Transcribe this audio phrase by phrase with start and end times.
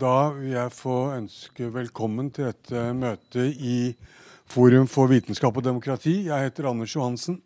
[0.00, 3.92] Da vil jeg få ønske velkommen til dette møtet i
[4.48, 6.14] Forum for vitenskap og demokrati.
[6.24, 7.36] Jeg heter Anders Johansen.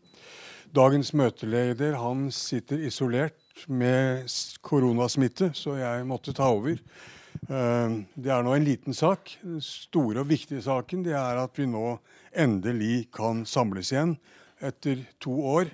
[0.70, 4.28] Dagens møteleder han sitter isolert med
[4.62, 6.76] koronasmitte, så jeg måtte ta over.
[6.78, 9.32] Eh, det er nå en liten sak.
[9.42, 11.96] Den store og viktige saken det er at vi nå
[12.30, 14.14] endelig kan samles igjen
[14.62, 15.72] etter to år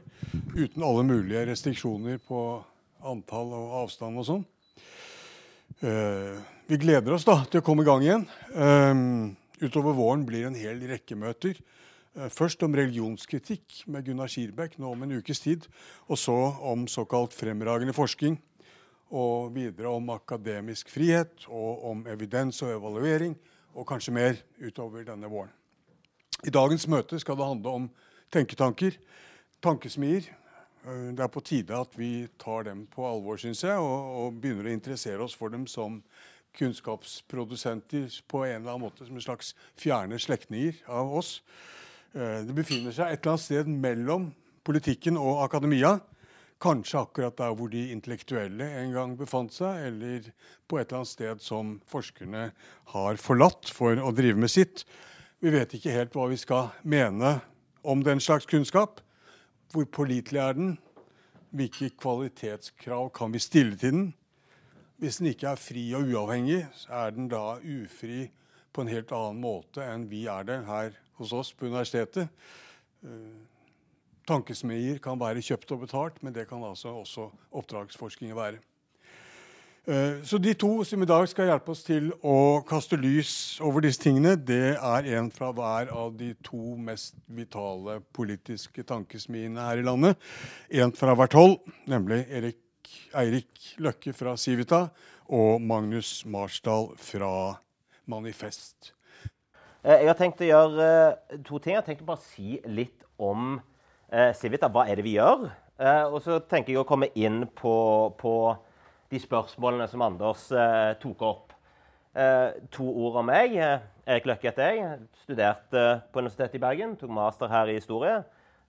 [0.55, 2.47] uten alle mulige restriksjoner på
[3.05, 4.49] antall og avstand og sånn.
[5.81, 6.41] Uh,
[6.71, 8.25] vi gleder oss da til å komme i gang igjen.
[8.55, 11.59] Um, utover våren blir en hel rekke møter.
[12.15, 15.67] Uh, først om religionskritikk med Gunnar Skirbekk nå om en ukes tid.
[16.07, 16.37] Og så
[16.71, 18.39] om såkalt fremragende forskning.
[19.11, 23.35] Og videre om akademisk frihet og om evidens og evaluering.
[23.75, 25.51] Og kanskje mer utover denne våren.
[26.47, 27.91] I dagens møte skal det handle om
[28.31, 28.95] tenketanker,
[29.61, 30.31] tankesmier,
[30.87, 34.39] Eh, det er på tide at vi tar dem på alvor, syns jeg, og, og,
[34.41, 36.01] begynner å interessere oss for dem som
[36.59, 41.41] kunnskapsprodusenter på en eller annen måte, som en slags fjerne slektninger av oss.
[42.15, 44.31] Eh, det befinner seg et eller annet sted mellom
[44.67, 45.99] politikken og akademia.
[46.61, 50.27] Kanskje akkurat der hvor de intellektuelle en gang befant seg, eller
[50.69, 52.51] på et eller annet sted som forskerne
[52.93, 54.85] har forlatt for å drive med sitt.
[55.41, 57.39] Vi vet ikke helt hva vi skal mene
[57.81, 59.01] om den slags kunnskap.
[59.73, 60.75] Hvor pålitelig er den?
[61.57, 64.11] Hvilke kvalitetskrav kan vi stille til den?
[65.01, 68.27] Hvis den ikke er fri og uavhengig, så er den da ufri
[68.73, 72.29] på en helt annen måte enn vi er det her hos oss på universitetet.
[73.01, 73.41] Uh,
[74.29, 78.61] tankesmier kan være kjøpt og betalt, men det kan altså også oppdragsforskning være.
[79.89, 83.33] Eh, så de to som i dag skal hjelpe oss til å kaste lys
[83.65, 89.65] over disse tingene, det er en fra hver av de to mest vitale politiske tankesmiene
[89.65, 90.21] her i landet.
[90.69, 91.57] En fra hvert hold,
[91.89, 92.61] nemlig Erik,
[93.19, 94.87] Eirik Løkke fra Civita
[95.29, 97.33] og Magnus Marsdal fra
[98.11, 98.95] Manifest.
[99.85, 101.75] Eh, jeg har tenkt å gjøre eh, to ting.
[101.75, 103.59] Jeg har tenkt å bare si litt om
[104.35, 104.67] Civita.
[104.67, 105.45] Hva er det vi gjør?
[106.11, 107.75] Og så tenker jeg å komme inn på,
[108.19, 108.33] på
[109.11, 111.55] de spørsmålene som Anders eh, tok opp.
[112.15, 113.57] Eh, to ord om meg.
[114.07, 114.99] Erik Løkke heter jeg.
[115.25, 116.97] Studerte på Universitetet i Bergen.
[116.99, 118.21] Tok master her i historie.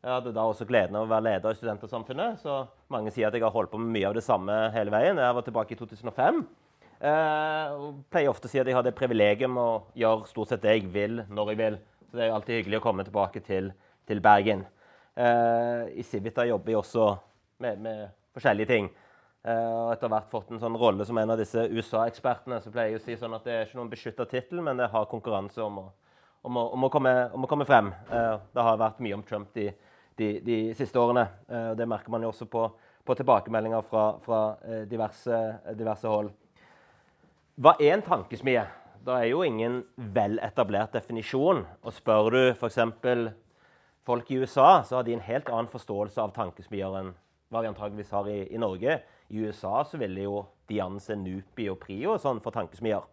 [0.01, 2.39] Jeg hadde da også gleden av å være leder i Studentersamfunnet.
[2.41, 5.19] Så mange sier at jeg har holdt på med mye av det samme hele veien.
[5.21, 6.41] Jeg var tilbake i 2005.
[7.01, 10.65] Eh, og pleier ofte å si at jeg har det privilegium å gjøre stort sett
[10.65, 11.77] det jeg vil, når jeg vil.
[12.09, 13.69] Så det er alltid hyggelig å komme tilbake til,
[14.09, 14.65] til Bergen.
[15.13, 17.05] Eh, I Civita jobber jeg også
[17.61, 18.01] med, med
[18.33, 18.89] forskjellige ting.
[19.41, 22.57] Eh, og etter hvert fått en sånn rolle som en av disse USA-ekspertene.
[22.61, 24.89] Så pleier jeg å si sånn at det er ikke noen beskytta tittel, men det
[24.93, 25.87] har konkurranse om å,
[26.49, 27.93] om å, om å, komme, om å komme, frem.
[28.09, 29.69] Eh, det har vært mye om Trump de,
[30.21, 31.25] de, de siste årene.
[31.49, 32.67] og det merker man jo også på,
[33.05, 34.41] på tilbakemeldinger fra, fra
[34.89, 35.41] diverse,
[35.77, 36.31] diverse, hold.
[37.61, 38.63] Hva er en tankesmie?
[39.01, 41.63] Det er jo ingen veletablert definisjon.
[41.81, 42.77] Og spør du f.eks.
[44.05, 47.11] folk i USA, så har de en helt annen forståelse av tankesmier enn
[47.51, 48.99] hva vi antageligvis har i, i Norge.
[49.31, 53.03] I USA så ville jo de anse NUPI og PRIO sånn for tankesmier.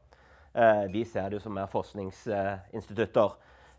[0.54, 3.34] Eh, vi ser det jo som mer forskningsinstitutter.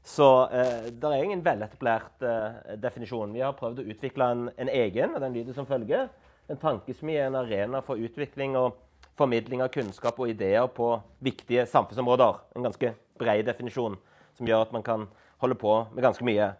[0.06, 3.34] Så eh, det er ingen veletablert eh, definisjon.
[3.36, 6.08] Vi har prøvd å utvikle en, en egen, og den lyder som følger.
[6.50, 8.80] En tankesmi er en arena for utvikling og
[9.20, 10.94] formidling av kunnskap og ideer på
[11.24, 12.40] viktige samfunnsområder.
[12.56, 14.00] En ganske bred definisjon
[14.38, 15.06] som gjør at man kan
[15.44, 16.54] holde på med ganske mye.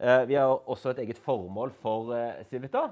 [0.00, 2.88] Eh, vi har også et eget formål for eh, Civita,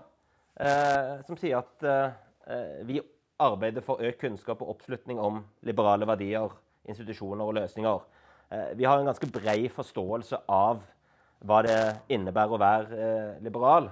[0.60, 3.00] eh, som sier at Eh, vi
[3.42, 6.52] arbeider for økt kunnskap og oppslutning om liberale verdier,
[6.86, 8.04] institusjoner og løsninger.
[8.50, 10.84] Eh, vi har en ganske bred forståelse av
[11.46, 11.78] hva det
[12.14, 13.90] innebærer å være eh, liberal.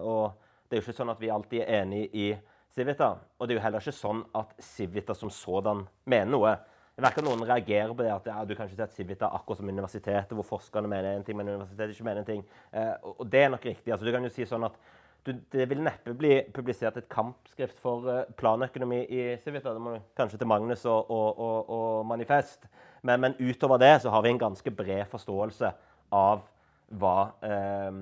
[0.00, 0.32] og
[0.68, 2.32] det er jo ikke sånn at vi alltid er enig i
[2.70, 3.16] Civita.
[3.38, 6.52] Og det er jo heller ikke sånn at Civita som sådan mener noe.
[6.94, 9.36] Det virker noen reagerer på det at ja, du kan ikke si at Civita er
[9.36, 12.44] akkurat som universitetet, hvor forskerne mener en ting, men universitetet ikke mener en ting.
[13.02, 13.92] og det er nok riktig.
[13.92, 14.78] Altså, du kan jo si sånn at
[15.26, 18.06] du, det vil neppe bli publisert et kampskrift for
[18.38, 19.74] planøkonomi i Civita.
[19.74, 22.70] Det må kanskje til Magnus og, og, og, og Manifest.
[23.02, 25.70] Men, men, utover det så har vi en ganske bred forståelse
[26.16, 26.42] av
[27.00, 27.16] hva,
[27.46, 28.00] eh,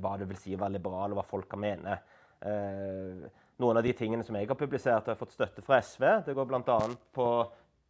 [0.00, 1.98] hva det vil si å være liberal, og hva folk kan mene.
[2.40, 3.26] Eh,
[3.58, 6.06] noen av de tingene som jeg har publisert, har fått støtte fra SV.
[6.26, 6.78] Det går bl.a.
[7.14, 7.28] på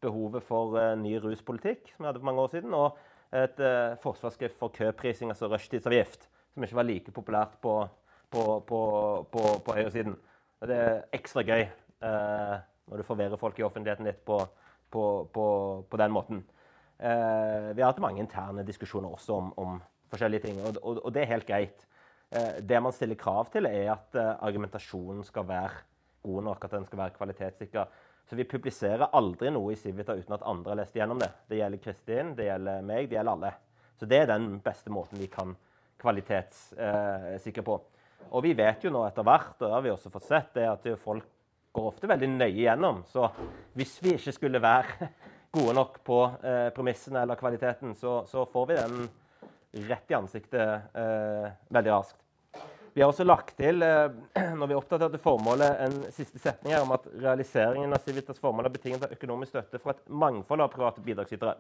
[0.03, 2.99] behovet for ny ruspolitikk, som vi hadde for mange år siden, og
[3.35, 3.59] et
[4.01, 7.83] forsvarsskrift for køprising, altså rushtidsavgift, som ikke var like populært på
[8.31, 8.81] på, på,
[9.31, 10.17] på, på høyresiden.
[10.61, 12.57] Det er ekstra gøy eh,
[12.89, 14.41] når du forvirrer folk i offentligheten litt på,
[14.93, 16.45] på den måten.
[16.99, 19.77] Eh, vi har hatt mange interne diskusjoner også om, om
[20.11, 21.85] forskjellige ting, og, og, og, det er helt greit.
[22.35, 25.85] Eh, det man stiller krav til, er at eh, argumentasjonen skal være
[26.27, 27.95] god nok, at den skal være kvalitetssikker.
[28.29, 31.31] Så vi publiserer aldri noe i Civita uten at andre har lest gjennom det.
[31.49, 33.53] Det gjelder Kristin, det gjelder meg, det gjelder alle.
[33.99, 35.55] Så det er den beste måten vi kan
[36.03, 37.79] kvalitetssikre på.
[38.29, 40.67] Og vi vet jo nå etter hvert, og det har vi også fått sett, det
[40.69, 41.31] at folk
[41.73, 43.03] går ofte veldig nøye gjennom.
[43.09, 43.29] Så
[43.79, 45.11] hvis vi ikke skulle være
[45.57, 49.09] gode nok på eh, premissene eller kvaliteten, så, så, får vi den
[49.89, 52.25] rett i ansiktet eh, veldig raskt.
[52.95, 54.09] Vi har også lagt til eh,
[54.59, 58.75] når vi oppdaterte formålet, en siste setning her om at realiseringen av Civitas formål er
[58.75, 61.55] betinget av økonomisk støtte fra et mangfold av private bidragsytere.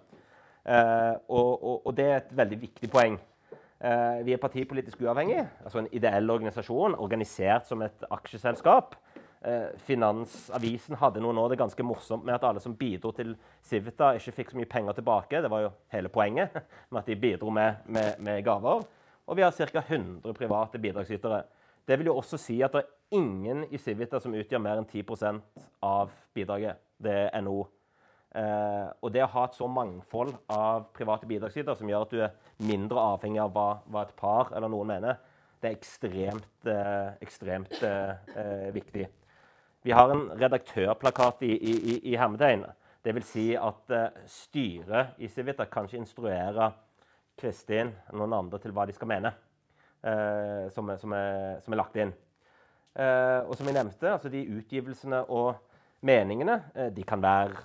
[0.68, 3.20] Eh, og, og, og, det er et veldig viktig poeng.
[3.78, 8.96] Eh, vi er partipolitisk uavhengige, altså en ideell organisasjon organisert som et aksjeselskap.
[9.40, 14.12] Eh, Finansavisen hadde noen år det ganske morsomt med at alle som bidro til Civita,
[14.18, 15.42] ikke fikk så mye penger tilbake.
[15.44, 16.56] Det var jo hele poenget
[16.90, 18.84] med at de bidro med, med, med gaver.
[19.28, 19.84] Og vi har ca.
[19.84, 21.42] 100 private bidragsytere.
[21.88, 24.88] Det vil jo også si at det er ingen i Civita som utgjør mer enn
[24.88, 25.40] 10%
[25.84, 26.80] av bidraget.
[26.98, 27.62] Det er NO.
[28.36, 32.18] Eh, og det å ha et så mangfold av private bidragsytere som gjør at du
[32.26, 35.16] er mindre avhengig av hva, hva et par eller noen mener,
[35.58, 39.06] det er ekstremt, eh, ekstremt eh, viktig.
[39.88, 42.66] Vi har en redaktørplakat i, i, i hermetegn.
[43.06, 43.28] Dvs.
[43.30, 46.66] Si at uh, styret i Civita kan ikke instruere
[47.40, 49.32] Kristin eller noen andre til hva de skal mene,
[50.04, 52.12] uh, som, som, er, som, er, lagt inn.
[53.00, 55.56] Uh, og som jeg nevnte, altså de utgivelsene og
[56.04, 56.60] meningene
[56.92, 57.56] de kan være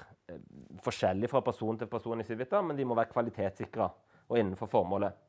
[0.88, 3.92] forskjellige fra person til person i Civita, men de må være kvalitetssikra
[4.30, 5.20] og innenfor formålet.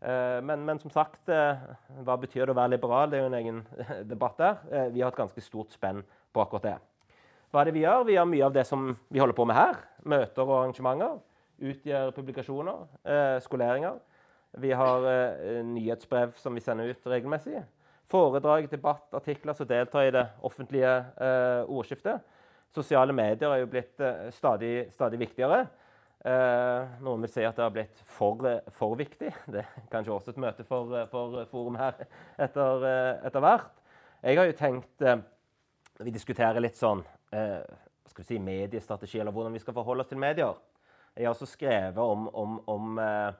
[0.00, 3.10] Men, men, som sagt, hva betyr det å være liberal?
[3.12, 3.58] Det er jo en egen
[4.08, 4.88] debatt der.
[4.94, 6.00] Vi har et ganske stort spenn
[6.32, 6.76] på akkurat det.
[7.50, 8.04] Hva er det vi gjør?
[8.06, 9.80] Vi gjør mye av det som vi holder på med her.
[10.06, 11.18] Møter og arrangementer.
[11.60, 12.86] Utgjør publikasjoner.
[13.04, 13.98] Eh, skoleringer.
[14.58, 17.60] Vi har eh, nyhetsbrev som vi sender ut regelmessig.
[18.10, 22.24] Foredrag, debatt, artikler som deltar i det offentlige eh, ordskiftet.
[22.74, 25.66] Sosiale medier er jo blitt eh, stadig, stadig, viktigere.
[26.20, 28.42] Noen vil si at det har blitt for,
[28.76, 29.30] for, viktig.
[29.54, 31.96] Det er kanskje også et møte for, for forum her
[32.36, 32.84] etter,
[33.24, 33.70] etter hvert.
[34.20, 35.06] Jeg har jo tenkt
[36.04, 37.02] vi diskuterer litt sånn
[37.34, 37.60] eh,
[38.10, 40.58] skal vi si, mediestrategi, eller hvordan vi skal forholde oss til medier.
[41.16, 43.38] Jeg har også skrevet om, om, om eh,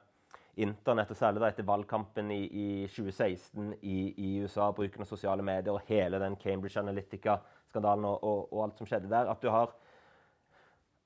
[0.61, 5.43] Internett, og særlig da etter valgkampen i, i 2016 i, i, USA, bruken av sosiale
[5.45, 9.31] medier og hele den Cambridge Analytica-skandalen og, og, og, alt som skjedde der.
[9.31, 9.71] at du har...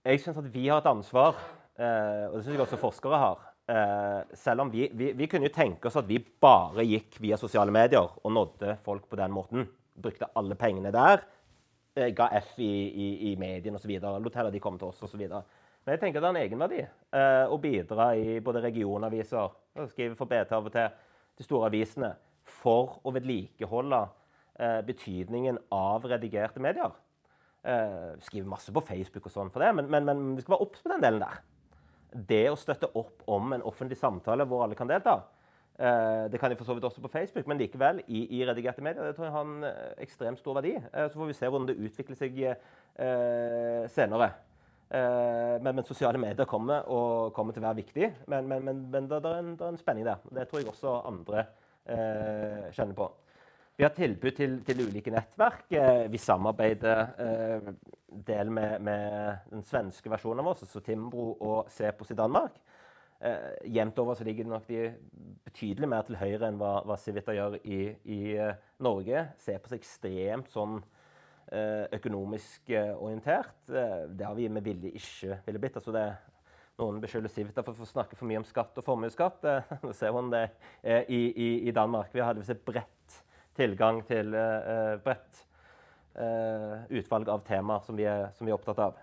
[0.05, 1.37] Jeg syns at vi har et ansvar,
[1.77, 3.45] eh, og det syns jeg også forskere har.
[3.69, 7.37] Eh, selv om vi, vi, vi kunne jo tenke oss at vi bare gikk via
[7.41, 9.69] sosiale medier og nådde folk på den måten.
[9.95, 11.23] Brukte alle pengene der
[11.95, 13.93] ga F i, i, i mediene osv.
[14.01, 15.21] Lot heller de komme til oss osv.
[15.85, 19.53] Men jeg tenker det er en egenverdi eh, å bidra i både regionaviser
[19.91, 20.93] Skrive for BT av og til,
[21.35, 22.13] de store avisene,
[22.47, 23.99] for å vedlikeholde
[24.55, 26.93] eh, betydningen av redigerte medier.
[27.65, 30.67] Eh, skrive masse på Facebook og sånn for det, men, men, men vi skal være
[30.67, 31.41] obs på den delen der.
[32.15, 35.17] Det å støtte opp om en offentlig samtale hvor alle kan delta,
[35.75, 39.03] det kan de for så vidt også på Facebook, men likevel i, i, redigerte medier.
[39.03, 40.71] Det tror jeg har en uh, ekstremt stor verdi.
[40.93, 42.43] Uh, så får vi se hvordan det utvikler seg
[43.91, 44.29] senere.
[44.95, 48.07] Men, men, sosiale medier kommer, og kommer til å være viktig.
[48.31, 50.23] Men, men, men det, er en, det, er en, spenning der.
[50.31, 51.43] Det tror jeg også andre
[52.71, 53.09] kjenner på.
[53.75, 55.65] Vi har tilbud til, til ulike nettverk.
[56.09, 57.73] vi samarbeider eh,
[58.27, 62.55] del med, med, den svenske versjonen av oss, altså Timbro og Cepos i Danmark.
[63.19, 64.79] Eh, jevnt over så ligger det nok de
[65.47, 67.79] betydelig mer til høyre enn hva, hva Civita gjør i,
[68.11, 68.51] i uh,
[68.83, 69.23] Norge.
[69.39, 73.55] Ser på seg ekstremt sånn uh, økonomisk uh, orientert.
[73.69, 75.79] det har vi med vilje ikke ville blitt.
[75.79, 76.03] Altså det,
[76.81, 79.47] noen beskylder Civita for å snakke for mye om skatt og formuesskatt.
[79.85, 80.49] Nå ser man det
[80.83, 82.11] i, i, i, Danmark.
[82.11, 83.19] Vi hadde et bredt
[83.55, 84.35] tilgang til
[85.05, 85.45] bredt
[86.91, 88.99] utvalg av temaer som som vi er opptatt av.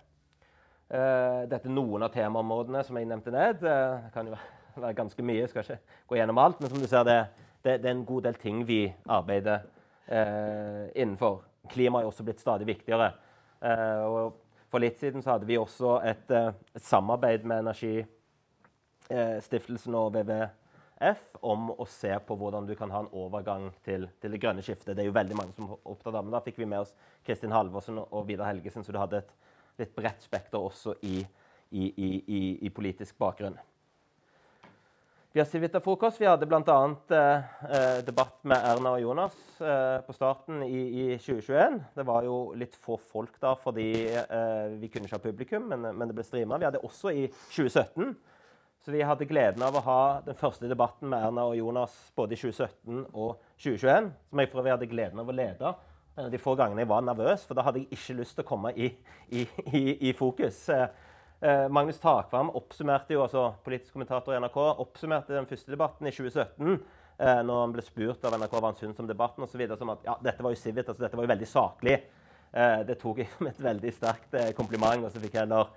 [0.93, 3.63] Uh, dette noen av temaområdene som jeg nevnte ned.
[3.65, 4.37] Uh, det kan jo
[4.83, 5.81] være ganske mye, jeg skal ikke
[6.11, 6.59] gå gjennom alt.
[6.61, 7.21] Men som du ser, det,
[7.65, 9.59] det, det er en god del ting vi arbeider
[10.11, 11.35] uh, innenfor.
[11.73, 13.09] Klima er også blitt stadig viktigere.
[13.63, 14.35] og
[14.69, 16.31] for litt siden så hadde vi også et,
[16.75, 23.15] et samarbeid med Energistiftelsen og WWF om å se på hvordan du kan ha en
[23.15, 24.97] overgang til, til, det grønne skiftet.
[24.97, 26.91] Det er jo veldig mange som er opptatt av men Da fikk vi med oss
[27.23, 29.31] Kristin Halvorsen og Vidar Helgesen, så du hadde et
[29.83, 31.21] litt bredt spekter også i,
[31.71, 32.09] i, i,
[32.63, 33.59] i, politisk bakgrunn.
[35.33, 36.21] Vi har Civita-frokost.
[36.21, 36.79] Vi hadde bl.a.
[37.17, 41.79] Eh, eh, debatt med Erna og Jonas eh, på starten i, i, 2021.
[41.97, 45.89] Det var jo litt få folk da fordi eh, vi kunne ikke ha publikum, men,
[45.89, 46.61] men det ble streama.
[46.61, 48.13] Vi hadde også i 2017.
[48.83, 52.35] Så vi hadde gleden av å ha den første debatten med Erna og Jonas både
[52.35, 54.09] i 2017 og 2021.
[54.29, 55.75] Som jeg for øvrig hadde gleden av å lede
[56.17, 58.45] En av de få gangene jeg var nervøs, for da hadde jeg ikke lyst til
[58.45, 58.91] å komme i,
[59.33, 60.65] i, i, i fokus.
[60.73, 60.89] Eh,
[61.43, 66.13] eh Magnus Takvam oppsummerte jo, altså politisk kommentator i NRK, oppsummerte den første debatten i
[66.13, 66.75] 2017
[67.19, 69.65] eh, når han ble spurt av NRK hva han syntes om debatten, osv.
[69.79, 71.97] som at ja, dette var jo Civit, altså dette var jo veldig saklig.
[72.53, 75.07] Eh, det tok jeg som et veldig sterkt eh, kompliment.
[75.07, 75.71] Og så fikk heller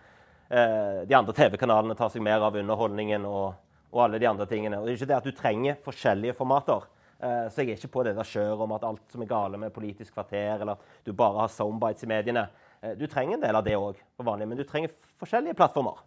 [0.49, 3.55] eh, de andre TV-kanalene ta seg mer av underholdningen og,
[3.93, 4.81] og, alle de andre tingene.
[4.81, 6.87] Og det er ikke det at du trenger forskjellige formater.
[7.19, 9.59] Eh, så jeg er ikke på det der kjøret om at alt som er gale
[9.59, 12.47] med Politisk kvarter, eller at du bare har soundbites i mediene.
[12.81, 16.03] Eh, du trenger en del av det òg, men du trenger forskjellige plattformer.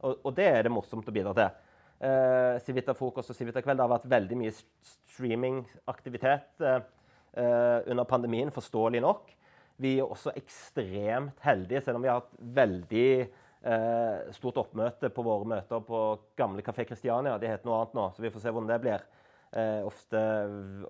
[0.00, 1.66] Og, og, det er det morsomt å bidra til.
[2.00, 6.80] Uh, Civita Frokost og Civita Kveld det har vært veldig mye streamingaktivitet uh,
[7.36, 9.28] under pandemien, forståelig nok.
[9.80, 13.10] Vi er også ekstremt heldige, selv om vi har hatt veldig
[13.64, 16.00] eh, stort oppmøte på våre møter på
[16.38, 17.38] gamle Kafé Kristiania.
[17.40, 19.06] Det heter noe annet nå, så vi får se hvordan det blir.
[19.52, 20.18] Eh, ofte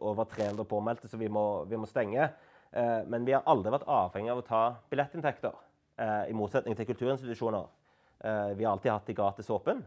[0.01, 2.29] over 300 påmeldte, så vi må, vi må stenge.
[2.71, 4.63] Eh, men vi har aldri vært avhengig av å ta
[4.93, 5.55] billettinntekter,
[5.97, 7.77] eh, i motsetning til kulturinstitusjoner.
[8.21, 9.79] Vi har alltid hatt de gratis åpen,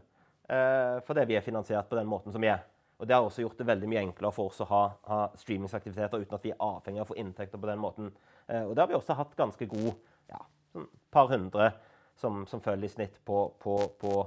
[1.06, 2.64] fordi vi er finansiert på den måten som vi er.
[2.98, 6.18] Og Det har også gjort det veldig mye enklere for oss å ha, ha streamingsaktiviteter
[6.18, 8.10] uten at vi er avhengig av å få inntekter på den måten.
[8.48, 9.92] Og det har vi også hatt ganske god
[10.32, 10.40] ja,
[10.72, 11.70] sånn par hundre
[12.18, 14.26] som, som følger i snitt på, på, på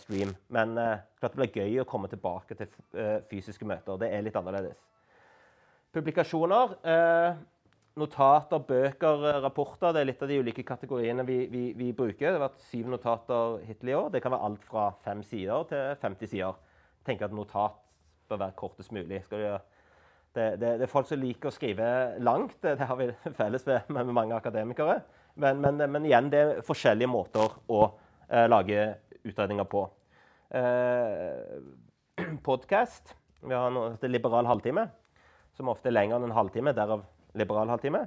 [0.00, 0.32] stream.
[0.48, 4.00] Men eh, klart det blir gøy å komme tilbake til eh, fysiske møter.
[4.00, 4.80] Det er litt annerledes.
[5.94, 6.74] Publikasjoner.
[6.82, 7.38] Eh,
[7.98, 9.92] notater, bøker, rapporter.
[9.94, 12.28] Det er litt av de ulike kategoriene vi, vi, vi bruker.
[12.28, 14.10] Det har vært syv notater hittil i år.
[14.14, 17.78] Det kan være alt fra fem sider til 50 sider Jeg tenker at notat
[18.28, 19.22] bør være kortest mulig.
[19.30, 19.40] Det,
[20.36, 21.88] det, det, er folk som liker å skrive
[22.22, 22.58] langt.
[22.62, 25.00] Det, har vi felles med, med mange akademikere.
[25.38, 27.84] Men, men, men, igjen, det er forskjellige måter å
[28.28, 28.88] eh, lage
[29.24, 29.84] utredninger på.
[30.54, 31.58] Eh,
[32.48, 33.14] Podkast.
[33.42, 34.88] Vi har noe som heter liberal halvtime,
[35.54, 36.74] som ofte er lenger enn en halvtime.
[36.74, 37.04] Derav
[37.38, 38.06] liberal halvtime.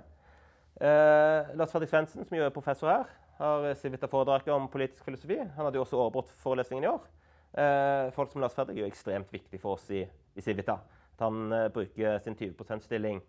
[0.82, 5.39] Eh, Lars Fredrik Svendsen, som jo er professor her, har sivita foredraget om politisk filosofi.
[5.39, 7.06] Han hadde jo også overbrutt forelesningen i år.
[7.51, 10.77] Eh, folk som Lars Fredrik er jo ekstremt viktig for oss i, i Civita.
[11.15, 13.22] At han eh, bruker sin 20 %-stilling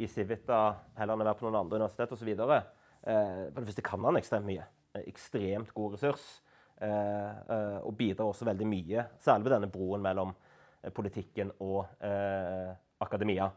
[0.00, 0.60] i Civita
[0.98, 2.30] heller enn å være på noen andre universitet osv.
[2.30, 4.66] Eh, for det første kan han ekstremt mye.
[5.04, 6.26] Ekstremt god ressurs.
[6.80, 11.84] Eh, eh, og bidrar også veldig mye, særlig med denne broen mellom eh, politikken og
[13.00, 13.50] akademia.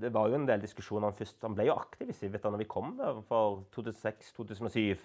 [0.00, 2.58] det var jo en del diskusjoner han først Han ble jo aktiv i Civita når
[2.64, 4.98] vi kom der for 2006-2007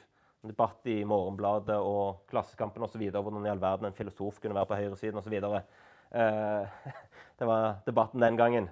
[0.50, 3.04] debatt i Morgenbladet og Klassekampen osv.
[3.12, 5.36] Hvordan i all verden en filosof kunne være på høyresiden osv.
[5.36, 6.92] Eh,
[7.40, 8.70] det var debatten den gangen.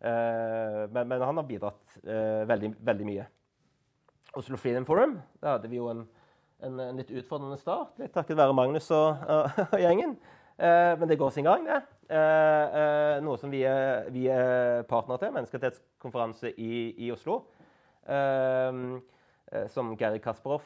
[0.00, 1.98] Men, men, han har bidratt
[2.48, 3.26] veldig, veldig, mye.
[4.32, 6.06] Oslo Freedom Forum der hadde vi jo en,
[6.66, 10.16] en, en litt utfordrende start, litt takket være Magnus og, og, og gjengen.
[10.60, 11.80] Eh, men det går sin gang, det.
[12.10, 16.72] Eh, eh, noe som vi er, vi er partner til, menneskerettighetskonferanse i,
[17.06, 17.42] i Oslo.
[19.70, 20.64] som Geri Kasparov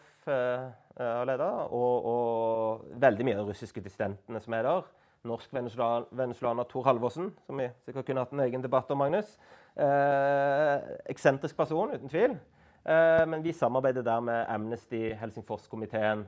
[0.95, 4.85] Eh, har leda, og, og, veldig mye av de russiske dissidentene som er der.
[5.27, 9.01] Norsk-venezuelaner Tor Halvorsen, som vi sikkert kunne hatt en egen debatt om.
[9.03, 9.33] Magnus.
[9.75, 12.37] Eh, eksentrisk person, uten tvil.
[12.85, 16.27] Eh, men vi samarbeider der med Amnesty, Helsingforskomiteen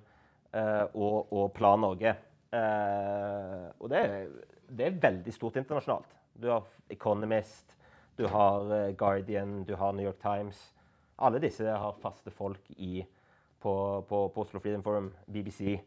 [0.52, 2.14] eh, og, og, Plan Norge.
[2.52, 4.30] Eh, og det er,
[4.68, 6.16] det er, veldig stort internasjonalt.
[6.32, 7.76] Du har Economist,
[8.16, 10.72] du har Guardian, du har New York Times.
[11.18, 13.04] Alle disse har faste folk i
[13.60, 15.78] på, på, på Oslo Freedom Forum, BBC.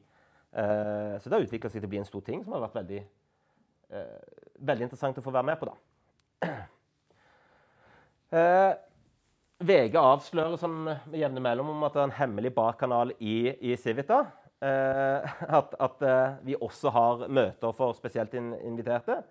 [0.50, 3.02] Så det har utvikla seg til å bli en stor ting som har vært veldig,
[4.58, 5.70] veldig interessant å få være med på.
[5.70, 6.56] da.
[9.60, 13.76] Eh, VG avslører sånn med jevne mellomrom at det er en hemmelig bakkanal i, i
[13.78, 14.26] Civita.
[14.62, 19.22] Eh, at, at eh, vi også har møter for spesielt inviterte.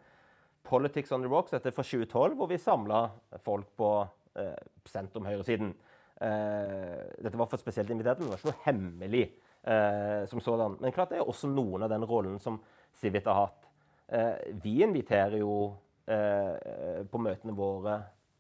[0.69, 3.07] Politics on the Rocks dette er fra 2012, hvor vi samla
[3.45, 3.93] folk på
[4.37, 5.73] eh, sentrum-høyresiden.
[6.21, 9.25] Eh, dette var for spesielt inviterte, men det var ikke noe hemmelig
[9.65, 10.77] eh, som sådan.
[10.83, 12.61] Men klart det er også noen av den rollen som
[13.01, 13.71] Civit har hatt.
[14.13, 15.77] Eh, vi inviterer jo
[16.09, 17.99] på møtene våre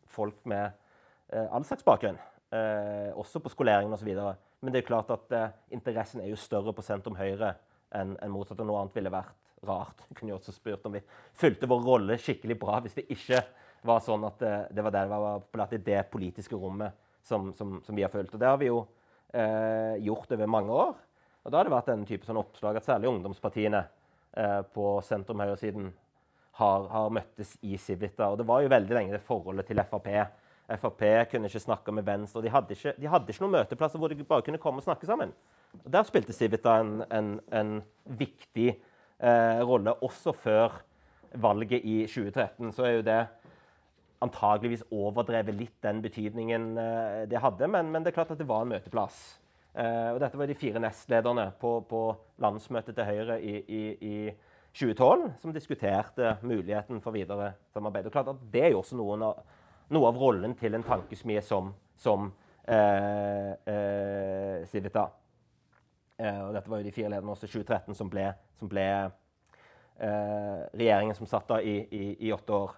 [0.08, 0.72] folk med
[1.28, 2.18] all slags bakgrunn.
[3.20, 4.08] også på skoleringen osv.
[4.60, 5.34] Men det er klart at
[5.70, 7.54] interessen er jo større på sentrum høyre
[7.92, 8.62] enn en motsatt.
[8.64, 9.34] Noe annet ville vært
[9.68, 10.06] rart.
[10.08, 11.02] Vi kunne jo også spurt om vi
[11.36, 13.42] fulgte vår rolle skikkelig bra hvis det ikke
[13.86, 14.40] var sånn at
[14.72, 16.96] det var der det var populært i det politiske rommet
[17.28, 18.34] som, som, som, vi har fulgt.
[18.34, 18.80] Og det har vi jo
[19.32, 20.96] eh, gjort over mange år.
[21.44, 23.82] Og da har det vært en type sånn oppslag at særlig ungdomspartiene
[24.36, 25.90] eh, på sentrum-høyresiden
[26.60, 28.30] har, har møttes i Civita.
[28.32, 30.10] Og det var jo veldig lenge det forholdet til Frp.
[30.68, 32.42] Frp kunne ikke snakke med Venstre.
[32.44, 35.08] De hadde ikke, de hadde ikke noen møteplasser hvor de bare kunne komme og snakke
[35.08, 35.32] sammen.
[35.84, 37.72] Og Der spilte Civita en, en, en
[38.04, 40.80] viktig eh, rolle, også før
[41.32, 42.72] valget i 2013.
[42.72, 43.20] Så er jo det
[44.24, 48.48] antageligvis overdrevet litt den betydningen eh, det hadde, men, men, det er klart at det
[48.48, 49.38] var en møteplass.
[49.78, 52.02] Eh, og dette var de fire nestlederne på, på
[52.42, 54.18] landsmøtet til Høyre i, i, i,
[54.78, 58.06] 2012 som diskuterte muligheten for videre samarbeid.
[58.06, 59.38] Og klart at Det er jo også noen av,
[59.94, 62.32] noe av rollen til en tankesmie som, som
[64.68, 65.04] Civita.
[66.20, 68.26] og dette var jo de fire lederne også i 2013 som ble,
[68.60, 68.84] som ble
[70.76, 72.76] regjeringen som satt da i, i, i åtte år.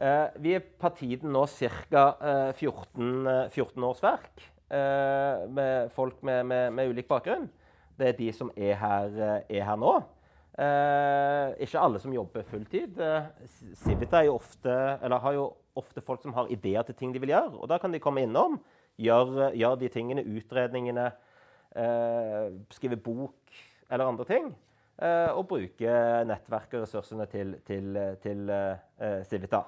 [0.00, 2.04] Eh, vi er på tiden nå ca.
[2.56, 7.50] 14, 14 årsverk eh, med folk med, med, med, ulik bakgrunn.
[7.98, 9.98] Det er de som er her, eh, er her nå.
[10.56, 12.96] Eh, ikke alle som jobber fulltid.
[12.96, 13.28] Eh,
[13.82, 14.72] Civita ofte,
[15.04, 17.56] har jo ofte folk som har ideer til ting de vil gjøre.
[17.58, 18.60] og Da kan de komme innom,
[19.00, 21.10] gjøre, gjøre de tingene, utredningene,
[21.74, 23.60] eh, skrive bok
[23.90, 24.52] eller andre ting.
[25.00, 25.92] og bruke
[26.28, 28.50] nettverket og ressursene til, til, til
[29.24, 29.62] Civita.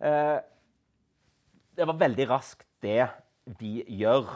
[0.00, 0.38] Eh,
[1.76, 3.04] det var veldig raskt, det
[3.60, 4.28] de gjør.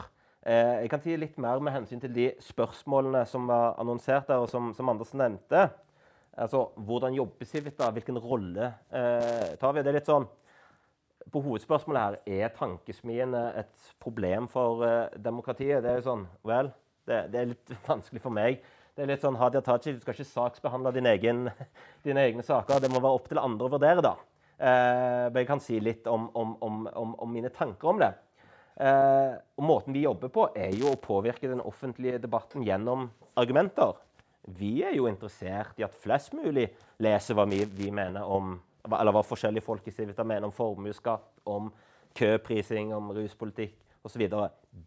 [0.44, 4.44] Eh, jeg kan si litt mer med hensyn til de spørsmålene som var annonsert der,
[4.44, 5.66] og som, som Andersen nevnte.
[6.34, 7.88] Altså, Hvordan jobber Civita?
[7.94, 9.84] Hvilken rolle eh, tar vi?
[9.84, 10.28] Det er litt sånn,
[11.32, 15.82] på Hovedspørsmålet her er tankesmiene et problem for uh, demokratiet.
[15.84, 16.70] Det er jo sånn, vel,
[17.08, 18.60] det, det, er litt vanskelig for meg.
[18.94, 21.48] Det er litt sånn, Hadia Tajik, Du skal ikke saksbehandle din egen,
[22.06, 22.82] dine egne saker.
[22.82, 24.04] Det må være opp til andre å vurdere.
[24.04, 24.14] da.
[24.54, 28.12] Eh, men jeg kan si litt om, om, om, om mine tanker om det.
[28.74, 33.98] Eh, og Måten vi jobber på, er jo å påvirke den offentlige debatten gjennom argumenter.
[34.44, 36.68] Vi er jo interessert i at flest mulig
[37.02, 41.26] leser hva vi, vi mener om eller hva forskjellige folk i Civita mener om formuesskatt,
[41.48, 41.70] om
[42.14, 44.28] køprising, om ruspolitikk osv.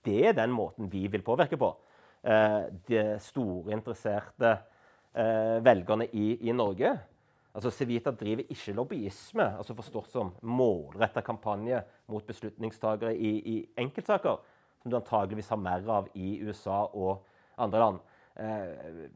[0.05, 1.73] Det er den måten vi vil påvirke på.
[2.23, 4.55] Eh, de store, interesserte
[5.13, 6.95] eh, velgerne i, i Norge
[7.57, 14.43] Altså, Civita driver ikke lobbyisme, altså forstått som målretta kampanje mot beslutningstagere i, i, enkeltsaker,
[14.83, 17.23] som du antageligvis har mer av i USA og
[17.57, 17.97] andre land.
[18.37, 19.07] Eh,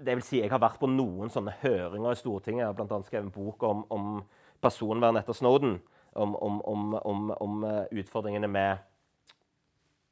[0.00, 2.64] det vil si, Jeg har vært på noen sånne høringer i Stortinget.
[2.64, 3.00] Jeg har bl.a.
[3.06, 4.22] skrevet en bok om, om
[4.62, 5.80] personvern etter Snowden.
[6.10, 6.94] Om, om,
[7.38, 8.80] om uh, utfordringene med,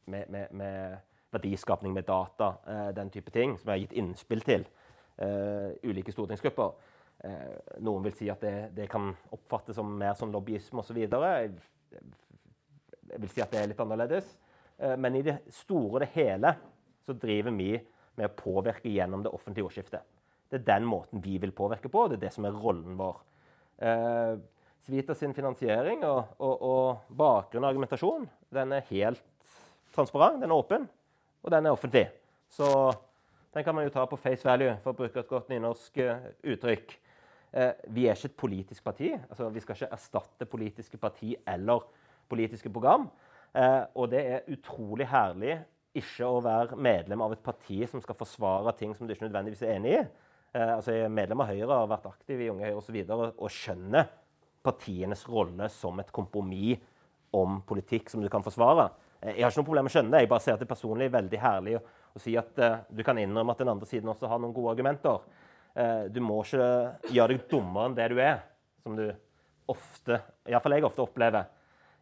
[0.06, 0.98] med, med, med,
[1.34, 4.68] verdiskapning med data, uh, den type ting, som jeg har gitt innspill til
[5.18, 6.76] uh, ulike stortingsgrupper.
[7.18, 11.00] Eh, noen vil si at det, det, kan oppfattes som mer sånn lobbyisme osv.
[11.02, 11.54] Jeg,
[13.10, 14.28] jeg vil si at det er litt annerledes.
[14.78, 16.54] Eh, men i det store og det hele
[17.06, 17.72] så driver vi
[18.18, 20.04] med å påvirke gjennom det offentlige ordskiftet.
[20.48, 22.96] Det er den måten vi vil påvirke på, og det er det som er rollen
[22.98, 23.18] vår.
[23.84, 24.38] Eh,
[24.88, 29.24] Svita sin finansiering og, og, og bakgrunn og argumentasjon den er helt
[29.92, 30.86] transparent, den er åpen,
[31.42, 32.06] og den er offentlig.
[32.48, 32.68] Så
[33.54, 36.28] den kan man jo ta på face value, for å bruke et godt nynorsk uh,
[36.54, 36.94] uttrykk.
[37.48, 39.10] Eh, vi er ikke et politisk parti.
[39.16, 41.86] Altså, vi skal ikke erstatte politiske parti eller
[42.28, 43.08] politiske program.
[43.56, 45.56] Eh, og det er utrolig herlig
[45.96, 49.64] ikke å være medlem av et parti som skal forsvare ting som du ikke nødvendigvis
[49.64, 50.04] er enig i.
[50.52, 52.98] Eh, altså, medlem av Høyre har vært aktiv i Unge Høyre osv.
[53.02, 54.08] Og, og, og skjønner
[54.64, 56.84] partienes rolle som et kompromiss
[57.36, 58.88] om politikk som du kan forsvare.
[59.18, 60.22] Jeg har ikke noe problem med å skjønne det.
[60.22, 61.82] Jeg bare ser at det personlig er veldig herlig å,
[62.14, 64.76] å si at eh, du kan innrømme at den andre siden også har noen gode
[64.76, 65.24] argumenter.
[65.74, 66.68] Eh, du må ikke
[67.14, 68.42] gjøre deg dummere enn det du er,
[68.84, 69.06] som du
[69.68, 71.48] ofte, iallfall jeg ofte opplever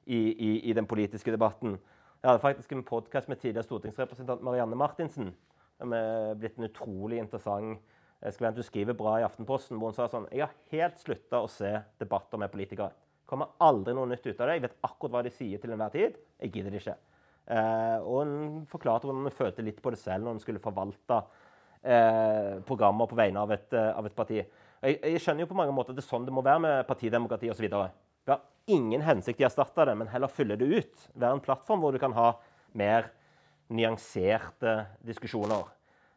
[0.07, 1.75] i, i, i, den politiske debatten.
[2.23, 5.35] Jeg hadde faktisk en podkast med tidligere stortingsrepresentant Marianne Martinsen.
[5.77, 7.77] Som er blitt en utrolig interessant
[8.23, 8.57] eh, skribent.
[8.57, 9.77] Hun skriver bra i Aftenposten.
[9.79, 12.91] hvor hun sa sånn, Jeg har helt slutta å se debatter med politikere.
[13.27, 14.55] Kommer aldri noe nytt ut av det.
[14.55, 16.17] Jeg vet akkurat hva de sier til enhver tid.
[16.41, 16.97] Jeg gidder det ikke.
[17.47, 21.21] Eh, og hun forklarte hvordan hun følte litt på det selv når hun skulle forvalte
[21.83, 24.41] eh, programmer på vegne av et, eh, av et parti.
[24.41, 26.89] Jeg, jeg, skjønner jo på mange måter at det er sånn det må være med
[26.89, 27.69] partidemokrati osv.
[28.27, 31.09] Vi har ingen hensikt i å erstatte det, men heller fylle det ut.
[31.15, 32.33] Være en plattform hvor du kan ha
[32.77, 33.13] mer
[33.73, 35.67] nyanserte diskusjoner.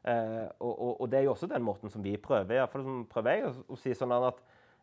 [0.04, 2.88] Eh, og, og, og, det er jo også den måten som vi prøver, i fall
[3.12, 4.40] prøver jeg, å, å si sånn at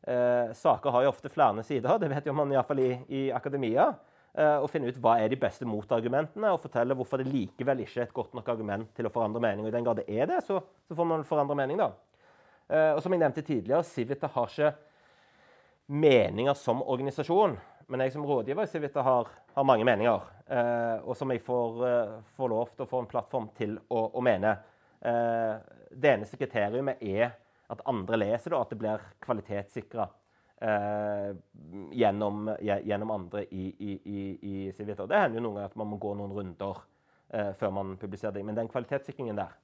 [0.06, 1.98] eh, saker har jo ofte flere sider.
[2.02, 3.90] Det vet jo man iallfall i, i akademia.
[4.36, 8.02] Eh, og finne ut hva er de beste motargumentene, og fortelle hvorfor det likevel ikke
[8.02, 9.64] er et godt nok argument til å forandre mening.
[9.64, 11.94] Og I den grad det er det, så, så får man forandre mening, da.
[12.68, 14.74] Eh, og som jeg nevnte tidligere, Civita har ikke
[15.86, 17.56] meninger som organisasjon.
[17.86, 21.82] Men jeg som rådgiver i Civita har, har mange meninger, eh, og som jeg får,
[22.34, 24.56] får, lov til å få en plattform til å, å mene.
[25.06, 27.36] det eneste kriteriet er
[27.68, 30.06] at andre leser det, og at det blir kvalitetssikra
[30.60, 31.30] eh,
[31.92, 35.06] gjennom, gjennom, andre i Civita.
[35.06, 36.82] Det hender jo noen ganger at man må gå noen runder
[37.30, 38.44] eh, før man publiserer det.
[38.46, 39.56] Men den kvalitetssikringen der,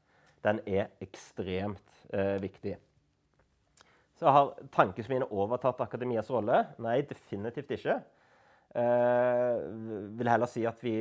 [0.46, 2.76] den er ekstremt eh, viktig.
[4.22, 6.60] Så har tankesmiene overtatt akademias rolle?
[6.78, 7.96] Nei, definitivt ikke.
[8.78, 9.62] Eh,
[10.14, 10.94] vil heller si at vi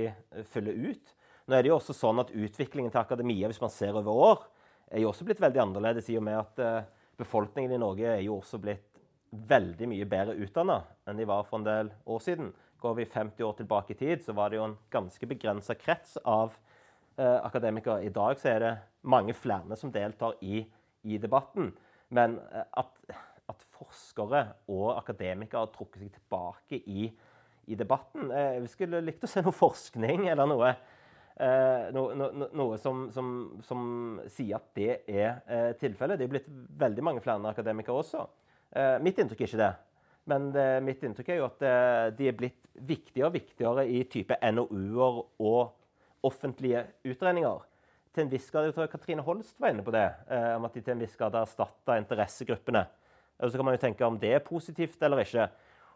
[0.49, 1.11] fyller ut.
[1.45, 4.41] Nå er det jo også sånn at Utviklingen til akademia hvis man ser over år,
[4.89, 6.87] er jo også blitt veldig annerledes i og med at eh,
[7.21, 8.89] befolkningen i Norge er jo også blitt
[9.29, 12.49] veldig mye bedre utdanna enn de var for en del år siden.
[12.81, 16.17] Går vi 50 år tilbake i tid, så var det jo en ganske begrensa krets
[16.25, 16.57] av
[17.21, 18.01] eh, akademikere.
[18.01, 20.65] I dag så er det mange flere som deltar i,
[21.05, 21.69] i debatten.
[22.15, 23.17] Men eh, at,
[23.51, 27.11] at, forskere og akademikere har trukket seg tilbake i
[27.71, 28.31] i debatten.
[28.33, 30.71] Jeg vi skulle likt å se noe forskning eller noe,
[31.93, 33.27] noe, noe, noe som, som,
[33.63, 33.83] som,
[34.33, 36.19] sier at det er eh, tilfellet.
[36.19, 36.49] Det er blitt
[36.81, 38.25] veldig mange flere akademikere også.
[38.75, 39.71] Eh, mitt inntrykk er ikke det.
[40.31, 44.03] Men det, mitt inntrykk er jo at eh, de er blitt viktigere og viktigere i
[44.09, 47.63] type NOU-er og offentlige utredninger.
[48.11, 50.73] Til en viss grad, jeg tror Katrine Holst var inne på det, eh, om at
[50.75, 52.85] de til en viss grad har erstatta interessegruppene.
[53.39, 55.47] Og så kan man jo tenke om det er positivt eller ikke.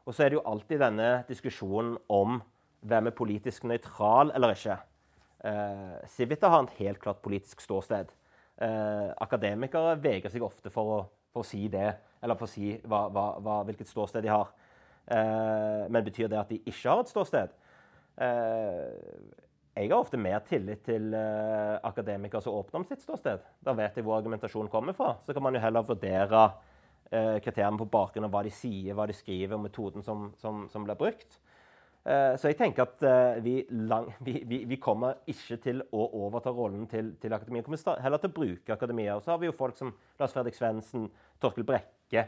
[0.06, 2.40] Og så er det jo alltid denne diskusjonen om
[2.86, 4.78] hvem er politisk nøytral eller ikke.
[5.46, 8.14] Eh, Civita har et helt klart politisk ståsted.
[8.62, 11.00] Eh, akademikere vegrer seg ofte for å,
[11.34, 11.90] for å, si det,
[12.24, 14.54] eller for å si hva, hva, hva, hvilket ståsted de har.
[15.12, 17.58] Eh, men betyr det at de ikke har et ståsted?
[18.24, 18.88] Eh,
[19.76, 23.42] jeg har ofte mer tillit til uh, akademikere som åpner om sitt ståsted.
[23.60, 25.18] Da vet jeg hvor argumentasjonen kommer fra.
[25.26, 29.08] Så kan man jo heller vurdere uh, kriteriene på bakgrunn av hva de sier, hva
[29.10, 31.40] de skriver, og metoden som, som, som blir brukt.
[32.06, 33.54] Uh, så jeg tenker at eh, vi,
[33.90, 37.64] lang, vi, vi, vi, kommer ikke til å overta rollen til, til akademia.
[37.66, 39.16] Vi kommer heller til å bruke akademia.
[39.18, 39.90] Og så har vi jo folk som
[40.22, 41.08] Lars Fredrik Svendsen,
[41.42, 42.28] Torkel Brekke,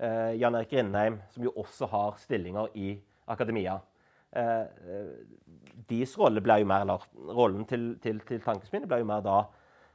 [0.00, 2.94] eh, Jan Erik Grindheim, som jo også har stillinger i
[3.28, 3.76] akademia.
[4.30, 5.14] Eh, eh,
[5.90, 9.40] deres rolle ble jo mer, eller rollen til, til, til tankesmien ble jo mer da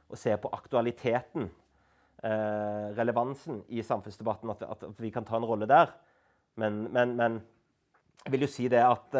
[0.06, 5.68] å se på aktualiteten eh, relevansen i samfunnsdebatten, at, at, vi kan ta en rolle
[5.70, 5.94] der.
[6.60, 7.38] Men, men, men
[8.24, 9.16] jeg vil jo si det at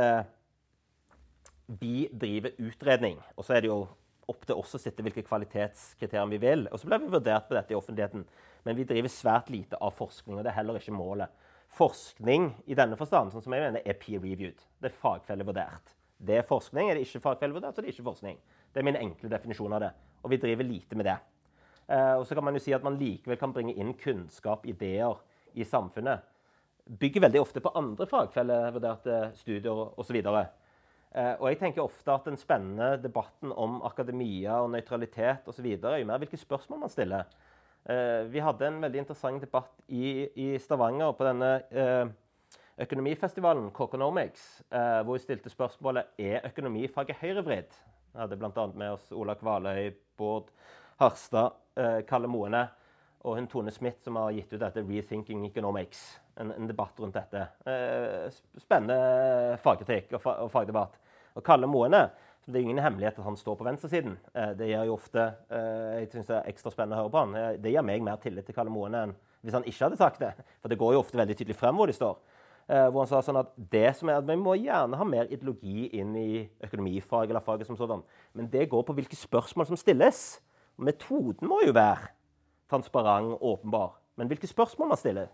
[1.67, 3.19] vi driver utredning.
[3.37, 3.83] Og så er det jo
[4.31, 6.65] opp til oss å sitte hvilke kvalitetskriterier vi vil.
[6.71, 8.25] Og så blir vi vurdert på dette i offentligheten.
[8.67, 11.31] Men vi driver svært lite av forskning, og det er heller ikke målet.
[11.77, 14.63] Forskning i denne forstand sånn som jeg mener, er peer-reviewed.
[14.81, 15.93] Det er fagfellevurdert.
[16.17, 18.39] Det er forskning, er det ikke fagfellevurdert, så det er ikke forskning.
[18.73, 19.91] Det er min enkle definisjon av det.
[20.25, 21.17] Og vi driver lite med det.
[21.93, 25.21] Eh, og så kan man jo si at man likevel kan bringe inn kunnskap, ideer,
[25.57, 26.25] i samfunnet.
[26.87, 30.17] Bygger veldig ofte på andre fagfellevurderte studier osv.
[30.27, 35.69] Eh, og jeg tenker ofte at den spennende debatten om akademia og nøytralitet osv.
[35.77, 37.29] er jo mer hvilke spørsmål man stiller.
[37.89, 42.09] Eh, vi hadde en veldig interessant debatt i, i Stavanger på denne eh,
[42.83, 47.77] økonomifestivalen Coconomics, eh, hvor vi stilte spørsmålet er økonomifaget høyrevridd.
[48.11, 48.67] Vi hadde bl.a.
[48.75, 50.51] med oss Ola Kvaløy, Bård
[50.99, 51.63] Harstad,
[52.09, 52.63] Kalle Moene
[53.29, 56.05] og hun Tone Smith, som har gitt ut dette 'Rethinking Economics'.
[56.41, 57.43] En, en debatt rundt dette.
[58.61, 60.97] Spennende fagkritikk og, og, fagdebatt.
[61.37, 62.07] Og Kalle Moene
[62.47, 64.19] det er ingen hemmelighet at han står på venstresiden.
[64.35, 67.23] Eh, det gjør jo ofte, eh, jeg synes det er ekstra spennende å høre på
[67.25, 67.35] han.
[67.35, 70.23] Eh, det gir meg mer tillit til Kalle Moene enn hvis han ikke hadde sagt
[70.23, 70.33] det.
[70.63, 72.17] For det går jo ofte veldig tydelig frem hvor de står.
[72.67, 75.85] Hvor han sa sånn at det som er at Vi må gjerne ha mer ideologi
[76.01, 78.03] inn i økonomifag eller faget som sådan.
[78.35, 80.41] Men det går på hvilke spørsmål som stilles.
[80.77, 82.11] Metoden må jo være
[82.67, 84.01] transparent åpenbar.
[84.17, 85.29] Men hvilke spørsmål man stiller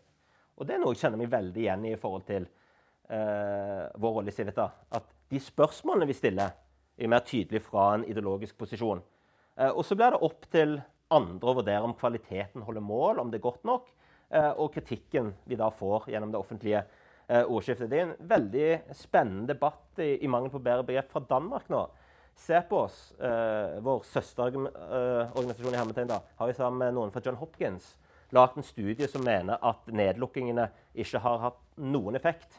[0.59, 4.13] Og det er noe jeg kjenner meg veldig igjen i i forhold til uh, vår
[4.19, 4.69] rolle i Civita.
[4.93, 6.53] At de spørsmålene vi stiller,
[6.99, 9.03] er mer tydelig fra en ideologisk posisjon.
[9.59, 10.79] Uh, og så blir det opp til
[11.13, 13.89] andre å vurdere om kvaliteten holder mål, om det er godt nok,
[14.35, 16.85] uh, og kritikken vi da får gjennom det offentlige
[17.33, 17.89] ordskiftet.
[17.89, 21.87] Det er en veldig spennende debatt i, mangel på bedre begrep fra Danmark nå
[22.37, 22.81] Se på.
[23.21, 27.91] Uh, vår søsterorganisasjon i Hermetegn da, har jo sammen med noen fra John Hopkins
[28.33, 30.67] lagd en studie som mener at nedlukkingene
[31.05, 32.57] ikke har hatt noen effekt.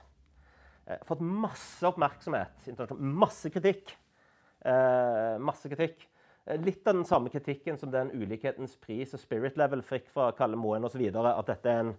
[1.08, 2.69] Fått masse oppmerksomhet,
[3.02, 3.96] masse kritikk.
[4.63, 6.08] Uh, masse kritikk.
[6.60, 10.60] Litt av den samme kritikken som den ulikhetens pris og spirit level fikk fra Kalle
[10.60, 11.06] Moen osv.
[11.08, 11.93] At dette er en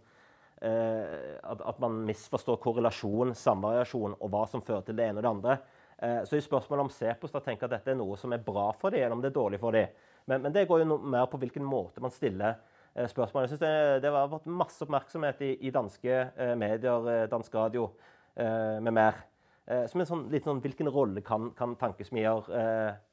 [0.65, 5.33] at, at, man misforstår korrelasjon, samvariasjon og hva som fører til det ene og det
[5.33, 5.57] andre.
[5.99, 8.71] Eh, så i spørsmålet om Cepos da tenker at dette er noe som er bra
[8.79, 9.93] for dem, eller om det er dårlig for dem.
[10.27, 12.57] Men, men, det går jo mer på hvilken måte man stiller
[12.95, 13.45] eh, spørsmål.
[13.45, 13.75] Jeg synes det,
[14.05, 17.89] det har vært masse oppmerksomhet i, i danske eh, medier, dansk radio
[18.35, 19.21] med mer.
[19.65, 22.51] Som er sånn, litt sånn Hvilken rolle kan, kan tankesmier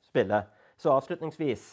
[0.03, 0.41] spille?
[0.75, 1.67] Så avslutningsvis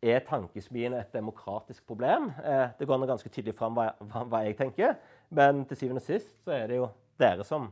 [0.00, 2.30] er tankesmiene et demokratisk problem?
[2.78, 4.94] det går nå ganske tydelig fram hva, hva, hva, jeg tenker.
[5.28, 6.88] Men til syvende og sist så er det jo
[7.20, 7.68] dere som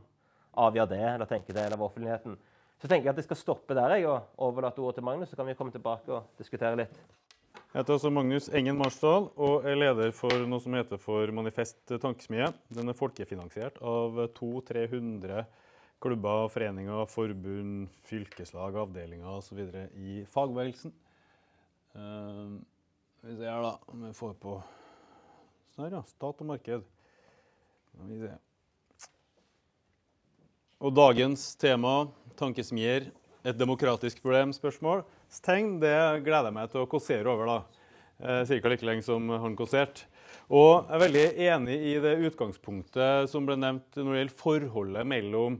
[0.55, 2.37] avgjør det, eller tenker det, eller offentligheten.
[2.81, 5.39] Så tenker jeg at jeg skal stoppe der jeg, og overlate ordet til Magnus, så
[5.39, 6.97] kan vi komme tilbake og diskutere litt.
[7.75, 11.91] Jeg heter altså Magnus Engen Marsdal og er leder for noe som heter for Manifest
[11.91, 12.47] Tankesmie.
[12.71, 15.43] Den er folkefinansiert av 200-300
[16.05, 19.63] klubber, foreninger, forbund, fylkeslag, avdelinger osv.
[19.97, 20.93] i fagbevegelsen.
[21.95, 22.61] Uh,
[23.25, 24.59] vi ser da, om vi får på
[25.73, 26.03] sånn her, ja.
[26.13, 26.85] Stat og marked.
[28.05, 28.35] Vi se.
[30.85, 31.97] Og dagens tema,
[32.37, 33.09] tankesmier,
[33.45, 34.53] et demokratisk problem?
[34.53, 35.05] spørsmål
[35.43, 37.49] tegn det gleder jeg meg til å kåsere over.
[37.49, 37.59] da.
[38.47, 38.69] Ca.
[38.69, 40.05] like lenge som han kåserte.
[40.47, 45.09] Og jeg er veldig enig i det utgangspunktet som ble nevnt når det gjelder forholdet
[45.09, 45.57] mellom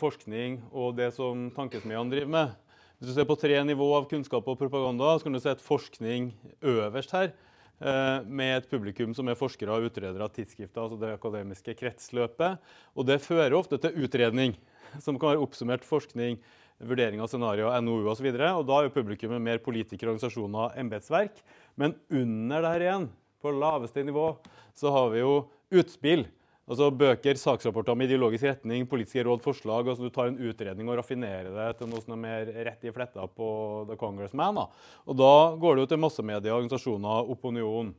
[0.00, 2.54] forskning og det som tankesmiene driver med.
[2.96, 6.30] Hvis du ser på tre nivå av kunnskap og propaganda, så kan du sette forskning
[6.64, 7.34] øverst her.
[7.76, 12.62] Eh, med et publikum som er forskere og utredere av tidsskrifter, altså det akademiske kretsløpet.
[12.96, 14.54] Og det fører ofte til utredning,
[14.96, 16.38] som kan være oppsummert forskning
[16.80, 18.30] vurdering av scenarioer, NOU osv.
[18.32, 21.44] Da er jo publikummet mer politikere, organisasjoner, embetsverk.
[21.76, 23.06] Men under der igjen,
[23.44, 24.30] på laveste nivå,
[24.76, 25.34] så har vi jo
[25.76, 26.24] utspill.
[26.66, 29.86] Altså Bøker, saksrapporter med ideologisk retning, politiske råd, forslag.
[29.86, 32.90] altså Du tar en utredning og raffinerer det til noe som er mer rett i
[32.90, 33.50] fletta på
[33.86, 34.58] The Congressman.
[34.58, 34.64] Da.
[35.06, 37.92] Og da går det jo til massemedia, organisasjoner, opinion.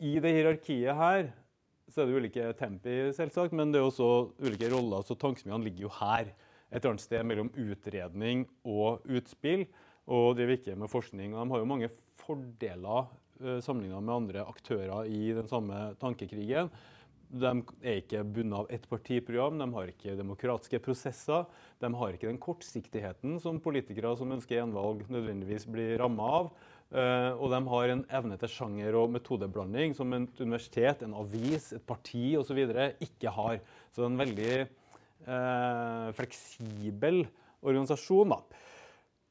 [0.00, 1.28] I det hierarkiet her
[1.90, 4.08] så er det ulike tempi, selvsagt, men det er også
[4.40, 5.04] ulike roller.
[5.04, 6.30] Så tankesmiene ligger jo her
[6.70, 9.66] et eller annet sted mellom utredning og utspill,
[10.10, 11.34] og driver ikke med forskning.
[11.34, 11.90] De har jo mange
[12.22, 13.10] fordeler
[13.42, 16.70] uh, sammenlignet med andre aktører i den samme tankekrigen.
[17.30, 17.50] De
[17.86, 21.44] er ikke bundet av ett partiprogram, de har ikke demokratiske prosesser.
[21.78, 26.50] De har ikke den kortsiktigheten som politikere som ønsker gjenvalg, nødvendigvis blir ramma av.
[26.90, 31.70] Uh, og de har en evne til sjanger- og metodeblanding som et universitet, en avis,
[31.76, 32.58] et parti osv.
[32.98, 33.60] ikke har.
[33.92, 34.54] Så det er en veldig
[35.26, 37.24] eh, fleksibel
[37.60, 38.34] organisasjon.
[38.34, 38.40] Da.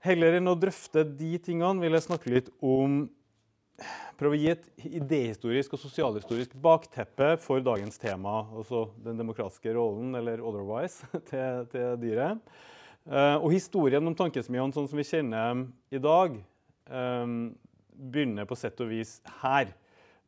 [0.06, 3.02] Heller enn å drøfte de tingene vil jeg snakke litt om
[4.20, 8.42] Prøve å gi et idehistorisk og sosialhistorisk bakteppe for dagens tema.
[8.56, 12.42] Altså den demokratiske rollen, eller otherwise, til, til dyret.
[13.10, 16.36] Eh, og historien om tankesmiene sånn som vi kjenner i dag,
[16.92, 17.36] eh,
[18.00, 19.74] begynner på sett og vis her,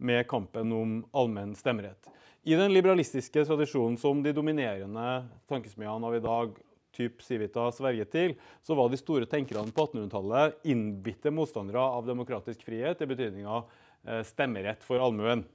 [0.01, 2.07] med kampen om allmenn stemmerett.
[2.41, 6.55] I den liberalistiske tradisjonen som de dominerende tankesmiene av i dag
[6.95, 13.01] typ Civita sverget så var de store tenkerne på 1800-tallet innbitte motstandere av demokratisk frihet
[13.01, 13.63] i betydninga
[14.07, 15.45] eh, stemmerett for allmuen.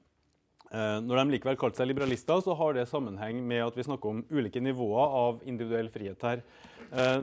[0.72, 4.12] Eh, når de likevel kalte seg liberalister, så har det sammenheng med at vi snakker
[4.12, 6.44] om ulike nivåer av individuell frihet her.
[6.90, 7.18] Eh,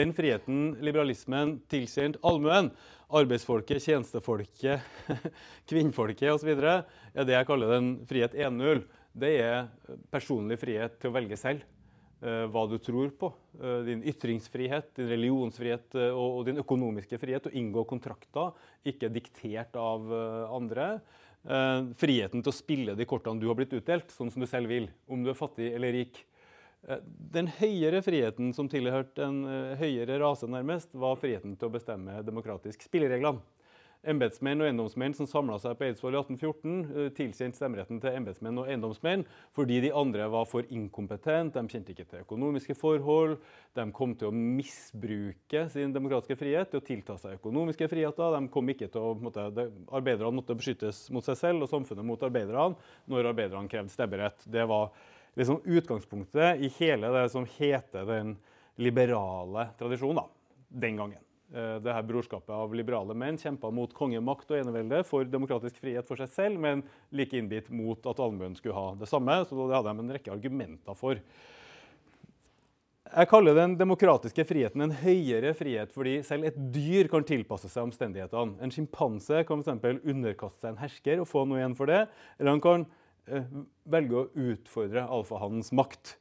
[0.00, 2.72] den friheten liberalismen tilkjent allmuen,
[3.08, 4.84] arbeidsfolket, tjenestefolket,
[5.70, 8.86] kvinnfolket osv., er det jeg kaller den frihet 1.0
[9.18, 9.68] det er
[10.12, 11.64] personlig frihet til å velge selv
[12.20, 13.28] hva du tror på.
[13.60, 17.46] Uh, din ytringsfrihet, din religionsfrihet og, og, din økonomiske frihet.
[17.46, 18.50] Å inngå kontrakter,
[18.86, 20.12] ikke diktert av
[20.54, 20.98] andre.
[21.96, 24.88] friheten til å spille de kortene du har blitt utdelt, sånn som du selv vil.
[25.06, 26.18] Om du er fattig eller rik.
[27.06, 29.38] Den høyere friheten som tilhørte en
[29.78, 33.40] høyere rase, nærmest, var friheten til å bestemme demokratisk spillereglene.
[34.06, 38.60] Embetsmenn og eiendomsmenn som samla seg på Eidsvoll i 1814, eh, tilkjente stemmeretten til embetsmenn
[38.62, 39.24] og eiendomsmenn
[39.56, 43.36] fordi de andre var for inkompetente, de kjente ikke til økonomiske forhold,
[43.74, 48.38] de kom til å misbruke sin demokratiske frihet til å tilta seg økonomiske friheter.
[48.38, 49.48] De kom ikke til å, måtte,
[49.90, 52.78] Arbeiderne måtte beskyttes mot seg selv og samfunnet mot arbeiderne
[53.10, 54.46] når arbeiderne krevde stemmerett.
[54.46, 54.92] Det var
[55.38, 58.36] liksom utgangspunktet i hele det som heter den
[58.78, 60.28] liberale tradisjonen da,
[60.86, 61.27] den gangen.
[61.54, 66.08] Eh, det her brorskapet av liberale menn kjempa mot kongemakt og enevelde for demokratisk frihet
[66.08, 69.38] for seg selv, men like innbitt mot at allmuen skulle ha det samme.
[69.48, 71.22] Så det hadde de en rekke argumenter for.
[73.08, 77.86] Jeg kaller den demokratiske friheten en høyere frihet fordi selv et dyr kan tilpasse seg
[77.88, 78.58] omstendighetene.
[78.60, 80.04] En sjimpanse kan f.eks.
[80.04, 82.02] underkaste seg en hersker og få noe igjen for det.
[82.36, 82.84] Eller han kan
[83.24, 83.48] eh,
[83.88, 86.18] velge å utfordre alfahannens makt.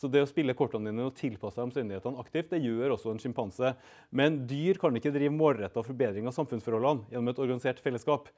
[0.00, 3.74] Så det å spille kortene dine og tilpasse omstendighetene aktivt, det gjør også en sjimpanse.
[4.16, 8.30] Men dyr kan ikke drive målretta forbedring av samfunnsforholdene gjennom et organisert fellesskap.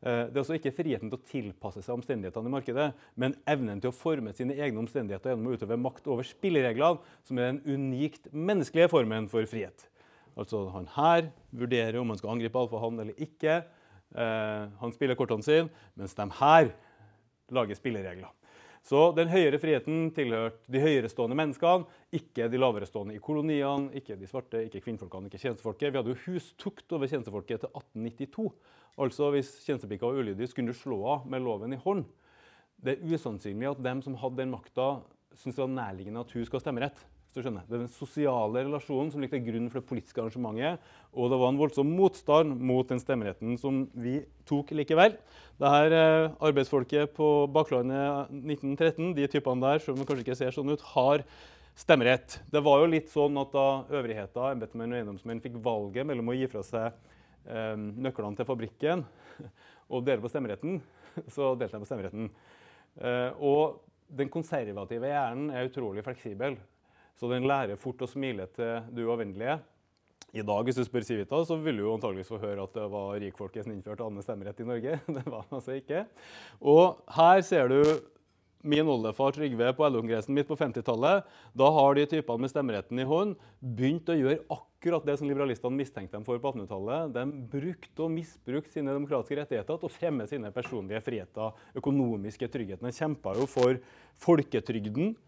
[0.00, 2.86] Eh, det er også ikke friheten til å tilpasse seg omstendighetene i markedet,
[3.18, 7.40] men evnen til å forme sine egne omstendigheter gjennom å utøve makt over spillereglene, som
[7.40, 9.88] er den unikt menneskelige formen for frihet.
[10.38, 13.64] Altså Han her vurderer om han skal angripe alfahann eller ikke.
[14.14, 15.68] Eh, han spiller kortene sine,
[15.98, 16.70] mens de her
[17.50, 18.30] lager spilleregler.
[18.86, 21.84] Så den høyere friheten tilhørte de høyerestående menneskene,
[22.16, 25.92] ikke de laverestående i koloniene, ikke de svarte, ikke kvinnfolkene, ikke tjenestefolket.
[25.92, 28.48] Vi hadde jo hustukt over tjenestefolket til 1892.
[29.00, 32.06] Altså Hvis tjenestepika var ulydig, skulle du slå av med loven i hånd.
[32.80, 34.88] Det er usannsynlig at dem som hadde den makta,
[35.36, 37.04] syntes det var nærliggende at hun skal ha stemmerett.
[37.30, 40.80] Det er den sosiale relasjonen som ligger til grunn for det politiske arrangementet.
[41.14, 44.16] Og det var en voldsom motstand mot den stemmeretten som vi
[44.50, 45.14] tok likevel.
[45.60, 50.72] Det her eh, arbeidsfolket på Baklandet 1913, de typene der, som kanskje ikke ser sånn
[50.74, 51.22] ut, har
[51.78, 52.40] stemmerett.
[52.50, 53.66] Det var jo litt sånn at da
[54.00, 56.88] øvrigheta, embetsmenn og eiendomsmenn, fikk valget mellom å gi fra seg
[57.46, 59.06] eh, nøklene til fabrikken
[59.92, 60.82] og dele på stemmeretten,
[61.36, 62.26] så delte de på stemmeretten.
[62.98, 66.58] Eh, og den konservative hjernen er utrolig fleksibel.
[67.20, 69.58] Så den lærer fort å smile til det uavvendelige.
[70.30, 72.86] I dag hvis du spør Civita, så vil du jo antageligvis få høre at det
[72.88, 74.96] var rikfolket som innførte annen stemmerett i Norge.
[75.18, 76.06] Det var altså ikke.
[76.64, 77.80] Og her ser du
[78.62, 81.28] min oldefar Trygve på LO-kongressen midt på 50-tallet.
[81.56, 85.76] Da har de typene med stemmeretten i hånd begynt å gjøre akkurat det som liberalistene
[85.76, 87.14] mistenkte dem for på 1800-tallet.
[87.16, 92.88] De brukte og misbrukte sine demokratiske rettigheter til å fremme sine personlige friheter, økonomiske tryggheten.
[92.88, 93.80] De kjempa jo for
[94.24, 95.18] folketrygden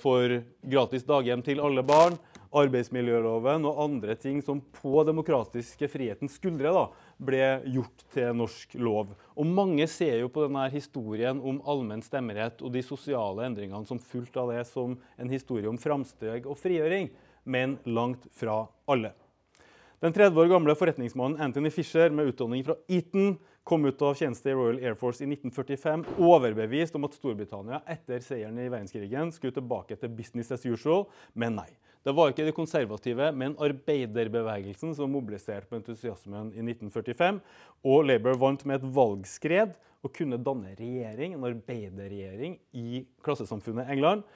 [0.00, 2.18] for gratis daghjem til alle barn,
[2.54, 6.84] arbeidsmiljøloven og andre ting som på demokratiske frihetens skuldre da,
[7.18, 7.42] ble
[7.74, 9.14] gjort til norsk lov.
[9.34, 14.02] Og Mange ser jo på denne historien om allmenn stemmerett og de sosiale endringene som
[14.02, 17.10] fulgte av det, som en historie om framsteg og frigjøring,
[17.44, 19.12] men langt fra alle.
[20.04, 24.50] Den 30 år gamle forretningsmannen Anthony Fisher med utdanning fra Eton kom ut av tjeneste
[24.50, 29.56] i Royal Air Force i 1945 overbevist om at Storbritannia etter seieren i verdenskrigen skulle
[29.56, 31.70] tilbake til business as usual, men nei.
[32.04, 37.38] Det var ikke de konservative, men arbeiderbevegelsen som mobiliserte på entusiasmen i 1945.
[37.88, 39.72] Og Labour vant med et valgskred
[40.04, 44.26] og kunne danne regjering, en arbeiderregjering i klassesamfunnet England.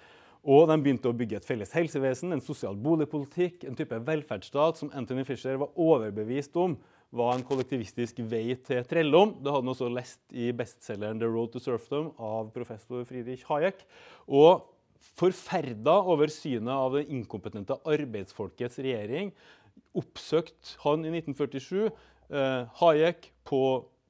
[0.48, 4.92] Og de begynte å bygge et felles helsevesen, en sosial boligpolitikk, en type velferdsstat som
[4.96, 6.78] Anthony Fisher var overbevist om
[7.14, 9.36] var en kollektivistisk vei til trelldom.
[9.40, 13.80] Det hadde han også lest i bestselgeren 'The Road to Serfdom' av professor Friedrich Hayek.
[14.28, 14.66] Og
[15.18, 19.32] forferda over synet av det inkompetente arbeidsfolkets regjering
[19.96, 23.62] oppsøkte han i 1947 eh, Hayek på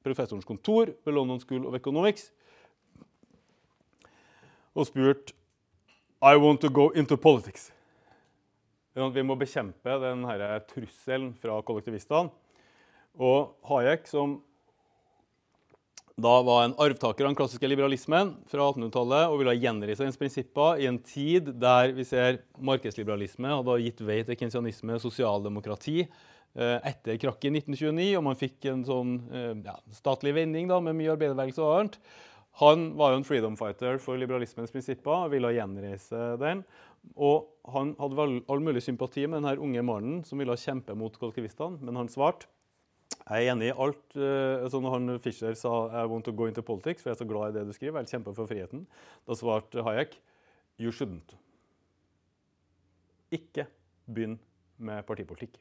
[0.03, 2.31] professorens kontor ved London School of Economics
[4.75, 5.35] og spurte
[6.19, 7.71] i want to go into politics.
[8.93, 12.27] Vi må bekjempe denne trusselen fra kollektivistene.
[13.19, 14.39] Og Hayek, som
[16.19, 20.81] da var en arvtaker av den klassiske liberalismen fra 1800-tallet og ville gjenreise dens prinsipper
[20.81, 27.19] i en tid der vi ser markedsliberalisme hadde gitt vei til kinsianisme, sosialdemokrati eh, etter
[27.21, 31.13] krakket i 1929, og man fikk en sånn eh, ja, statlig vending da, med mye
[31.15, 31.97] arbeiderbevegelse og annet.
[32.59, 36.65] Han var jo en freedom fighter for liberalismens prinsipper og ville gjenreise den.
[37.15, 41.79] Og han hadde all mulig sympati med denne unge mannen som ville kjempe mot kollektivistene,
[41.79, 42.51] men han svarte
[43.29, 44.03] jeg er enig i alt.
[44.17, 47.29] Uh, så han Fischer sa I want to go into politics, for jeg er så
[47.29, 48.87] glad i det du skriver, jeg kjemper for friheten,
[49.27, 50.17] da svarte Hayek
[50.79, 51.35] you shouldn't.
[53.35, 53.67] Ikke
[54.09, 54.39] begynn
[54.81, 55.59] med partipolitikk.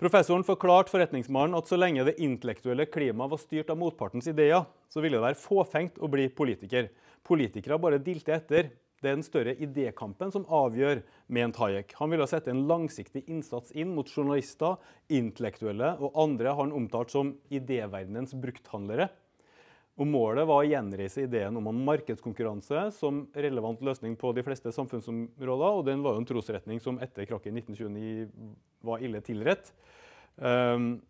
[0.00, 5.02] Professoren forklarte forretningsmannen at så lenge det intellektuelle klimaet var styrt av motpartens ideer, så
[5.04, 6.88] ville det være fåfengt å bli politiker.
[7.26, 8.70] Politikere bare dilte etter.
[9.00, 11.00] Det er den større idékampen som avgjør,
[11.32, 11.94] mente Hayek.
[11.96, 14.76] Han ville sette en langsiktig innsats inn mot journalister,
[15.08, 19.08] intellektuelle og andre han omtalt som idéverdenens brukthandlere.
[20.00, 24.72] Og Målet var å gjenreise ideen om en markedskonkurranse som relevant løsning på de fleste
[24.72, 25.80] samfunnsområder.
[25.80, 28.28] og Den var jo en trosretning som etter krakket i 1929
[28.84, 29.72] var ille tilrett.
[30.36, 31.02] Um,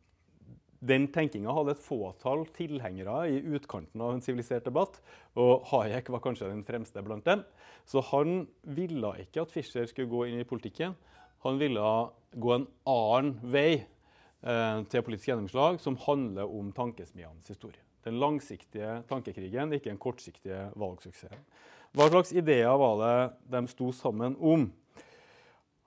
[0.80, 4.96] den tenkinga hadde et fåtall tilhengere i utkanten av en sivilisert debatt,
[5.36, 7.44] og Hayek var kanskje den fremste blant dem.
[7.84, 10.96] Så han ville ikke at Fischer skulle gå inn i politikken.
[11.44, 11.84] Han ville
[12.32, 17.80] gå en annen vei eh, til politisk gjennomslag, som handler om tankesmienes historie.
[18.04, 21.44] Den langsiktige tankekrigen, ikke den kortsiktige valgsuksessen.
[21.92, 23.14] Hva slags ideer var det
[23.52, 24.70] de sto sammen om?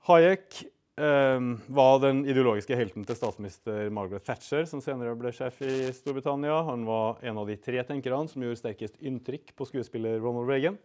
[0.10, 6.60] Hayek var den ideologiske helten til statsminister Margaret Thatcher, som senere ble sjef i Storbritannia.
[6.68, 10.78] Han var en av de tre tenkerne som gjorde sterkest inntrykk på skuespiller Ronald Reagan.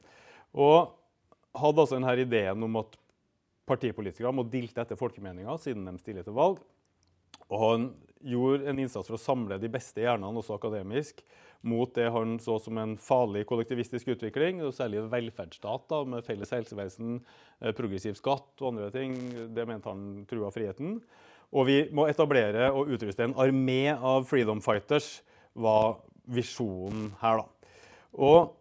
[0.57, 0.95] Og
[1.59, 2.97] hadde altså denne ideen om at
[3.69, 6.63] partipolitikere må dilte etter folkemeninga siden de stiller til valg.
[7.49, 7.91] Og han
[8.25, 11.23] gjorde en innsats for å samle de beste hjernene, også akademisk,
[11.67, 16.53] mot det han så som en farlig kollektivistisk utvikling, og særlig velferdsstat da, med felles
[16.55, 17.19] helsevesen,
[17.61, 19.17] eh, progressiv skatt og andre ting.
[19.55, 21.01] Det mente han trua friheten.
[21.57, 25.23] Og vi må etablere og utruste en armé av freedom fighters,
[25.59, 25.99] var
[26.29, 27.41] visjonen her.
[27.41, 27.75] da.
[28.15, 28.55] Og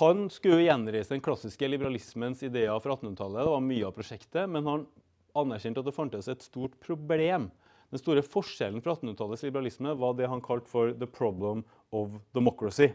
[0.00, 3.44] han skulle gjenreise den klassiske liberalismens ideer fra 1800-tallet.
[3.44, 4.86] Det var mye av prosjektet, men han
[5.34, 7.50] anerkjente at det fantes et stort problem
[7.90, 12.92] den store forskjellen fra 1800-tallets liberalisme var det han kalte for 'the problem of democracy'.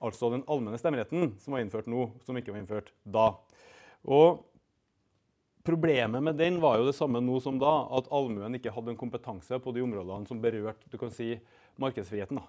[0.00, 3.32] Altså den allmenne stemmeretten som var innført nå, som ikke var innført da.
[4.04, 4.44] Og
[5.66, 8.98] Problemet med den var jo det samme nå som da, at allmuen ikke hadde en
[9.00, 11.40] kompetanse på de områdene som berørte du kan si,
[11.82, 12.38] markedsfriheten.
[12.38, 12.44] da.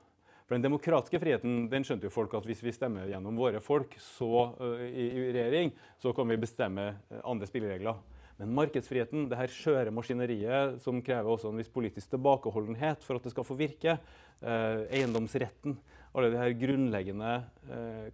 [0.46, 3.98] For Den demokratiske friheten den skjønte jo folk at hvis vi stemmer gjennom våre folk
[4.00, 7.98] så, uh, i, i, regjering, så kan vi bestemme uh, andre spilleregler.
[8.38, 13.26] Men markedsfriheten, det her skjøre maskineriet som krever også en viss politisk tilbakeholdenhet for at
[13.26, 13.98] det skal få virke,
[14.42, 15.78] eh, eiendomsretten,
[16.18, 17.32] alle de her grunnleggende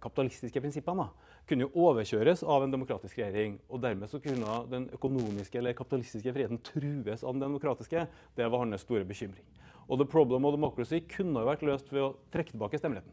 [0.02, 1.06] kapitalistiske prinsippene,
[1.48, 3.58] kunne jo overkjøres av en demokratisk regjering.
[3.68, 8.06] Og dermed så kunne den økonomiske eller kapitalistiske friheten trues av den demokratiske.
[8.36, 9.44] Det var hans store bekymring.
[9.88, 13.12] Og the problem of democracy kunne jo vært løst ved å trekke tilbake stemmeretten.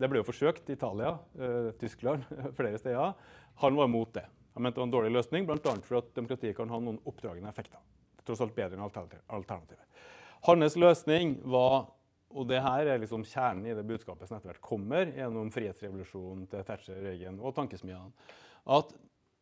[0.00, 2.24] Det ble jo forsøkt i Italia, eh, Tyskland,
[2.58, 3.14] flere steder.
[3.62, 4.26] Han var imot det.
[4.60, 5.72] Han mente det var en dårlig løsning, bl.a.
[5.96, 7.80] at demokratiet kan ha noen oppdragende effekter.
[8.28, 9.86] Tross alt bedre enn alternativet.
[10.44, 11.86] Hans løsning var
[12.30, 16.44] og det her er liksom kjernen i det budskapet som etter hvert kommer gjennom frihetsrevolusjonen
[16.52, 18.12] til Thatcher, Reagan og tankesmiene.
[18.68, 18.92] At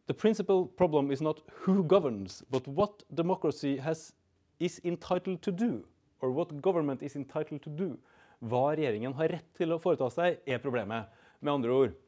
[0.07, 4.15] the principal problem is not who governs, but what democracy has,
[4.61, 5.83] is entitled to do
[6.23, 7.99] or what government is entitled to do.
[8.39, 11.11] Hva regjeringen har rett til å foreta seg, er problemet.
[11.43, 11.99] Med andre ord,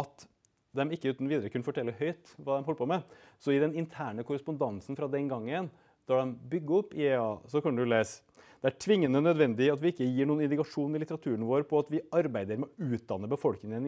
[0.02, 0.28] at
[0.72, 3.04] de ikke uten videre kunne fortelle høyt hva de holdt på med.
[3.42, 5.68] Så i den interne korrespondansen fra den gangen,
[6.08, 8.24] da de bygger opp IEA, så kan du lese
[8.62, 11.88] det er tvingende nødvendig at vi ikke gir noen indikasjon i litteraturen vår på at
[11.90, 13.88] vi arbeider med å utdanne befolkningen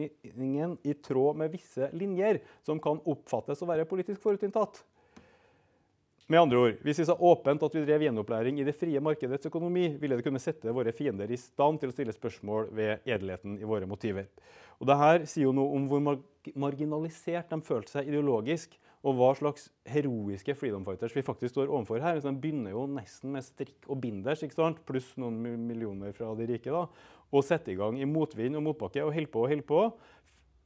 [0.82, 4.80] i tråd med visse linjer som kan oppfattes å være politisk forutinntatt.
[6.26, 9.44] Med andre ord, Hvis vi sa åpent at vi drev gjenopplæring i det frie markedets
[9.44, 13.58] økonomi, ville det kunne sette våre fiender i stand til å stille spørsmål ved edelheten
[13.60, 14.30] i våre motiver.
[14.80, 16.00] Og Dette sier jo noe om hvor
[16.56, 22.00] marginalisert de følte seg ideologisk, og hva slags heroiske freedom fighters vi faktisk står overfor
[22.00, 22.16] her.
[22.16, 24.80] Så de begynner jo nesten med strikk og binders, ikke sant?
[24.88, 26.86] pluss noen millioner fra de rike, da,
[27.34, 29.82] og setter i gang i motvind og motbakke og holder på og holder på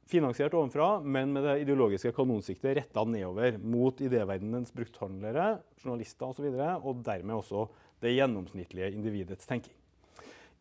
[0.09, 6.57] finansiert ovenfra, men med det ideologiske kanonsiktet retta nedover mot idéverdenens brukthandlere, journalister osv., og,
[6.57, 7.67] så og dermed også
[8.01, 9.75] det gjennomsnittlige individets tenking.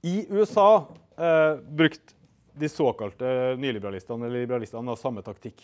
[0.07, 0.87] I USA
[1.17, 2.15] eh, brukte
[2.59, 5.63] de såkalte nyliberalistene eller liberalistene samme taktikk.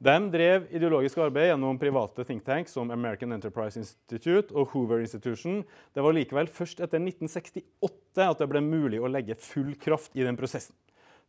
[0.00, 5.60] De drev ideologisk arbeid gjennom private think tanks som American Enterprise Institute og Hoover Institution.
[5.92, 10.24] Det var likevel først etter 1968 at det ble mulig å legge full kraft i
[10.24, 10.72] den prosessen.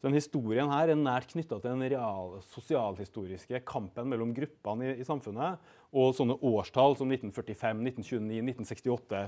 [0.01, 4.95] Så den historien her er nært knytta til den reale sosialhistoriske kampen mellom gruppene i,
[4.97, 5.61] i, samfunnet
[5.93, 9.21] og sånne årstall som 1945, 1929, 1968.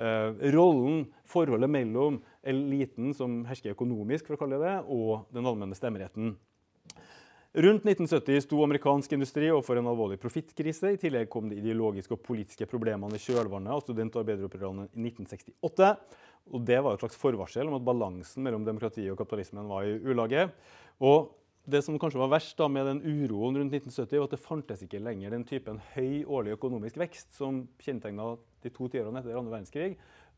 [0.00, 5.76] Eh, rollen, forholdet mellom eliten, som hersker økonomisk, for å kalle det, og den allmenne
[5.76, 6.32] stemmeretten.
[7.54, 10.96] Rundt 1970 sto amerikansk industri overfor en alvorlig profittkrise.
[10.96, 15.04] I tillegg kom de ideologiske og politiske problemene i kjølvannet av student- og arbeideropprørene i
[15.04, 15.92] 1968.
[16.52, 19.96] Og Det var et slags forvarsel om at balansen mellom demokratiet og kapitalismen var i
[20.04, 20.48] ulage.
[21.00, 21.32] Og
[21.64, 24.82] det som kanskje var verst da med den uroen rundt 1970, var at det fantes
[24.84, 28.34] ikke lenger den typen høy årlig økonomisk vekst som kjennetegna
[28.64, 29.94] de to tiårene etter andre verdenskrig.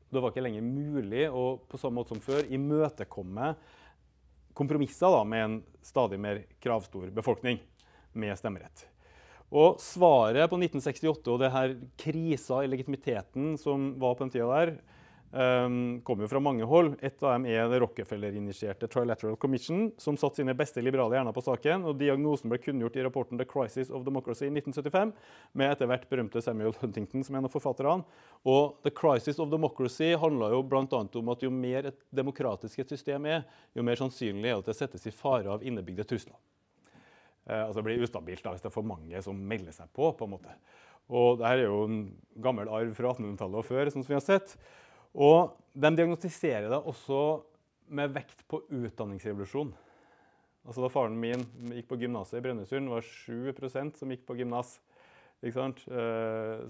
[0.07, 3.57] Det var ikke lenger mulig å på samme måte som før, imøtekomme
[4.57, 7.59] kompromisser da, med en stadig mer kravstor befolkning
[8.17, 8.87] med stemmerett.
[9.51, 14.49] Og Svaret på 1968 og det her krisa i legitimiteten som var på den tida
[14.51, 14.73] der,
[15.37, 16.95] um, kommer jo fra mange hold.
[17.05, 21.45] Et av dem er det Rockefeller-initierte Trilateral Commission, som satte sine beste liberale hjerner på
[21.45, 21.85] saken.
[21.87, 25.13] og Diagnosen ble kunngjort i rapporten The Crisis of Democracy i 1975,
[25.53, 28.07] med etter hvert berømte Samuel Huntington som en av forfatterne.
[28.49, 31.03] Og The Crisis of Democracy handla jo bl.a.
[31.21, 34.73] om at jo mer et demokratisk et system er, jo mer sannsynlig er det at
[34.73, 36.37] det settes i fare av innebygde trusler.
[37.47, 40.11] Eh, altså Det blir ustabilt da, hvis det er for mange som melder seg på.
[40.17, 40.57] på en måte.
[41.07, 42.01] Og Dette er jo en
[42.43, 43.91] gammel arv fra 1800-tallet og før.
[43.91, 44.57] som vi har sett.
[45.17, 47.43] Og De diagnostiserer det også
[47.93, 49.75] med vekt på utdanningsrevolusjon.
[50.67, 51.45] Altså Da faren min
[51.77, 54.79] gikk på gymnaset i Brønnøysund, var 7% som gikk på gymnas.
[55.45, 55.53] Eh,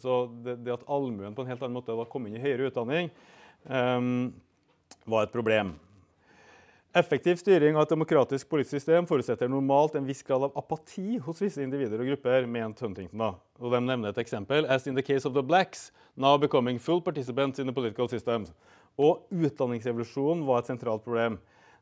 [0.03, 2.67] så det, det, at allmuen på en helt annen måte da kom inn i høyere
[2.69, 3.13] utdanning,
[3.71, 4.35] um,
[5.07, 5.77] var et problem.
[6.97, 11.43] Effektiv styring av et demokratisk politisk system forutsetter normalt en viss grad av apati hos
[11.43, 13.21] visse individer og grupper, mente Huntington.
[13.21, 13.35] da.
[13.61, 14.65] Og De nevner et eksempel.
[14.65, 18.47] As in the case of the blacks, now becoming full participants in the political system.
[18.97, 21.37] Og utdanningsrevolusjonen var et sentralt problem.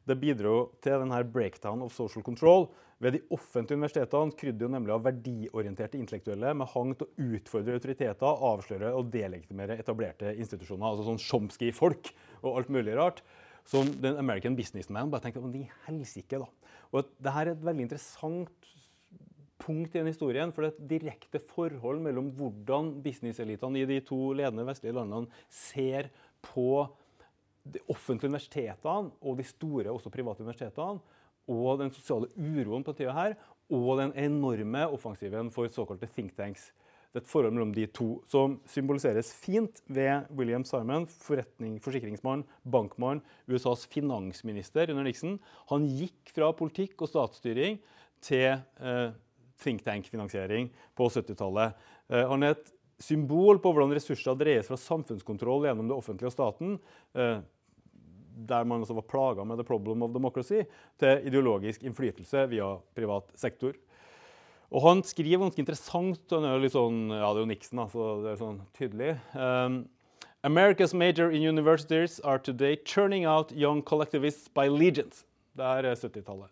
[0.05, 2.67] Det bidro til denne breakdown of social control.
[2.99, 7.79] Ved de offentlige universitetene krydde jo nemlig av verdiorienterte intellektuelle med hang til å utfordre
[7.79, 10.91] autoriteter, avsløre og delegitimere etablerte institusjoner.
[10.91, 12.11] Altså sånn Chomsky-folk
[12.43, 13.23] og alt mulig rart
[13.69, 16.49] som den American Businessman bare tenkte de helsike, da.
[16.93, 18.69] Og det her er et veldig interessant
[19.65, 20.53] punkt i den historien.
[20.53, 25.43] For det er et direkte forhold mellom hvordan businesselitene i de to ledende vestlige landene
[25.53, 26.11] ser
[26.45, 26.85] på
[27.65, 31.01] de offentlige universitetene og de store også private universitetene,
[31.49, 33.35] og den sosiale uroen på tida her,
[33.73, 36.71] og den enorme offensiven for såkalte think tanks.
[37.15, 43.21] Det er et forhold mellom de to som symboliseres fint ved William Simon, forsikringsmann, bankmann,
[43.47, 45.37] USAs finansminister under Nixon.
[45.71, 47.79] Han gikk fra politikk og statsstyring
[48.19, 49.15] til eh,
[49.63, 51.79] think tank-finansiering på 70-tallet.
[52.11, 56.35] Eh, han er et symbol på hvordan ressurser dreies fra samfunnskontroll gjennom det offentlige og
[56.35, 56.77] staten,
[57.15, 57.39] eh,
[58.35, 60.65] der man altså var plaga med the problem of democracy,
[60.99, 63.79] til ideologisk innflytelse via privat sektor.
[64.75, 67.79] Og han skriver ganske interessant han er jo litt sånn, Ja, det er jo Nixon,
[67.79, 69.13] da, så det er sånn tydelig.
[69.39, 69.85] Um,
[70.43, 75.25] America's major in universities are today churning out young collectivists by legions.
[75.55, 76.51] Det er 70-tallet.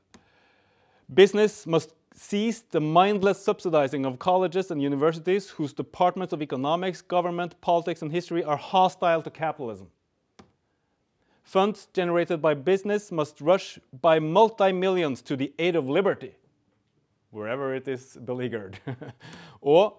[1.12, 7.60] Business must cease the mindless subsidizing of colleges and universities whose departments of economics, government,
[7.60, 9.88] politics, and history are hostile to capitalism.
[11.42, 16.36] Funds generated by business must rush by multi millions to the aid of liberty
[17.32, 18.78] wherever it is beleaguered.
[19.60, 19.94] or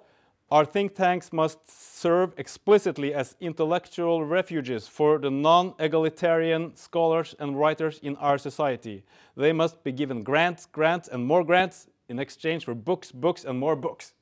[0.52, 7.60] our think tanks must serve explicitly as intellectual refuges for the non egalitarian scholars and
[7.60, 9.04] writers in our society.
[9.36, 13.60] They must be given grants, grants, and more grants in exchange for books, books, and
[13.60, 14.14] more books.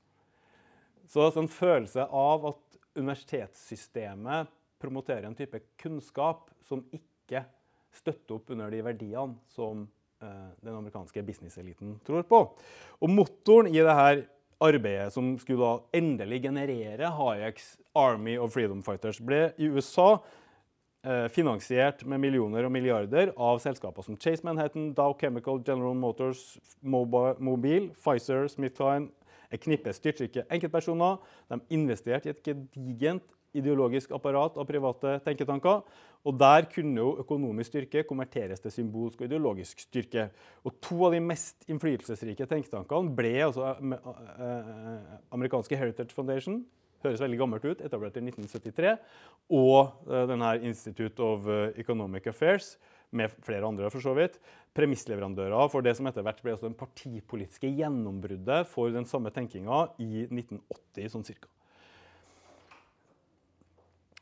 [1.08, 4.48] Så en følelse av at universitetssystemet
[4.80, 7.44] promoterer en type kunnskap som ikke
[7.92, 9.90] støtter opp under de verdiene som
[10.22, 12.44] den amerikanske businesseliten tror på.
[13.02, 14.28] Og Motoren i dette
[14.62, 20.20] arbeidet, som skulle da endelig generere Hayeks Army of Freedom Fighters, ble i USA
[21.06, 26.60] eh, finansiert med millioner og milliarder av selskaper som Chase Manhattan, Dow Chemical, General Motors,
[26.82, 29.10] Mobil, Pfizer, Smithkline,
[29.52, 31.18] et knippe styrtrike enkeltpersoner.
[31.52, 33.26] De investerte i et gedigent
[33.58, 35.82] ideologisk apparat av private tenketanker.
[36.22, 40.28] Og der kunne jo økonomisk styrke konverteres til symbolsk og ideologisk styrke.
[40.66, 44.14] Og to av de mest innflytelsesrike tenketankene ble altså eh,
[44.46, 46.62] eh, amerikanske Heritage Foundation,
[47.02, 48.92] høres veldig gammelt ut, etablert i 1973,
[49.58, 51.48] og uh, denne Institute of
[51.82, 52.76] Economic Affairs,
[53.12, 54.38] med flere andre for så vidt,
[54.78, 59.84] premissleverandører for det som etter hvert ble altså den partipolitiske gjennombruddet for den samme tenkinga
[60.00, 61.10] i 1980.
[61.12, 61.52] sånn cirka.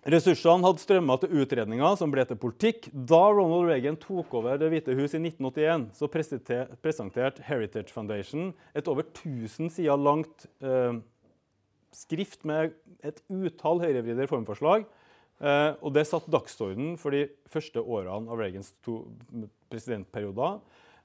[0.07, 2.87] Ressursene hadde strømma til utredninger som ble til politikk.
[2.93, 8.87] Da Ronald Reagan tok over Det hvite hus i 1981, så presenterte Heritage Foundation et
[8.87, 11.01] over 1000 sider langt eh,
[11.91, 14.85] skrift med et utall høyrevridde reformforslag.
[15.39, 19.01] Eh, og det satte dagsordenen for de første årene av Reagans to
[19.67, 20.61] presidentperioder.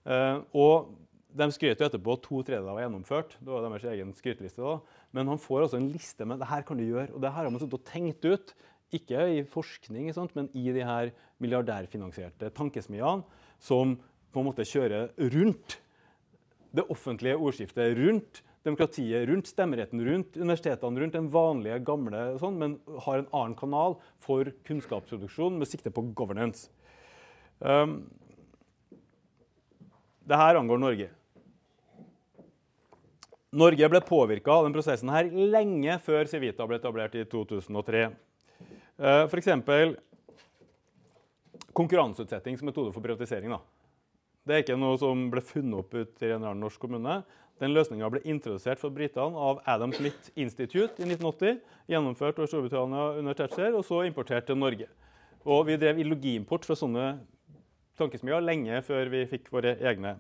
[0.07, 0.95] Eh, og
[1.35, 3.35] de skrøt jo etterpå at to tredjedeler var gjennomført.
[3.43, 4.63] Det var deres egen skryteliste.
[4.63, 4.79] da.
[5.11, 7.11] Men han får altså en liste med det her kan du gjøre.
[7.11, 8.55] Og det her har man sittet og tenkt ut
[8.97, 13.25] ikke i forskning, men i de her milliardærfinansierte tankesmiene
[13.63, 13.97] som
[14.35, 15.79] på en måte kjører rundt
[16.75, 22.79] det offentlige ordskiftet, rundt demokratiet, rundt stemmeretten, rundt universitetene, rundt den vanlige, gamle sånn, men
[23.05, 26.71] har en annen kanal for kunnskapsproduksjon med sikte på governance.
[27.61, 28.01] Um,
[30.25, 31.11] det her angår Norge.
[33.55, 38.09] Norge ble påvirka av denne prosessen her lenge før Civita ble etablert i 2003.
[38.97, 39.97] For eksempel,
[41.75, 43.51] konkurranseutsetting som metode for privatisering.
[43.51, 43.59] da.
[44.45, 47.23] Det er ikke noe som ble funnet opp ut i en norsk kommune.
[47.63, 51.61] Den Løsninga ble introdusert for britene av Adam Smith Institute i 1980.
[51.91, 54.89] Gjennomført over Storbritannia under Thatcher, og så importert til Norge.
[55.45, 57.07] Og Vi drev ideologiimport fra sånne
[57.99, 60.17] tankesmier lenge før vi fikk våre egne.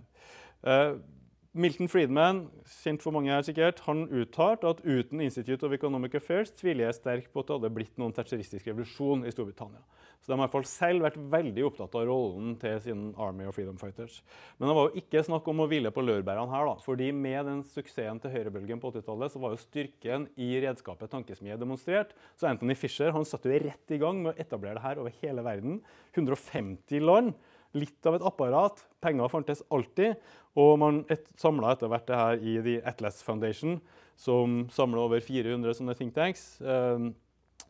[1.54, 6.50] Milton Friedman, kjent for mange her sikkert, han uttalte at uten Institute of Economic Affairs
[6.50, 9.84] tviler jeg sterkt på at det hadde blitt noen tertiaristisk revolusjon i Storbritannia.
[10.18, 13.46] Så De har i hvert fall selv vært veldig opptatt av rollen til sin Army
[13.46, 14.18] of Freedom Fighters.
[14.58, 16.66] Men det var jo ikke snakk om å hvile på laurbærene her.
[16.72, 21.12] da, fordi Med den suksessen til høyrebølgen på 80-tallet så var jo styrken i redskapet
[21.14, 22.18] tankesmie demonstrert.
[22.34, 25.14] Så Anthony Fisher han satte jo rett i gang med å etablere det her over
[25.22, 25.84] hele verden.
[26.16, 27.36] 150 land
[27.74, 28.80] litt av et apparat.
[29.04, 30.16] Penger fantes alltid.
[30.58, 33.80] Og man et, samla etter hvert det her i The Atlas Foundation,
[34.16, 36.60] som samler over 400 sånne think tanks.
[36.62, 37.12] Um,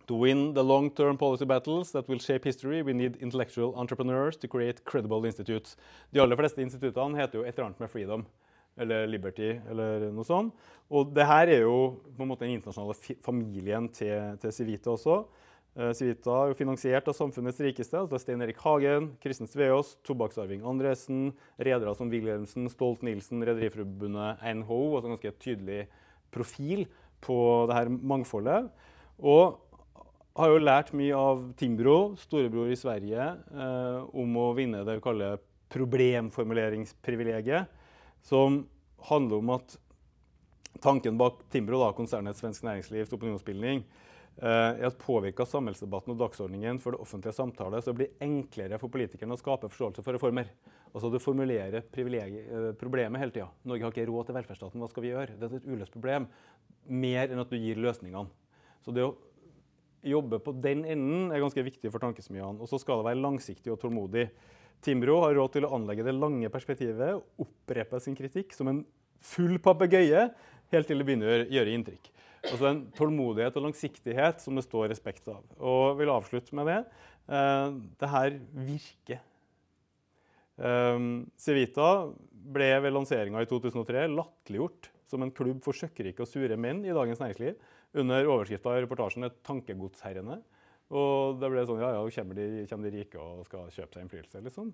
[0.06, 4.48] to win the long-term policy battles that will shape history, we need intellectual entrepreneurs to
[4.48, 5.76] create credible institutes.
[6.12, 8.26] De aller fleste instituttene heter jo et eller annet med freedom
[8.76, 10.54] eller Liberty eller noe sånt.
[10.92, 15.22] Og det her er jo på en måte den internasjonale familien til, til Civita også.
[15.74, 17.98] Eh, Civita er jo finansiert av samfunnets rikeste.
[17.98, 24.94] altså Stein Erik Hagen, Kristen Sveås, tobakksarving Andresen, redere som Wilhelmsen, Stolt-Nielsen, Rederiforbundet, NHO.
[24.94, 25.88] altså en ganske tydelig
[26.30, 26.86] profil
[27.20, 28.70] på det her mangfoldet.
[29.18, 29.58] Og
[30.36, 35.00] har jo lært mye av Timbro, storebror i Sverige, eh, om å vinne det vi
[35.02, 35.38] kaller
[35.70, 37.66] problemformuleringsprivilegiet,
[38.22, 38.68] som
[39.10, 39.76] handler om at
[40.80, 43.84] tanken bak Timbro, da, konsernet Svensk Næringslivs opinionsbildning,
[44.42, 48.90] er eh, at påvirka samfunnsdebatten og dagsordningen for det offentlige samtale, så blir enklere for
[48.92, 50.50] politikerne å skape forståelse for reformer.
[50.92, 53.50] Altså Du formulerer eh, problemet hele tida.
[53.62, 54.82] Norge har ikke råd til velferdsstaten.
[54.82, 55.38] Hva skal vi gjøre?
[55.38, 56.26] Det er et uløst problem.
[56.90, 58.26] Mer enn at du gir løsningene.
[58.84, 59.14] Så det å
[60.04, 62.58] jobbe på den enden er ganske viktig for tankesmiene.
[62.60, 64.28] Og så skal det være langsiktig og tålmodig.
[64.84, 68.82] Timbro har råd til å anlegge det lange perspektivet og opprepe sin kritikk som en
[69.24, 70.26] full papegøye
[70.74, 72.10] helt til det begynner å gjøre inntrykk.
[72.44, 75.42] Altså en tålmodighet og langsiktighet som det står respekt av.
[75.58, 76.80] Og vil avslutte med det.
[77.32, 79.22] Eh, det her virker.
[80.60, 81.06] Eh,
[81.40, 81.90] Civita
[82.54, 86.94] ble ved lanseringa i 2003 latterliggjort som en klubb for søkkrike og sure menn i
[86.94, 87.56] Dagens Næringsliv
[88.00, 90.42] under overskrifta i reportasjen 'Tankegodsherrene'.
[90.94, 94.04] Og det ble sånn Ja, ja, kommer de, kommer de rike og skal kjøpe seg
[94.04, 94.70] innflytelse, liksom?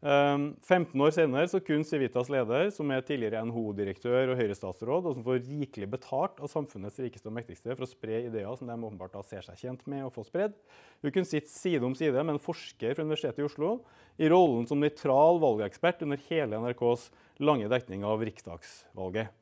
[0.00, 5.18] Um, 15 år senere så kunne Civitas leder, som er tidligere NHO-direktør og Høyre-statsråd, og
[5.18, 8.78] som får rikelig betalt av samfunnets rikeste og mektigste for å spre ideer som de
[8.78, 10.56] åpenbart da ser seg tjent med å få spredd,
[11.04, 13.74] hun kunne sitte side om side med en forsker fra Universitetet i Oslo
[14.16, 17.10] i rollen som nøytral valgekspert under hele NRKs
[17.44, 19.36] lange dekning av riksdagsvalget.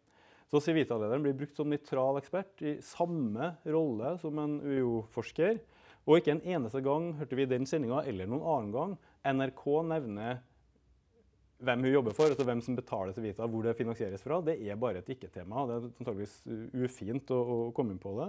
[0.49, 5.59] Så Civita-lederen blir brukt som nøytral ekspert i samme rolle som en UiO-forsker.
[6.09, 8.95] Og ikke en eneste gang hørte vi den sendinga eller noen annen gang
[9.29, 10.39] NRK nevne
[11.59, 14.39] hvem hun jobber for, altså hvem som betaler til Vita, hvor det finansieres fra.
[14.47, 15.67] Det er bare et ikke-tema.
[15.67, 16.37] Det er antakeligvis
[16.87, 18.29] ufint å, å, komme inn på det.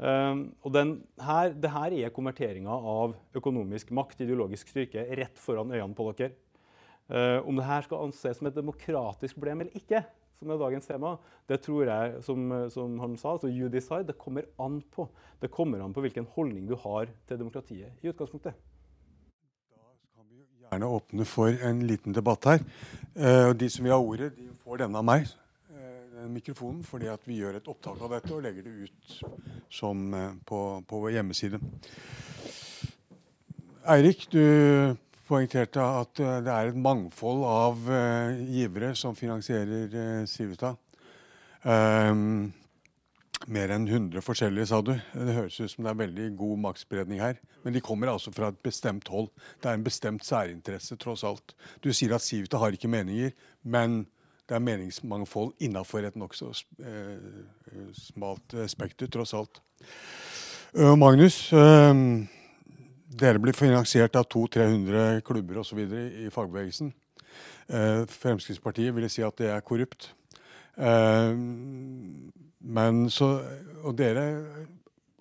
[0.00, 5.74] Um, og den her, det her er konverteringa av økonomisk makt, ideologisk styrke, rett foran
[5.74, 6.32] øynene på dere.
[7.10, 10.02] Uh, om det her skal anses som et demokratisk problem eller ikke,
[10.40, 11.16] som er dagens tema,
[11.48, 15.04] det tror jeg, som, som han sa, altså you decide, det kommer an på.
[15.40, 18.56] Det kommer an på hvilken holdning du har til demokratiet i utgangspunktet.
[19.74, 19.82] Da
[20.16, 22.64] kan vi gjerne åpne for en liten debatt her.
[23.12, 25.28] Uh, de som vil ha ordet, de får denne av meg,
[26.14, 29.14] den mikrofonen, fordi at vi gjør et opptak av dette og legger det ut
[29.68, 31.60] som, uh, på, på vår hjemmeside.
[33.92, 34.96] Eirik, du
[35.30, 40.74] poengterte at eh, det er et mangfold av uh, givere som finansierer uh, Civita.
[41.62, 42.50] Um,
[43.50, 44.92] mer enn 100 forskjellige, sa du.
[45.14, 47.38] Det høres ut som det er veldig god maktspredning her.
[47.64, 49.30] Men de kommer altså fra et bestemt hold.
[49.62, 51.54] Det er en bestemt særinteresse, tross alt.
[51.84, 54.02] Du sier at Civita har ikke meninger, men
[54.50, 56.50] det er meningsmangfold innafor et nokså
[56.82, 59.62] uh, smalt spekter, tross alt.
[60.74, 61.48] Magnus,
[63.10, 65.80] dere blir finansiert av 200-300 klubber osv.
[65.82, 66.92] i fagbevegelsen.
[67.70, 70.12] Eh, Fremskrittspartiet ville si at det er korrupt.
[70.78, 71.34] Eh,
[72.60, 73.32] men så,
[73.82, 74.24] og dere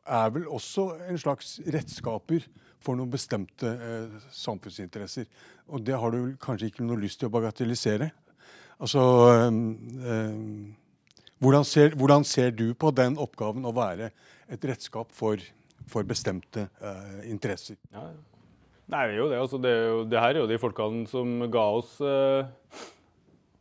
[0.06, 2.46] er vel også en slags redskaper
[2.80, 5.26] for noen bestemte eh, samfunnsinteresser.
[5.70, 8.12] Og det har du kanskje ikke noe lyst til å bagatellisere.
[8.80, 9.02] Altså
[11.40, 14.08] hvordan ser, hvordan ser du på den oppgaven å være
[14.48, 15.42] et redskap for
[15.90, 17.80] for bestemte uh, interesser.
[17.94, 18.08] Ja.
[18.90, 19.42] Nei, det er jo det.
[19.44, 22.48] Altså, det, er jo, det, her er jo de folkene som ga oss uh,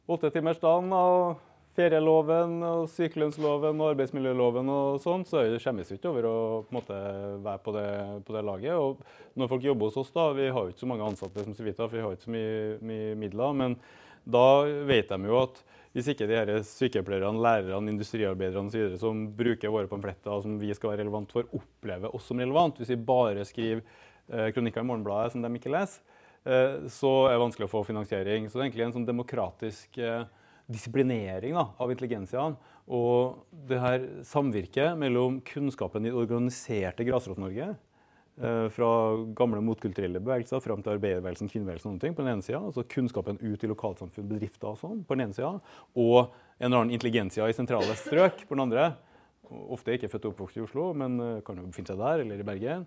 [0.09, 1.45] åttetimersdagen og
[1.79, 6.97] ferieloven og sykelønnsloven og arbeidsmiljøloven og sånn, så skjemmes vi ikke over å på måte,
[7.45, 7.89] være på det,
[8.27, 8.75] på det, laget.
[8.75, 11.55] Og når folk jobber hos oss, da, vi har jo ikke så mange ansatte som
[11.55, 13.55] Civita, for vi har ikke så mye, mye midler.
[13.63, 13.79] men
[14.29, 14.49] da
[14.89, 15.61] vet de jo at
[15.99, 18.95] hvis ikke de her sykepleierne, lærerne, industriarbeiderne osv.
[19.01, 22.93] som bruker våre pamfletter som vi skal være relevant for, opplever oss som relevant, hvis
[22.95, 26.05] vi bare skriver eh, kronikker i Morgenbladet som de ikke leser,
[26.47, 28.47] eh, så er det vanskelig å få finansiering.
[28.47, 30.23] Så det er egentlig en sånn demokratisk eh,
[30.71, 32.55] disiplinering da, av intelligensiaen.
[32.89, 37.73] Og det her samvirket mellom kunnskapen i organiserte Grasrot-Norge
[38.75, 38.89] fra
[39.35, 42.61] gamle motkulturelle bevegelser fram til arbeiderbevegelsen, kvinnebevegelsen og noen ting, på den ene sida.
[42.63, 45.57] Altså kunnskapen ut i lokalsamfunn, bedrifter og sånn, på den ene sida.
[45.99, 46.19] Og
[46.59, 48.93] en eller annen intelligensia i sentrale strøk på den andre.
[49.49, 52.43] Ofte ikke født og oppvokst i Oslo, men eh, kan jo befinne seg der eller
[52.43, 52.85] i Bergen.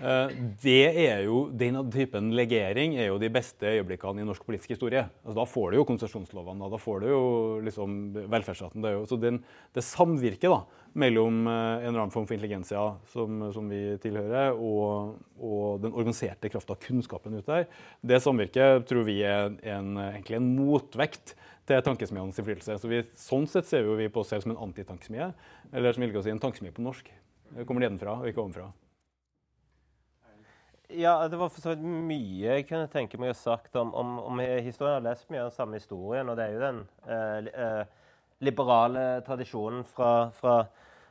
[0.00, 4.72] Eh, det er jo, Den typen legering er jo de beste øyeblikkene i norsk politisk
[4.72, 5.04] historie.
[5.24, 7.22] Altså, da får du jo konsesjonslovene, da får du jo
[7.66, 7.98] liksom
[8.32, 8.84] velferdsstaten.
[8.84, 10.62] Det, så det samvirket da,
[11.04, 15.92] mellom eh, en eller annen form for intelligensia som, som vi tilhører, og, og den
[15.92, 17.68] organiserte krafta, kunnskapen ute der,
[18.00, 21.36] det samvirket tror vi er en, egentlig en motvekt
[21.70, 22.76] til tankesmienes innflytelse.
[22.82, 25.32] Så sånn sett ser vi på oss selv som en antitankesmie,
[25.72, 27.10] eller som vil si en tankesmie på norsk.
[27.50, 28.70] Det kommer nedenfra og ikke ovenfra.
[30.90, 34.16] Ja, det var for så vidt mye jeg kunne tenke meg å sagt om, om,
[34.26, 34.96] om historien.
[34.96, 38.16] Jeg har lest mye av den samme historien, og det er jo den eh, eh,
[38.42, 40.56] liberale tradisjonen fra, fra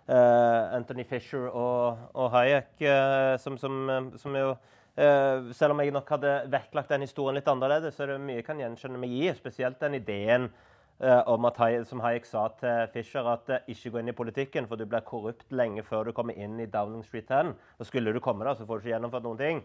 [0.09, 4.51] eh, Anthony Fisher og, og Hayek, eh, som, som, som jo
[4.99, 8.41] Uh, selv om jeg nok hadde vektlagt den historien litt annerledes, så er det mye
[8.41, 9.29] jeg kan gjenkjenne meg i.
[9.37, 14.01] Spesielt den ideen uh, om at, som Hayek sa til Fischer, at uh, ikke gå
[14.01, 17.31] inn i politikken, for du blir korrupt lenge før du kommer inn i Downing Street
[17.31, 17.53] 10.
[17.79, 19.63] Og skulle du komme da, så får du ikke gjennomført noen ting.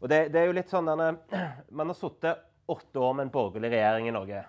[0.00, 1.12] Og det, det er jo litt sånn denne,
[1.76, 4.46] Man har sittet åtte år med en borgerlig regjering i Norge.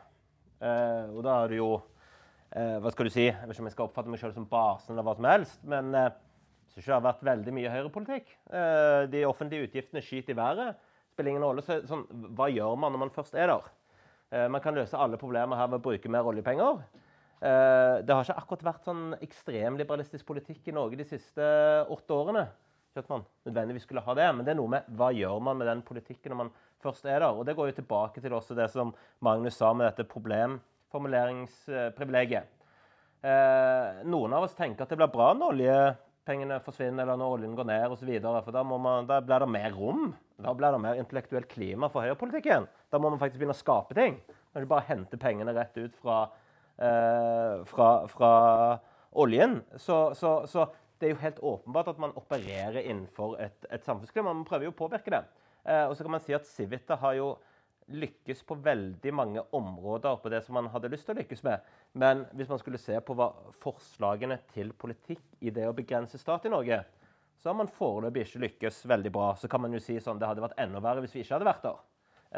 [0.64, 1.72] og da har du jo
[2.56, 3.26] Hva skal du si?
[3.26, 5.58] Jeg vet ikke om jeg skal oppfatte meg selv som basen eller hva som helst.
[5.68, 5.92] men
[6.76, 8.34] syns ikke det har vært veldig mye høyrepolitikk.
[8.52, 10.76] Eh, de offentlige utgiftene skyter i været.
[11.14, 11.62] Spiller ingen rolle.
[11.64, 12.04] Så, sånn,
[12.36, 13.64] hva gjør man når man først er der?
[14.36, 16.84] Eh, man kan løse alle problemer her ved å bruke mer oljepenger.
[17.40, 21.44] Eh, det har ikke akkurat vært sånn ekstremliberalistisk politikk i Norge de siste
[21.96, 22.44] åtte årene.
[22.92, 25.56] Ikke at man nødvendigvis skulle ha det, men det er noe med hva gjør man
[25.60, 26.52] med den politikken når man
[26.84, 27.32] først er der.
[27.32, 28.88] Og det går jo tilbake til også det som
[29.24, 32.46] Magnus sa med dette problemformuleringsprivilegiet.
[34.06, 35.78] noen av oss tenker at det blir bra når olje
[36.26, 38.10] pengene forsvinner, eller når oljen går ned osv.
[38.24, 40.08] For da, man, da, blir det mer rom.
[40.42, 42.68] Da blir det mer intellektuelt klima for høyrepolitikken.
[42.92, 44.18] Da må man faktisk begynne å skape ting.
[44.54, 46.20] Når ikke bare henter pengene rett ut fra,
[46.82, 48.34] eh, fra, fra
[49.26, 49.60] oljen.
[49.78, 50.68] Så, så, så,
[51.00, 54.32] det er jo helt åpenbart at man opererer innenfor et, et samfunnsklima.
[54.32, 55.26] Man prøver jo å påvirke det.
[55.66, 57.34] Eh, og så kan man si at Civita har jo
[57.94, 61.66] lykkes på veldig mange områder på det som man hadde lyst til å lykkes med.
[61.94, 63.30] Men hvis man skulle se på hva
[63.62, 66.82] forslagene til politikk i det å begrense stat i Norge,
[67.38, 69.28] så har man foreløpig ikke lykkes veldig bra.
[69.38, 71.50] Så kan man jo si sånn det hadde vært enda verre hvis vi ikke hadde
[71.52, 71.82] vært der.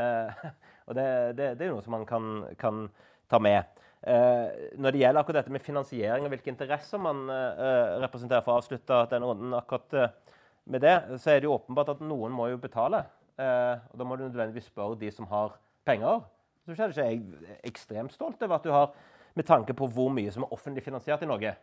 [0.03, 0.47] Eh,
[0.87, 2.87] og det, det, det, er jo noe som man kan, kan
[3.31, 3.77] ta med.
[4.07, 8.53] Eh, når det gjelder akkurat dette med finansiering og hvilke interesser man eh, representerer, for
[8.55, 10.35] å avslutte denne runden akkurat eh,
[10.67, 13.05] med det, så er det jo åpenbart at noen må jo betale.
[13.37, 16.25] Eh, og Da må du nødvendigvis spørre de som har penger.
[16.65, 18.91] Så er ikke jeg ekstremt stolt over at du har,
[19.35, 21.53] med tanke på hvor mye som er offentlig finansiert i Norge,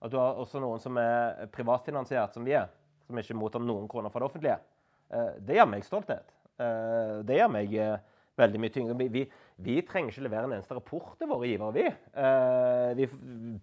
[0.00, 2.70] at du har også noen som er privatfinansiert, som vi er,
[3.06, 4.56] som ikke mottar noen kroner fra det offentlige.
[5.12, 6.32] Eh, det gjør meg stolthet.
[6.60, 8.00] Eh, det gjør meg eh,
[8.40, 8.96] veldig mye tyngre.
[8.98, 9.24] Vi,
[9.60, 11.86] vi, trenger ikke levere en eneste rapport til våre givere, vi.
[12.24, 13.08] Eh, vi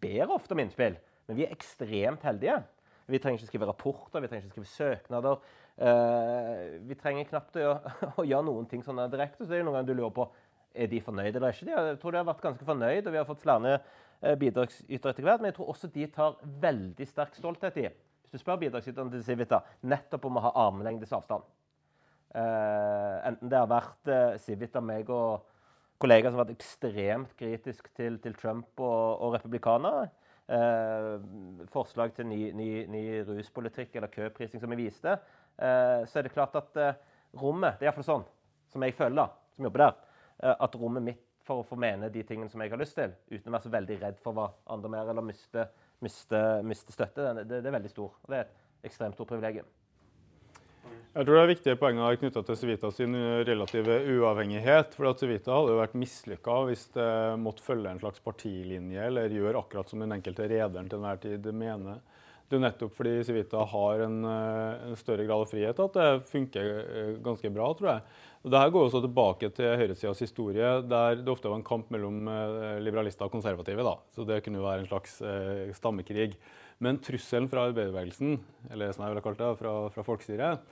[0.01, 0.97] ber ofte om innspill,
[1.27, 2.61] men vi er ekstremt heldige.
[3.07, 5.41] Vi trenger ikke skrive rapporter, vi trenger ikke skrive søknader.
[5.77, 7.75] Uh, vi trenger knapt å,
[8.17, 9.45] å, gjøre noen ting sånn direkte.
[9.45, 10.25] Så det er noen ganger du lurer på
[10.77, 11.69] er de fornøyde eller ikke.
[11.69, 15.27] Jeg tror de har vært ganske fornøyd, og vi har fått flere uh, bidragsytere etter
[15.27, 15.43] hvert.
[15.43, 17.87] Men jeg tror også de tar veldig sterk stolthet i,
[18.23, 21.45] hvis du spør bidragsyterne til Civita, nettopp om å ha armlengdes avstand.
[22.33, 25.45] Uh, enten det har vært uh, Civita, meg og
[26.01, 30.09] kollegaer som har vært ekstremt kritisk til, til Trump og, og republikanere.
[31.73, 35.17] forslag til ny, ny, ny ruspolitikk eller køprising, som vi viste.
[35.57, 36.97] Eh, så er det klart at eh,
[37.41, 38.27] rommet Det er iallfall sånn,
[38.69, 39.95] som jeg føler, da, som jobber der,
[40.43, 43.15] eh, at rommet mitt for å få mene de tingene som jeg har lyst til,
[43.31, 45.63] uten å være så veldig redd for hva andre mer eller miste,
[46.03, 48.17] miste, miste støtte, det, det, det, er veldig stor.
[48.21, 49.69] Og det er et ekstremt stort privilegium.
[51.17, 53.15] Jeg tror det er viktige poenger knytta til Civita sin
[53.47, 54.93] relative uavhengighet.
[54.93, 57.09] for at Civita hadde jo vært mislykka hvis det
[57.41, 61.49] måtte følge en slags partilinje eller gjøre akkurat som den enkelte rederen til enhver tid
[61.55, 62.03] mener.
[62.47, 66.69] Det er nettopp fordi Civita har en, en, større grad av frihet at det funker
[67.25, 68.05] ganske bra, tror jeg.
[68.45, 72.29] Og Dette går også tilbake til høyresidas historie, der det ofte var en kamp mellom
[72.79, 73.83] liberalister og konservative.
[73.83, 73.97] Da.
[74.15, 75.17] Så Det kunne jo være en slags
[75.75, 76.29] stammekrig.
[76.83, 78.37] Men trusselen fra arbeiderbevegelsen,
[78.71, 80.67] eller som jeg ville kalt det, fra, fra folkestyret,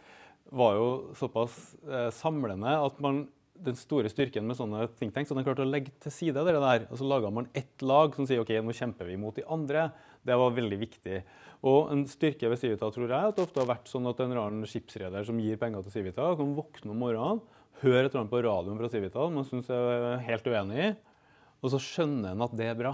[0.53, 1.55] var jo såpass
[1.89, 3.26] eh, samlende at man
[3.64, 6.53] den store styrken med sånne think tanks, at den klarte å legge til side det
[6.53, 6.86] der.
[6.89, 9.88] Og så laga man ett lag som sier ok, nå kjemper vi mot de andre.
[10.26, 11.22] Det var veldig viktig.
[11.66, 14.36] Og en styrke ved Civita tror jeg at det ofte har vært sånn at en
[14.38, 17.41] rar skipsreder som gir penger til Civita, kan våkne om morgenen,
[17.82, 20.91] høre et eller annet på radioen fra Civita man syns er helt uenig i,
[21.60, 22.93] og så skjønner en at det er bra.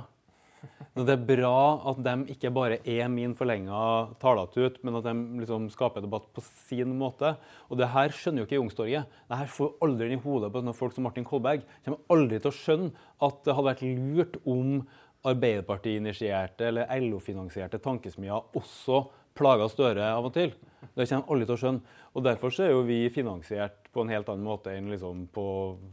[0.91, 1.57] Det er bra
[1.87, 3.81] at de ikke bare er min forlenga
[4.19, 7.31] talatut, men at de liksom skaper debatt på sin måte.
[7.71, 9.13] Og det her skjønner jo ikke Youngstorget.
[9.29, 11.63] Det her får aldri inn i hodet på folk som Martin Kolberg.
[11.85, 14.81] Kommer aldri til å skjønne at det hadde vært lurt om
[15.31, 19.05] Arbeiderparti-initierte eller LO-finansierte tankesmier også
[19.37, 20.53] plaga Støre av og til.
[20.95, 21.97] Det kommer alle til å skjønne.
[22.11, 25.45] Og Derfor så er jo vi finansiert på en helt annen måte enn liksom på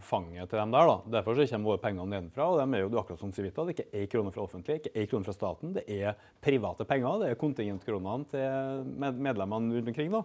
[0.03, 0.91] fanget til dem der.
[0.91, 0.97] da.
[1.19, 2.49] Derfor så kommer våre penger nedenfra.
[2.49, 3.65] og de er jo akkurat som Civita.
[3.65, 5.75] Det er ikke én krone fra offentlig, ikke én krone fra staten.
[5.75, 7.21] Det er private penger.
[7.21, 10.11] Det er kontingentkronene til medlemmene rundt omkring.
[10.11, 10.23] da.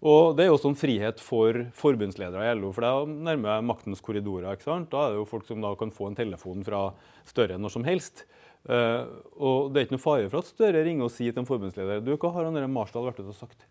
[0.00, 3.64] Og Det er jo også en frihet for forbundsledere i LO, for det nærmer jeg
[3.64, 4.52] maktens korridorer.
[4.52, 4.90] ikke sant?
[4.90, 6.94] Da er det jo folk som da kan få en telefon fra
[7.24, 8.24] Støre når som helst.
[8.64, 9.04] Uh,
[9.36, 12.00] og Det er ikke noe fare for at Støre ringer og sier til en forbundsleder
[12.00, 13.66] du, hva har han Marsdal vært ute og sagt.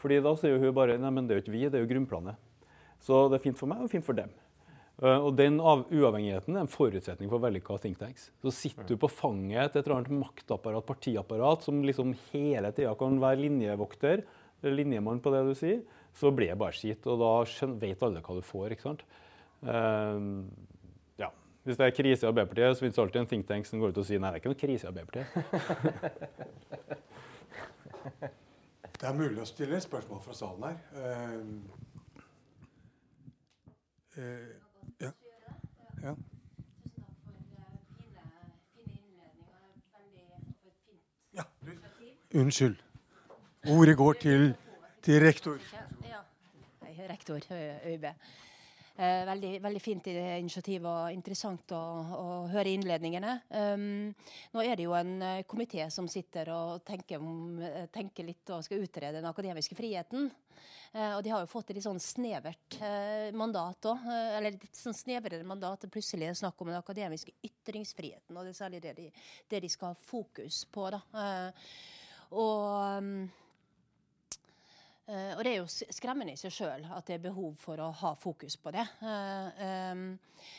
[0.00, 2.38] Fordi Da sier hun bare nei, det er jo ikke vi, det er jo grunnplanet.
[3.00, 4.32] Så det er fint for meg og fint for dem.
[5.00, 8.28] Uh, og Den uavhengigheten er en forutsetning for vellykka think tanks.
[8.44, 12.92] Så sitter du på fanget til et eller annet maktapparat, partiapparat, som liksom hele tida
[13.00, 14.24] kan være linjevokter,
[14.66, 15.80] linjemann på det du sier,
[16.12, 17.06] så blir det bare skitt.
[17.08, 17.32] Og da
[17.80, 18.76] vet alle hva du får.
[18.76, 19.06] ikke sant?
[19.64, 20.44] Uh,
[21.64, 23.92] hvis det er krise i Arbeiderpartiet, så finnes det alltid en think tank som går
[23.92, 25.28] ut og sier nei, det er ikke noe krise i Arbeiderpartiet.
[29.00, 30.76] det er mulig å stille spørsmål fra salen her.
[30.92, 31.40] Uh,
[34.18, 34.50] uh,
[35.00, 35.12] ja.
[36.02, 36.14] ja.
[42.34, 42.76] Unnskyld.
[43.68, 44.54] Ordet går til,
[45.02, 45.58] til rektor.
[46.06, 46.20] Ja,
[47.08, 48.04] rektor ØiB.
[48.96, 51.80] Eh, veldig, veldig, fint initiativ og interessant å,
[52.16, 53.36] å høre innledningene.
[53.48, 54.10] Um,
[54.52, 58.50] nå er det jo en uh, komité som sitter og tenker, om, uh, tenker, litt
[58.52, 60.28] og skal utrede den akademiske friheten.
[60.90, 62.76] Eh, og de har jo fått et litt sånn snevert
[63.38, 64.08] mandat òg.
[64.10, 65.86] eller litt sånn snevrere mandat.
[65.86, 68.34] Plutselig er det snakk om den akademiske ytringsfriheten.
[68.34, 69.06] Og det er særlig det de,
[69.48, 70.90] det de skal ha fokus på.
[70.90, 71.04] da.
[72.34, 72.98] og...
[72.98, 73.30] Um,
[75.10, 78.12] og det er jo skremmende i seg sjøl at det er behov for å ha
[78.18, 78.84] fokus på det.
[79.02, 79.48] Uh,
[79.90, 80.04] um,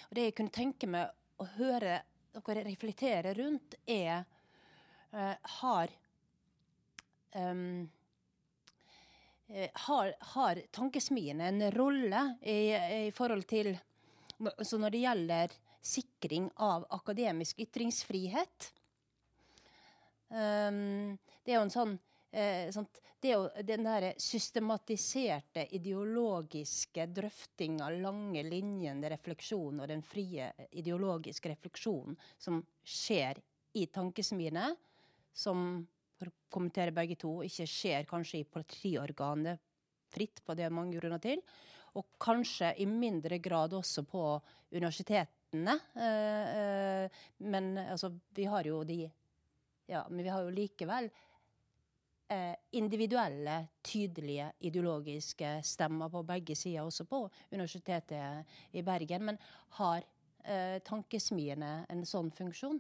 [0.10, 4.26] og det jeg kunne tenke meg å høre dere reflektere rundt, er
[5.16, 5.94] uh, har,
[7.36, 7.88] um,
[9.86, 12.60] har, har tankesmiene en rolle i,
[13.08, 13.74] i forhold til
[14.66, 15.52] Så når det gjelder
[15.86, 18.72] sikring av akademisk ytringsfrihet
[20.30, 22.00] um, Det er jo en sånn
[22.32, 22.72] eh,
[23.22, 32.18] det å, den der systematiserte ideologiske drøftinga, lange linjen, refleksjonen og den frie ideologiske refleksjonen
[32.42, 33.42] som skjer
[33.78, 34.72] i tankesmiene,
[35.34, 35.84] som
[36.18, 39.62] for å kommentere begge to, ikke skjer kanskje i partiorganet
[40.12, 41.40] fritt, på det mange grunner til,
[41.98, 44.26] og kanskje i mindre grad også på
[44.72, 45.78] universitetene.
[45.96, 49.04] Eh, eh, men altså, vi har jo de
[49.92, 51.10] Ja, men vi har jo likevel
[52.72, 59.26] individuelle, tydelige ideologiske stemmer på begge sider, også på Universitetet i Bergen.
[59.26, 59.40] Men
[59.80, 60.06] har
[60.46, 62.80] eh, tankesmiene en sånn funksjon?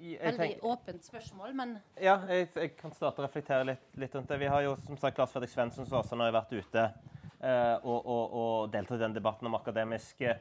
[0.00, 4.38] Veldig åpent spørsmål, men Ja, jeg, jeg, kan starte å reflektere litt, litt, rundt det.
[4.40, 7.98] Vi har jo som sagt Lars Fredrik Svendsen som også har vært ute eh, og,
[7.98, 10.38] og, og, deltatt i den debatten om akademisk eh,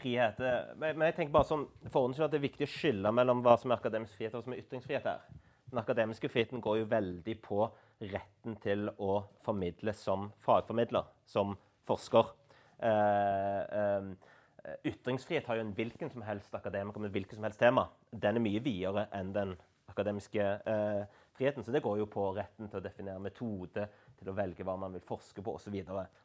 [0.00, 0.42] frihet.
[0.80, 3.70] Men, jeg tenker bare som for at det er viktig å skille mellom hva som
[3.70, 5.37] er akademisk frihet og hva som er ytringsfrihet her.
[5.70, 7.62] Den akademiske friheten går jo veldig på
[8.00, 11.56] retten til å formidle som fagformidler, som
[11.88, 12.30] forsker.
[12.78, 17.88] Eh, eh, ytringsfrihet har jo en hvilken som helst akademiker med hvilket som helst tema.
[18.10, 19.56] Den er mye videre enn den
[19.90, 21.04] akademiske eh,
[21.36, 21.64] friheten.
[21.64, 23.88] Så det går jo på retten til å definere metode,
[24.18, 25.76] til å velge hva man vil forske på osv.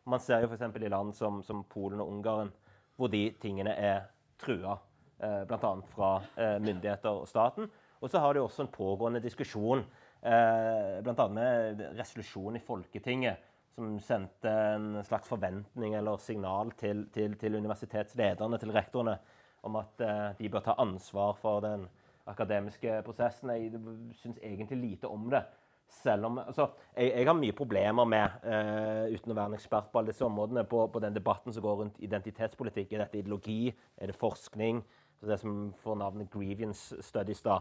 [0.05, 0.65] Man ser jo f.eks.
[0.81, 2.51] i land som, som, Polen og Ungarn,
[2.97, 4.05] hvor de tingene er
[4.41, 4.77] trua,
[5.19, 5.73] eh, bl.a.
[5.93, 7.69] fra eh, myndigheter og staten.
[8.03, 9.85] Og så har de også en pågående diskusjon,
[10.19, 11.27] eh, bl.a.
[11.31, 18.59] med resolusjon i Folketinget, som sendte en slags forventning eller signal til, til, til universitetslederne,
[18.59, 19.15] til rektorene,
[19.63, 21.87] om at eh, de bør ta ansvar for den
[22.27, 23.49] akademiske prosessen.
[23.55, 23.79] Jeg
[24.19, 25.45] syns egentlig lite om det.
[25.93, 29.91] Selv om, altså, jeg, jeg har mye problemer med, uh, uten å være en ekspert
[29.91, 32.93] på alle disse områdene, på, på, den debatten som går rundt identitetspolitikk.
[32.93, 33.67] Er dette ideologi?
[33.97, 34.81] Er det forskning?
[35.23, 37.59] Det som får navnet Grievance Studies, da.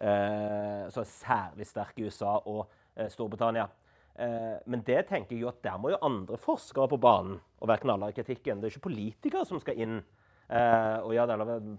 [0.00, 3.68] eh, som er særlig sterk i USA og eh, Storbritannia.
[4.66, 7.84] men det tenker jeg jo at der må jo andre forskere på banen og være
[7.84, 8.58] knallharde i kritikken.
[8.58, 10.00] Det er ikke politikere som skal inn
[10.48, 11.26] Uh, og ja,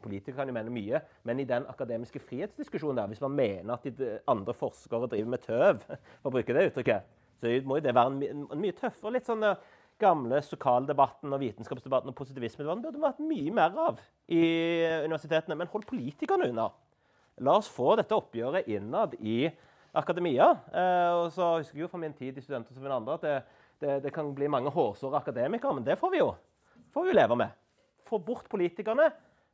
[0.01, 3.87] Politikere kan jo mene mye, men i den akademiske frihetsdiskusjonen der, hvis man mener at
[3.97, 5.79] de andre forskere driver med tøv,
[6.21, 7.07] for å bruke det uttrykket,
[7.41, 9.55] så må jo det være en, en mye tøffere litt sånn uh,
[9.99, 13.99] gamle sokaldebatten og vitenskapsdebatten og positivismedebatten burde vært mye mer av
[14.31, 14.43] i
[15.05, 15.57] universitetene.
[15.59, 16.69] Men hold politikerne unna.
[17.45, 19.45] La oss få dette oppgjøret innad i
[19.97, 20.51] akademia.
[20.73, 23.37] Uh, og så husker jeg jo fra min tid i Studenter som andre at det,
[23.83, 26.33] det, det kan bli mange hårsåre akademikere, men det får vi jo,
[26.93, 27.55] får vi jo leve med.
[28.09, 29.09] Få bort politikerne.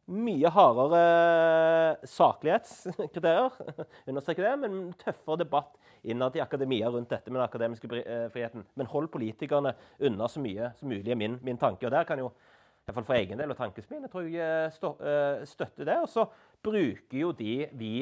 [0.06, 3.56] Mye hardere saklighetskriterier,
[4.10, 8.68] understreker det, men tøffere debatt innad i akademia rundt dette med den akademiske eh, friheten.
[8.78, 9.74] Men hold politikerne
[10.06, 11.88] unna så mye som mulig, er min, min tanke.
[11.88, 14.30] Og der kan jo, i hvert fall for egen del og tankens min, jeg tror
[14.30, 15.98] jeg eh, eh, støtter det.
[16.04, 16.28] Og så
[16.70, 17.96] bruker jo de vi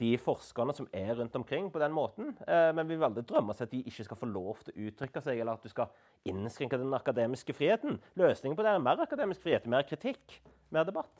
[0.00, 2.32] de forskerne som er rundt omkring på den måten.
[2.46, 4.86] Eh, men vi vil aldri drømme oss at de ikke skal få lov til å
[4.88, 5.92] uttrykke seg, eller at du skal
[6.32, 8.00] innskrenke den akademiske friheten.
[8.16, 10.40] Løsningen på det er mer akademisk frihet, mer kritikk,
[10.72, 11.12] mer debatt.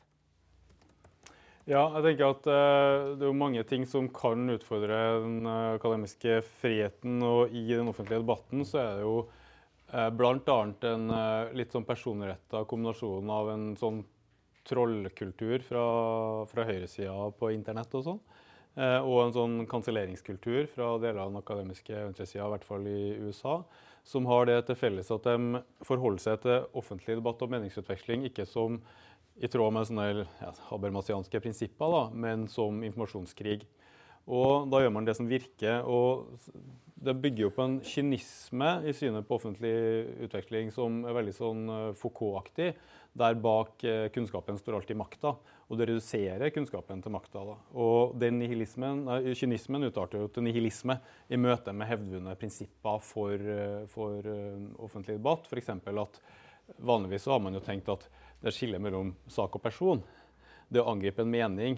[1.63, 5.75] Ja, jeg tenker at uh, Det er jo mange ting som kan utfordre den uh,
[5.77, 7.21] akademiske friheten.
[7.23, 10.57] Og i den offentlige debatten så er det jo uh, bl.a.
[10.91, 14.03] en uh, litt sånn personretta kombinasjon av en sånn
[14.67, 15.85] trollkultur fra,
[16.51, 18.21] fra høyresida på internett og sånn.
[18.73, 23.01] Eh, og en sånn kanselleringskultur fra deler av den akademiske venstresida, i hvert fall i
[23.21, 23.59] USA,
[24.03, 28.47] som har det til felles at de forholder seg til offentlig debatt og meningsutveksling ikke
[28.49, 28.81] som
[29.41, 33.63] i tråd med sånne ja, habermasianske prinsipper, da, men som informasjonskrig.
[34.31, 35.83] Og da gjør man det som virker.
[35.83, 36.29] og
[36.95, 39.73] Det bygger jo på en kynisme i synet på offentlig
[40.23, 42.69] utveksling som er veldig sånn eh, Foucault-aktig,
[43.19, 45.33] der bak eh, kunnskapen står alltid makta.
[45.67, 47.43] Og det reduserer kunnskapen til makta.
[47.73, 54.31] Og den kynismen utarter jo til nihilisme i møte med hevdvunne prinsipper for, eh, for
[54.79, 55.51] offentlig debatt.
[55.51, 55.73] F.eks.
[55.73, 56.21] at
[56.79, 58.07] vanligvis har man jo tenkt at
[58.43, 60.01] det er skille mellom sak og person.
[60.67, 61.77] Det å angripe en mening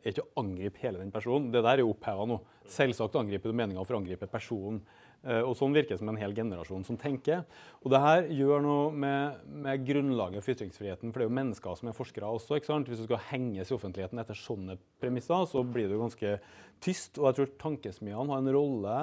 [0.00, 1.50] er ikke å angripe hele den personen.
[1.52, 2.38] Det der er oppheva nå.
[2.72, 4.78] Selvsagt angriper du meninga for å angripe personen.
[5.26, 7.42] Eh, og Sånn virker det som en hel generasjon som tenker.
[7.82, 11.12] Og det her gjør noe med, med grunnlaget for ytringsfriheten.
[11.12, 12.56] For det er jo mennesker som er forskere også.
[12.56, 12.88] ikke sant?
[12.88, 16.36] Hvis du skal henges i offentligheten etter sånne premisser, så blir jo ganske
[16.80, 17.20] tyst.
[17.20, 18.98] Og jeg tror tankesmiene har en rolle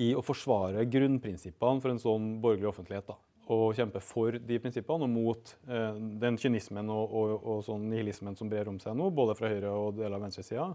[0.00, 3.12] i å forsvare grunnprinsippene for en sånn borgerlig offentlighet.
[3.12, 7.84] da og kjempe for de prinsippene og mot eh, den kynismen og, og, og sånn
[7.90, 10.70] nihilismen som brer om seg nå, både fra høyre og deler av venstresida.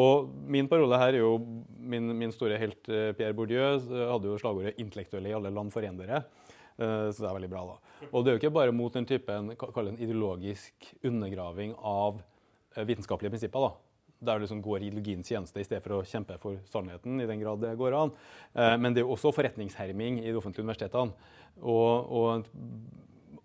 [0.00, 1.36] Og min parole her er jo
[1.78, 3.78] min, min store helt eh, Pierre Bourdieu
[4.10, 6.24] hadde jo slagordet 'intellektuelle i alle land foren dere'.
[6.80, 8.08] Eh, så det er veldig bra, da.
[8.10, 13.34] Og det er jo ikke bare mot den typen en ideologisk undergraving av uh, vitenskapelige
[13.34, 13.66] prinsipper.
[13.66, 13.89] da,
[14.20, 17.20] Der du liksom går i ideologiens tjeneste i stedet for å kjempe for sannheten.
[17.20, 18.10] i den grad det går an.
[18.54, 21.12] Uh, men det er også forretningsherming i de offentlige universitetene.
[21.60, 22.44] Og, og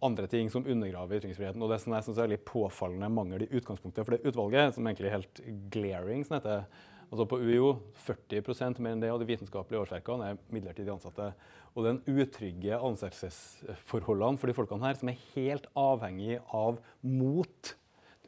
[0.05, 1.61] andre ting som undergraver ytringsfriheten.
[1.63, 4.88] Og det som jeg synes er veldig påfallende mangel i utgangspunktet for det utvalget, som
[4.88, 5.41] egentlig er helt
[5.73, 6.67] glaring som heter,
[7.05, 11.32] altså På UiO 40 mer enn det av de vitenskapelige årsverkene er midlertidig ansatte.
[11.76, 17.76] Og den utrygge ansettelsesforholdene for de folkene her, som er helt avhengig av mot,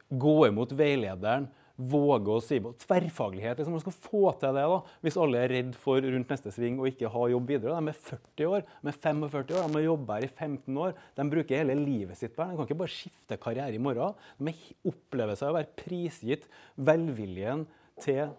[0.08, 2.72] gå imot veilederen, våge å si på.
[2.82, 3.60] tverrfaglighet.
[3.60, 6.80] Liksom, man skal få til det da, hvis alle er redd for rundt neste sving
[6.80, 7.76] og ikke ha jobb videre.
[7.78, 10.98] De er 40 år, de er 45 år, de har jobba her i 15 år.
[11.14, 12.50] De bruker hele livet sitt på det.
[12.50, 14.18] De kan ikke bare skifte karriere i morgen.
[14.42, 14.54] De
[14.90, 17.66] opplever seg å være prisgitt velviljen
[18.02, 18.34] til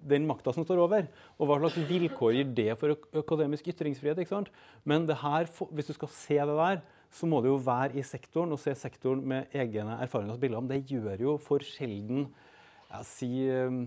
[0.00, 1.08] den makta som står over.
[1.36, 4.22] Og hva slags vilkår gir det for akademisk ytringsfrihet?
[4.22, 4.52] ikke sant?
[4.84, 8.06] Men det her, hvis du skal se det der, så må du jo være i
[8.06, 10.70] sektoren og se sektoren med egne erfaringer og bilder.
[10.70, 12.28] Det gjør jo for sjelden
[12.90, 13.82] ja, si, um,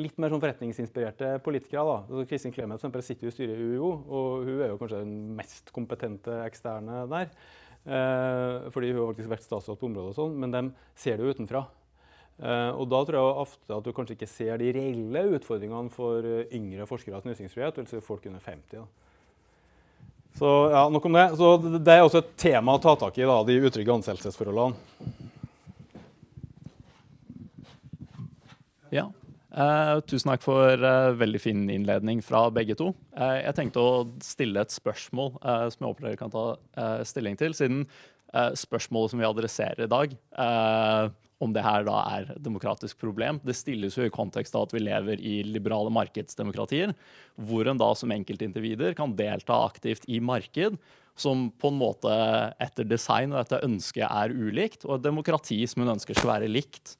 [0.00, 1.84] litt mer sånn forretningsinspirerte politikere.
[1.84, 1.96] da.
[2.06, 5.16] Altså, Kristin Clemet sitter jo i styret i UiO, og hun er jo kanskje den
[5.38, 7.34] mest kompetente eksterne der.
[7.80, 10.64] Eh, fordi hun har faktisk vært statsråd på området, og sånn, men de
[11.00, 11.64] ser jo utenfra.
[12.40, 16.24] Eh, og Da tror jeg ofte at du kanskje ikke ser de reelle utfordringene for
[16.24, 18.80] eh, yngre forskere til ytringsfrihet, altså folk under 50.
[18.80, 18.86] da.
[20.38, 21.26] Så ja, nok om det.
[21.36, 25.29] Så Det er også et tema å ta tak i, da, de utrygge ansettelsesforholdene.
[28.94, 29.08] Ja.
[29.50, 32.92] Eh, tusen takk for eh, veldig fin innledning fra begge to.
[33.16, 36.44] Eh, jeg tenkte å stille et spørsmål som jeg håper dere kan ta
[37.06, 37.84] stilling til, siden
[38.30, 40.12] spørsmålet som vi adresserer i dag,
[41.42, 43.40] om det her da er et demokratisk problem.
[43.42, 46.92] Det stilles jo i kontekst av at vi lever i liberale markedsdemokratier,
[47.34, 50.78] hvor en da som enkeltindivider kan delta aktivt i marked
[51.18, 52.14] som på en måte
[52.62, 56.54] etter design og etter ønske er ulikt, og et demokrati som hun ønsker skal være
[56.54, 56.94] likt.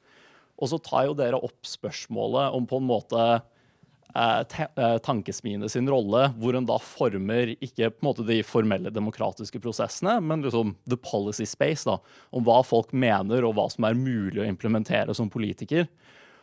[0.60, 5.88] Og så tar jo dere opp spørsmålet om på en måte eh, eh, tankesmiene sin
[5.90, 10.76] rolle, hvor en da former ikke på en måte de formelle demokratiske prosessene, men liksom
[10.90, 11.98] the policy space, da,
[12.36, 15.88] om hva folk mener og hva som er mulig å implementere som politiker.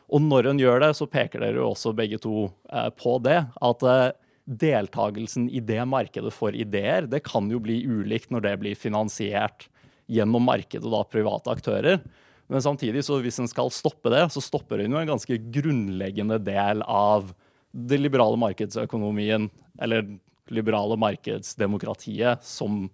[0.08, 3.42] Og når en gjør det, så peker dere jo også begge to eh, på det.
[3.62, 4.16] at eh,
[4.48, 9.68] deltakelsen i det markedet for ideer, det kan jo bli ulikt når det blir finansiert
[10.08, 12.00] gjennom markedet og da private aktører.
[12.48, 16.40] Men samtidig, så hvis en skal stoppe det, så stopper en jo en ganske grunnleggende
[16.44, 17.34] del av
[17.72, 19.50] det liberale markedsøkonomien,
[19.84, 20.06] eller
[20.54, 22.86] liberale markedsdemokratiet, som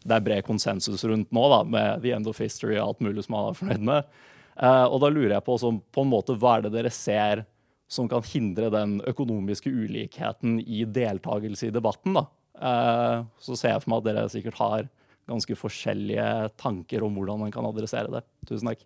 [0.00, 3.26] det er bred konsensus rundt nå, da, med the end of history og alt mulig
[3.26, 4.12] som man er fornøyd med.
[4.60, 7.44] Uh, og da lurer jeg på, så, på en måte, hva er det dere ser
[7.90, 12.14] som kan hindre den økonomiske ulikheten i deltakelse i debatten.
[12.14, 12.22] Da.
[12.54, 14.86] Eh, så ser jeg for meg at dere sikkert har
[15.30, 16.26] ganske forskjellige
[16.60, 18.22] tanker om hvordan man kan adressere det.
[18.46, 18.84] Tusen takk.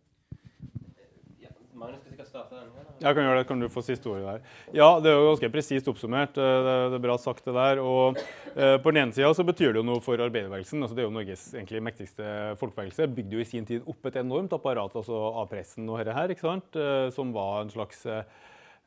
[3.03, 3.49] Jeg kan gjøre det.
[3.49, 4.55] Kan du få siste ordet der?
[4.77, 6.39] Ja, det er jo ganske presist oppsummert.
[6.39, 7.83] Eh, det, er bra sagt, det der.
[7.83, 8.21] Og
[8.55, 10.83] eh, på den ene sida så betyr det jo noe for arbeiderbevegelsen.
[10.83, 13.11] altså Det er jo Norges egentlig mektigste folkebevegelse.
[13.19, 16.35] Bygde jo i sin tid opp et enormt apparat, altså av pressen og dette her,
[16.35, 16.79] ikke sant?
[16.79, 18.27] Eh, som var en slags eh,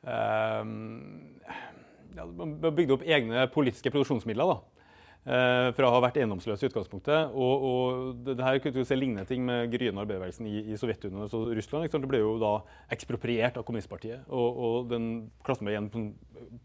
[0.06, 1.40] Ehm,
[2.16, 2.26] ja,
[2.70, 4.54] bygde opp egne politiske produksjonsmidler.
[4.54, 4.77] da.
[5.28, 7.34] Uh, fra å ha vært eiendomsløse i utgangspunktet.
[7.36, 10.78] Og, og det, det her kunne du se lignende ting med gryende arbeiderbevegelsen i, i
[10.80, 11.84] Sovjetunionen og Russland.
[11.84, 12.00] Liksom.
[12.00, 12.52] Det ble jo da
[12.94, 14.24] ekspropriert av kommunistpartiet.
[14.32, 15.10] Og, og den
[15.44, 15.90] klassen ble igjen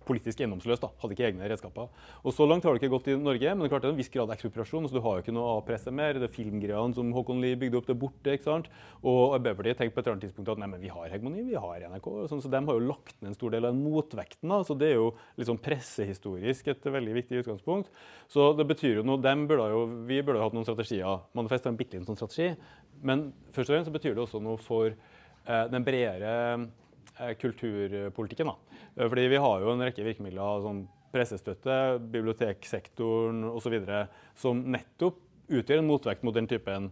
[0.08, 0.80] politisk eiendomsløs.
[0.80, 1.90] da, Hadde ikke egne redskaper.
[2.24, 3.96] Og Så langt har det ikke gått i Norge, men det er klart det er
[3.98, 4.88] en viss grad ekspropriasjon.
[4.88, 6.16] så Du har jo ikke noe A-presse mer.
[6.16, 8.38] Det er filmgreiene som Håkon Lie bygde opp, det er borte.
[8.38, 8.72] ikke sant?
[9.04, 11.60] Og Arbeiderpartiet tenkte på et eller annet tidspunkt at nei, men vi har hegemoni, vi
[11.60, 12.10] har NRK.
[12.32, 14.48] Sånn, så de har jo lagt ned en stor del av motvekten.
[14.48, 17.92] da, så Det er jo liksom pressehistorisk et veldig viktig utgangspunkt.
[18.32, 21.26] Så det betyr jo noe, burde jo, Vi burde jo hatt noen strategier.
[21.38, 22.54] Manifest er en bitte liten sånn strategi.
[23.02, 26.34] Men først og fremst så betyr det også noe for eh, den bredere
[27.20, 28.48] Eh, kulturpolitikken.
[28.48, 28.56] Da.
[28.96, 33.76] Eh, fordi vi har jo en rekke virkemidler, som pressestøtte, biblioteksektoren osv.,
[34.34, 35.20] som nettopp
[35.54, 36.90] utgjør en motvekt mot den typen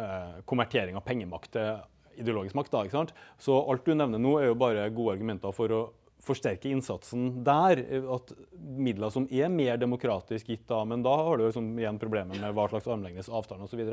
[0.00, 1.82] eh, konvertering av pengemakt til
[2.22, 2.72] ideologisk makt.
[2.72, 3.12] Da, ikke sant?
[3.36, 5.82] Så alt du nevner nå, er jo bare gode argumenter for å
[6.24, 7.82] forsterke innsatsen der.
[8.14, 12.40] At midler som er mer demokratisk gitt da, men da har du liksom igjen problemet
[12.40, 13.84] med hva slags armlengdes avstand osv.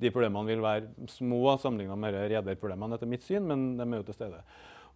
[0.00, 4.08] De problemene vil være små sammenlignet med rederproblemene etter mitt syn, men de er jo
[4.08, 4.40] til stede.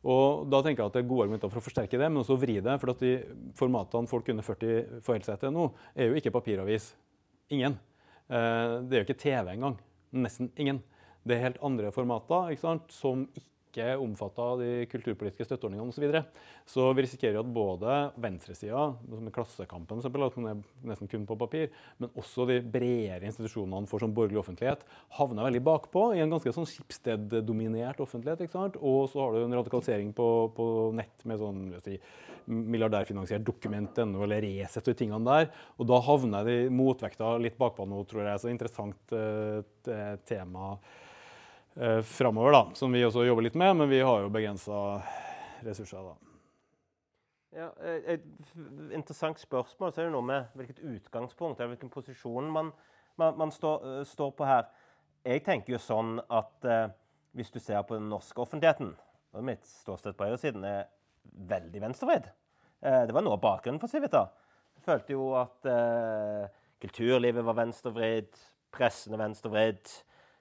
[0.06, 2.38] Og da tenker jeg at Det er gode argumenter for å forsterke det, men også
[2.38, 2.76] vri det.
[2.78, 3.16] For at de
[3.58, 5.66] formatene folk under 40 forholder seg til nå,
[5.96, 6.92] er jo ikke papiravis.
[7.50, 7.78] Ingen.
[8.28, 9.78] Eh, det er jo ikke TV engang.
[10.14, 10.82] Nesten ingen.
[11.26, 12.92] Det er helt andre formater ikke sant?
[12.94, 13.46] som ikke
[13.78, 15.98] ikke er omfatta av de kulturpolitiske støtteordningene osv.
[15.98, 16.22] Så, videre.
[16.68, 21.72] så vi risikerer at både venstresida, som i Klassekampen som er nesten kun på papir,
[21.98, 24.84] men også de bredere institusjonene for sånn borgerlig offentlighet,
[25.18, 28.44] havner veldig bakpå i en ganske sånn Skipsted-dominert offentlighet.
[28.44, 28.78] ikke sant?
[28.78, 31.98] Og så har du en radikalisering på, på nett med sånn si,
[32.48, 35.50] milliardærfinansiert dokument.no eller Resett og de tingene der.
[35.76, 38.42] Og da havner de motvekta litt bakpå nå, tror jeg.
[38.42, 39.60] Så interessant uh,
[40.28, 40.78] tema
[41.80, 44.78] eh, framover, da, som vi også jobber litt med, men vi har jo begrensa
[45.66, 46.02] ressurser.
[46.02, 46.28] da.
[47.56, 48.24] Ja, eh, et
[48.94, 49.92] interessant spørsmål.
[49.92, 52.72] Så er det noe med hvilket utgangspunkt eller hvilken posisjon man,
[53.16, 54.68] man, man står, uh, står, på her.
[55.24, 56.90] Jeg tenker jo sånn at uh,
[57.36, 58.94] hvis du ser på den norske offentligheten
[59.36, 60.86] og Mitt ståsted på høyresiden er
[61.48, 62.28] veldig venstrevridd.
[62.84, 64.28] Uh, det var noe av bakgrunnen for Civita.
[64.78, 65.66] Jeg følte jo at
[66.78, 68.36] kulturlivet var venstrevridd,
[68.72, 69.90] pressen er venstrevridd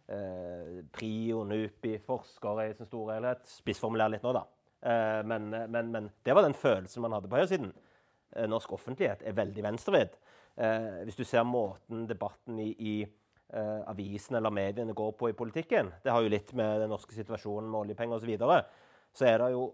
[0.08, 3.46] eh, Prio, NUPI, forskere i sin store helhet.
[3.50, 4.46] Spissformulerer litt nå, da.
[4.82, 7.72] Eh, men, men, men, det var den følelsen man hadde på høyresiden.
[8.36, 10.18] Eh, norsk offentlighet er veldig venstrevridd.
[10.58, 15.38] Eh, hvis du ser måten debatten i, i eh, avisen eller mediene går på i
[15.38, 18.62] politikken, det har jo litt med den norske situasjonen med oljepenger osv., så, videre,
[19.18, 19.68] så er det jo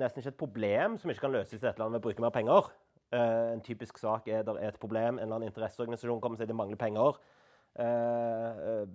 [0.00, 2.34] nesten ikke et problem som ikke kan løses i dette landet ved å bruke mer
[2.34, 2.72] penger.
[3.12, 6.40] Uh, en typisk sak er det er et problem, en eller annen interesseorganisasjon kommer og
[6.40, 7.18] sier det mangler penger.
[7.72, 8.88] Eh, eh,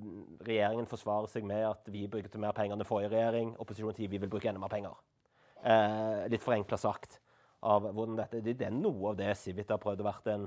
[0.45, 3.55] regjeringen forsvarer seg med at vi brukte mer penger enn forrige regjering.
[3.57, 4.99] Opposisjonen sier vi vil bruke enda mer penger.
[5.63, 7.19] Eh, litt forenkla sagt.
[7.65, 10.45] Av hvordan dette, det, er noe av det Civita har prøvd å være en,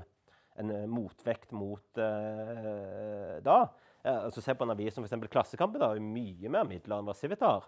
[0.63, 3.59] en motvekt mot eh, da.
[4.01, 5.27] Altså Se på en avis som f.eks.
[5.29, 5.83] Klassekampen.
[5.83, 7.67] har mye mer midler enn hva Civita har.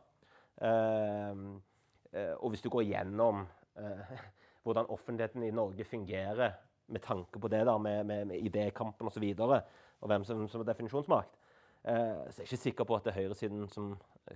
[2.40, 3.44] Og hvis du går gjennom
[4.64, 6.56] hvordan offentligheten i Norge fungerer
[6.88, 9.28] med tanke på det der med, med, med idékampen osv.,
[10.04, 11.38] og hvem som, som har definisjonsmakt,
[11.88, 13.94] eh, så jeg er ikke sikker på at det er høyresiden som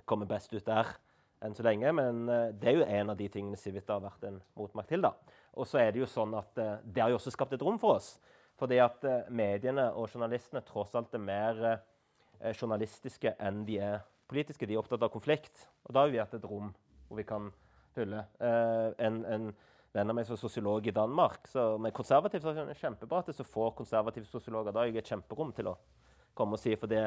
[0.08, 0.96] kommer best ut der.
[1.44, 1.92] enn så lenge.
[1.94, 5.04] Men uh, det er jo en av de tingene Civita har vært en motmakt til.
[5.06, 5.12] da.
[5.54, 7.78] Og så er det jo sånn at uh, det har jo også skapt et rom
[7.78, 8.16] for oss.
[8.58, 11.62] Fordi at uh, mediene og journalistene tross alt er mer
[12.58, 14.66] journalistiske enn de er politiske.
[14.66, 15.68] De er opptatt av konflikt.
[15.86, 16.74] Og da har vi hatt et rom
[17.08, 17.52] hvor vi kan
[17.94, 18.26] fylle.
[18.42, 19.46] en, en
[19.98, 21.48] venn av meg som er sosiolog i Danmark.
[21.50, 24.74] Så med konservativ så er det kjempebra at det er så få konservative sosiologer.
[24.74, 25.78] Da har jeg et kjemperom til å
[26.38, 27.06] komme og si for det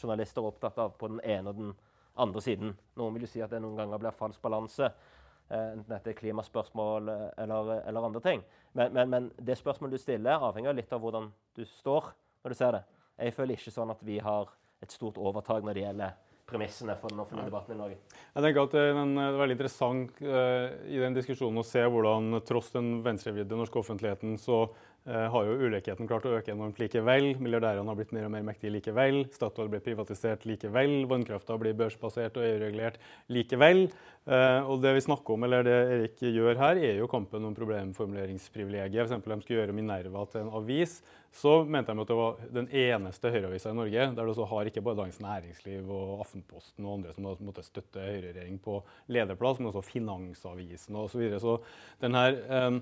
[0.00, 1.74] journalister er opptatt av på den ene og den
[2.20, 2.74] andre siden.
[2.98, 4.90] Noen vil jo si at det noen ganger blir falsk balanse,
[5.48, 8.42] eh, enten dette er klimaspørsmål eh, eller, eller andre ting.
[8.72, 12.10] Men, men, men, det spørsmålet du stiller, avhenger litt av hvordan du står
[12.42, 12.84] når du ser det.
[13.22, 14.50] Jeg føler ikke sånn at vi har
[14.82, 16.16] et stort overtak når det gjelder
[16.54, 18.00] premissene for den offentlige debatten i Norge.
[18.30, 22.72] Jeg tenker at Det er veldig interessant uh, i den diskusjonen å se hvordan tross
[22.74, 27.34] den venstrevridde norske offentligheten så Eh, har jo ulikheten klart å øke enormt likevel.
[27.36, 29.26] Milliardærene har blitt mer og mer mektige likevel.
[29.34, 31.02] Statoil blir privatisert likevel.
[31.10, 32.96] Vannkrafta blir børsbasert og EU-regulert
[33.28, 33.84] likevel.
[34.24, 37.52] Uh, og det vi snakker om, eller det Erik gjør her, er jo kampen om
[37.56, 39.04] problemformuleringsprivilegiet.
[39.04, 39.20] F.eks.
[39.20, 40.96] de skulle gjøre Minerva til en avis.
[41.34, 44.70] Så mente de at det var den eneste høyreavisa i Norge der du også har
[44.70, 48.78] ikke bare Dagens Næringsliv og Aftenposten og andre som da måtte støtte høyreregjering på
[49.12, 51.10] lederplass, men også Finansavisen osv.
[51.12, 51.42] Så, videre.
[51.42, 51.58] så
[52.00, 52.78] den her uh,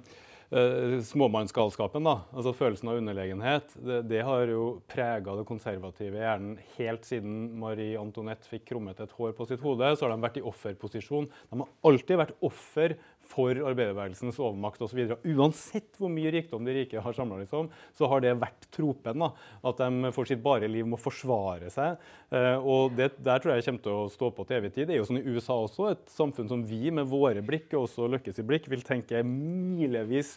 [0.52, 7.08] småmannsgalskapen, da, altså følelsen av underlegenhet, det, det har jo prega det konservative hjernen helt
[7.08, 9.94] siden Marie Antoinette fikk krummet et hår på sitt hode.
[9.96, 11.30] Så har de vært i offerposisjon.
[11.48, 12.96] De har alltid vært offer
[13.32, 15.00] for arbeiderbevegelsens overmakt osv.
[15.32, 19.24] Uansett hvor mye rikdom de rike har samla, liksom, så har det vært tropen.
[19.24, 19.30] da,
[19.68, 22.00] At de for sitt bare liv må forsvare seg.
[22.32, 24.88] Uh, og det, Der tror jeg kommer til å stå på til evig tid.
[24.88, 27.86] Det er jo sånn i USA også, et samfunn som vi med våre blikk, og
[27.86, 30.36] også Løkkes i blikk, vil tenke milevis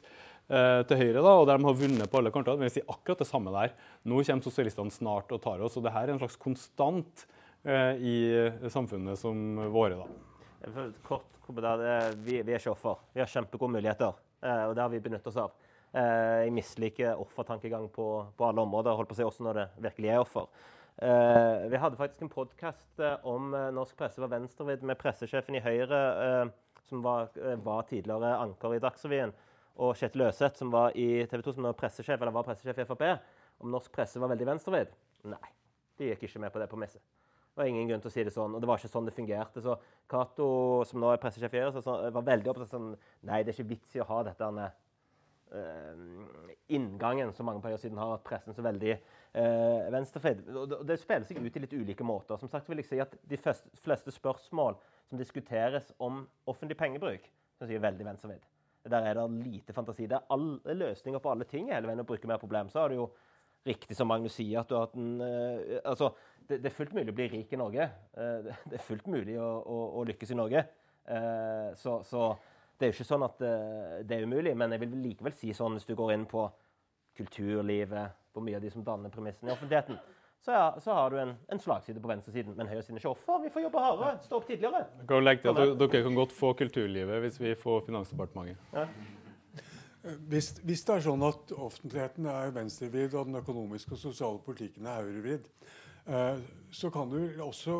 [0.51, 2.59] uh, til høyre, da, og der de har vunnet på alle kanter.
[2.59, 3.75] Men vi sier akkurat det samme der.
[4.07, 5.77] Nå kommer sosialistene snart og tar oss.
[5.79, 7.27] og det her er en slags konstant
[7.67, 8.15] uh, i
[8.71, 9.99] samfunnet som våre.
[10.05, 10.34] da.
[11.05, 11.35] Kort
[12.15, 13.01] vi, vi, er ikke offer.
[13.13, 15.53] Vi har kjempegode muligheter, eh, og det har vi benyttet oss av.
[15.93, 19.65] Eh, jeg misliker offertankegang på, på, alle områder, holdt på å si også når det
[19.85, 20.49] virkelig er offer.
[21.05, 25.99] Eh, vi hadde faktisk en podkast om norsk presse var venstrevidd med pressesjefen i Høyre,
[26.89, 27.29] som var,
[27.65, 29.33] var tidligere anker i Dagsrevyen,
[29.75, 32.87] og Kjetil Løseth, som var i TV 2 som nå pressesjef, eller var pressesjef i
[32.89, 33.05] Frp,
[33.61, 34.97] om norsk presse var veldig venstrevidd.
[35.29, 35.43] Nei,
[35.99, 37.03] de gikk ikke med på det premisset.
[37.55, 38.55] Det var ingen grunn til å si det sånn.
[38.57, 39.61] Og det var ikke sånn det fungerte.
[39.63, 39.77] Så
[40.11, 40.47] Cato,
[40.89, 42.89] som nå er pressesjef i Høyre, var veldig opptatt av sånn
[43.23, 44.49] Nei, det er ikke vits i å ha dette
[45.55, 48.97] uh, inngangen som mange på høyresiden har, at pressen så veldig
[49.39, 52.35] uh, Og Det, det spiller seg ut i litt ulike måter.
[52.43, 54.75] Som sagt vil jeg si at De fleste spørsmål
[55.07, 58.51] som diskuteres om offentlig pengebruk, syns jeg er veldig venstrefeid.
[58.91, 60.09] Der er det lite fantasi.
[60.11, 62.67] Det er alle løsninger på alle ting hele veien å bruke mer problem.
[62.69, 63.07] Så har du jo
[63.65, 66.11] riktig som Magnus sier, at du har hatt en uh, altså,
[66.49, 67.87] det, det, er fullt mulig å bli rik i Norge.
[68.17, 70.65] Uh, det er fullt mulig å, å, å lykkes i Norge.
[71.05, 72.27] Uh, så, så,
[72.75, 75.77] det er jo ikke sånn at det er umulig, men jeg vil likevel si sånn
[75.77, 76.41] hvis du går inn på
[77.15, 79.95] kulturlivet, på mye av de som danner premissene i offentligheten,
[80.45, 82.53] så, ja, så, har du en, en, slagside på venstresiden.
[82.53, 83.39] Men høyresiden er ikke offer.
[83.41, 84.17] Vi får jobbe hardere.
[84.21, 84.83] Stå opp tidligere.
[85.09, 88.67] Kan legge til at Dere kan godt få kulturlivet hvis vi får Finansdepartementet.
[88.75, 88.83] Ja.
[90.29, 94.85] Hvis, hvis, det er sånn at offentligheten er venstrevridd og den økonomiske og sosiale politikken
[94.85, 97.75] er høyrevridd, eh, så kan det også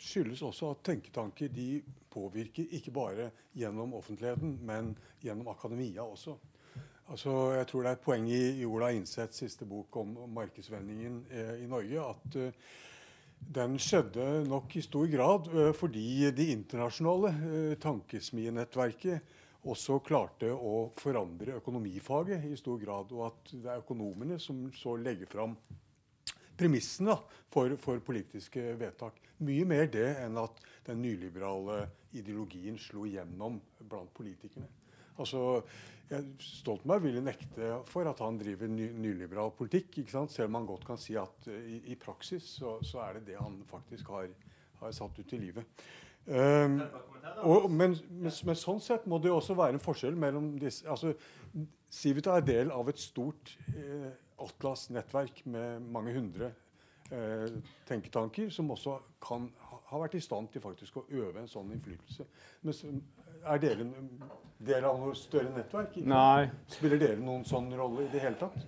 [0.00, 6.36] skyldes også at tenketanker de påvirker ikke bare gjennom offentligheten, men gjennom akademia også.
[7.08, 11.22] Altså, jeg tror det er et poeng i, i Ola Innseths siste bok om, markedsvendingen
[11.32, 12.74] eh, i Norge at uh,
[13.56, 20.90] den skjedde nok i stor grad uh, fordi de internasjonale uh, tankesmienettverket også klarte å
[21.00, 23.16] forandre økonomifaget i stor grad.
[23.16, 25.56] Og at det er økonomene som så legger fram
[26.58, 27.14] premissene
[27.52, 29.20] for, for, politiske vedtak.
[29.46, 30.58] Mye mer det enn at
[30.88, 31.84] den nyliberale
[32.16, 34.68] ideologien slo igjennom blant politikerne.
[35.18, 35.62] Altså,
[36.40, 41.00] Stoltenberg ville nekte for at han driver ny, nyliberal politikk, selv om han godt kan
[41.00, 44.30] si at uh, i, i, praksis så, så, er det det han faktisk har,
[44.80, 45.82] har satt ut i livet.
[46.28, 46.80] Um,
[47.42, 50.84] og, men, men, men, sånn sett må det jo også være en forskjell mellom disse
[50.84, 51.14] altså,
[51.88, 54.10] Civita er del av et stort eh,
[54.44, 56.50] Atlas-nettverk med mange hundre
[57.10, 57.46] eh,
[57.88, 59.48] tenketanker, som også kan
[59.88, 62.26] ha vært i stand til faktisk å øve en sånn innflytelse.
[62.66, 63.02] Men
[63.46, 63.94] er dere en
[64.58, 65.96] del av noe større nettverk?
[66.04, 66.50] Nei.
[66.70, 68.66] Spiller dere noen sånn rolle i det hele tatt?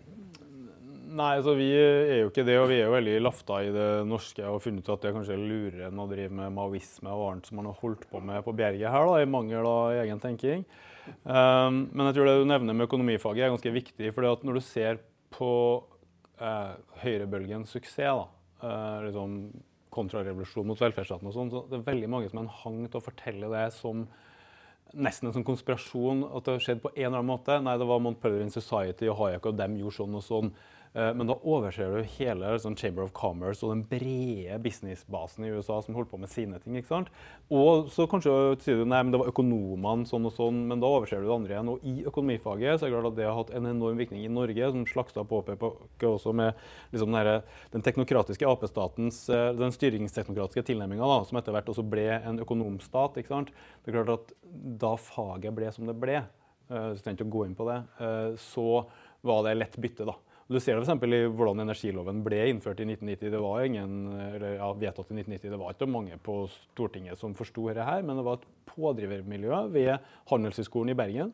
[1.10, 3.88] Nei, altså vi er jo ikke det, og vi er jo veldig lafta i det
[4.06, 7.24] norske og funnet ut at det er kanskje lurere enn å drive med maoisme og
[7.32, 10.22] annet som man har holdt på med på berget her, da, i mangel av egen
[10.22, 10.62] tenking.
[11.24, 14.62] Um, men jeg tror det du nevner med økonomifaget er ganske viktig, for når du
[14.62, 15.02] ser
[15.34, 15.52] på
[16.40, 18.26] eh, høyrebølgens suksess, da,
[18.64, 19.36] eh, liksom
[19.90, 21.52] kontrarevolusjon mot velferdsstaten og sånn.
[21.52, 24.04] Så det er veldig mange som har en hang til å fortelle det som
[24.90, 27.58] nesten en sånn konspirasjon at det har skjedd på en eller annen måte.
[27.62, 30.52] Nei, det var Mont Pelerin Society og Hayek og dem gjorde sånn og sånn.
[30.90, 35.52] Eh, men da overser du hele sånn Chamber of Commerce og den brede businessbasen i
[35.54, 36.74] USA som holdt på med sine ting.
[36.78, 37.12] ikke sant?
[37.46, 38.32] Og så kanskje
[38.64, 41.36] sier du nei, men det var økonomene sånn og sånn, men da overser du det
[41.36, 41.70] andre igjen.
[41.70, 44.32] Og i økonomifaget så er det klart at det har hatt en enorm virkning i
[44.32, 46.58] Norge, som Slagstad påpeker også med
[46.94, 47.46] liksom den,
[47.76, 53.20] den teknokratiske Ap-statens, eh, den styringsteknokratiske tilnærminga, som etter hvert også ble en økonomstat.
[53.20, 53.54] ikke sant?
[53.84, 54.34] Det er klart at
[54.82, 56.18] da faget ble som det ble,
[56.70, 57.78] så så jeg ikke å gå inn på det,
[58.38, 58.66] så
[59.26, 60.06] var det lett bytte.
[60.06, 60.14] da.
[60.50, 61.04] Du ser det f.eks.
[61.06, 63.30] i hvordan energiloven ble innført i 1990.
[63.30, 65.52] Det var ingen, eller, ja, vedtatt i 1990.
[65.52, 69.92] Det var ikke mange på Stortinget som forsto dette, men det var et pådrivermiljø ved
[70.32, 71.30] Handelshøyskolen i Bergen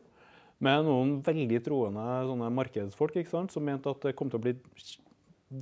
[0.65, 4.55] med noen veldig troende markedsfolk sant, som mente at det kom til å bli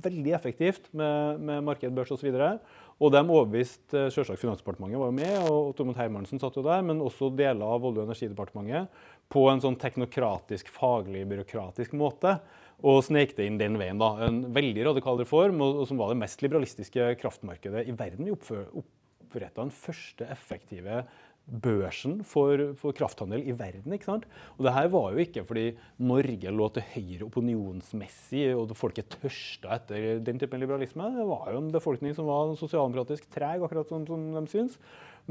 [0.03, 2.27] veldig effektivt med, med marked, børs osv.
[2.31, 2.61] Og,
[2.99, 7.03] og de overbeviste selvsagt Finansdepartementet var jo med, og Tormod Hermansen satt jo der, men
[7.03, 12.37] også deler av Olje- og energidepartementet på en sånn teknokratisk, faglig, byråkratisk måte
[12.83, 14.01] og snek det inn den veien.
[14.01, 14.15] da.
[14.27, 18.27] En veldig radikal reform, og, og som var det mest liberalistiske kraftmarkedet i verden.
[18.27, 21.03] Vi oppretta den første effektive
[21.45, 23.93] børsen for, for, krafthandel i verden.
[23.93, 24.25] ikke sant?
[24.57, 25.65] Og det her var jo ikke fordi
[26.01, 31.11] Norge lå til høyre opinionsmessig og folket tørsta etter den typen liberalisme.
[31.13, 34.79] Det var jo en befolkning som var sosialdemokratisk treg, akkurat som, som de syns.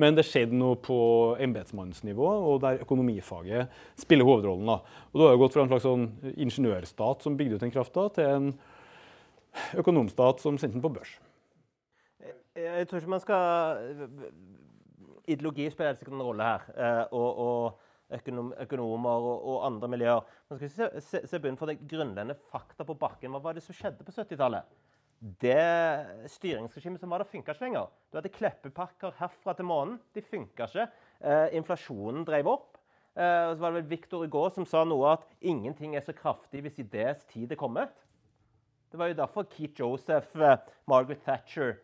[0.01, 0.97] Men det skjedde noe på
[1.43, 4.67] embetsmannsnivå, og der økonomifaget spiller hovedrollen.
[4.67, 4.81] da.
[5.13, 8.09] Og Da har jo gått fra en slags sånn ingeniørstat som bygde ut den krafta,
[8.15, 8.51] til en
[9.79, 11.19] økonomstat som sendte den på børs.
[12.55, 14.11] Jeg tror ikke man skal
[15.27, 16.65] Ideologi spiller sikkert en rolle her.
[16.77, 20.21] Eh, og, og økonom, økonomer og, og, andre miljøer.
[20.51, 23.33] Man skal se, se, se for det grunnleggende fakta på bakken.
[23.33, 24.69] Hva var det som skjedde på 70-tallet?
[25.41, 27.93] Det styringsregimet som var der, funka ikke lenger.
[28.13, 29.99] Du hadde kleppepakker herfra til månen.
[30.13, 30.89] De funka ikke.
[31.25, 32.77] Eh, inflasjonen drev opp.
[33.17, 36.13] Eh, og så var det vel Victor Hugo som sa noe at ingenting er så
[36.17, 37.95] kraftig hvis idés tid er kommet.
[38.93, 41.79] Det var jo derfor Keith Joseph, eh, Margaret Thatcher,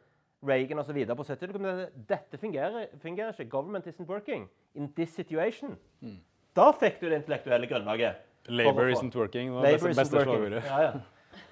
[0.47, 0.99] Reagan osv.
[1.17, 3.51] på 70 Dette fungerer, fungerer, ikke.
[3.51, 5.79] Government isn't working in this situation.
[6.01, 6.21] Mm.
[6.57, 8.21] Da fikk du det intellektuelle grunnlaget.
[8.49, 9.49] Labour isn't working.
[9.49, 10.63] Det var beste, beste slagordet.
[10.65, 10.93] Ja, ja.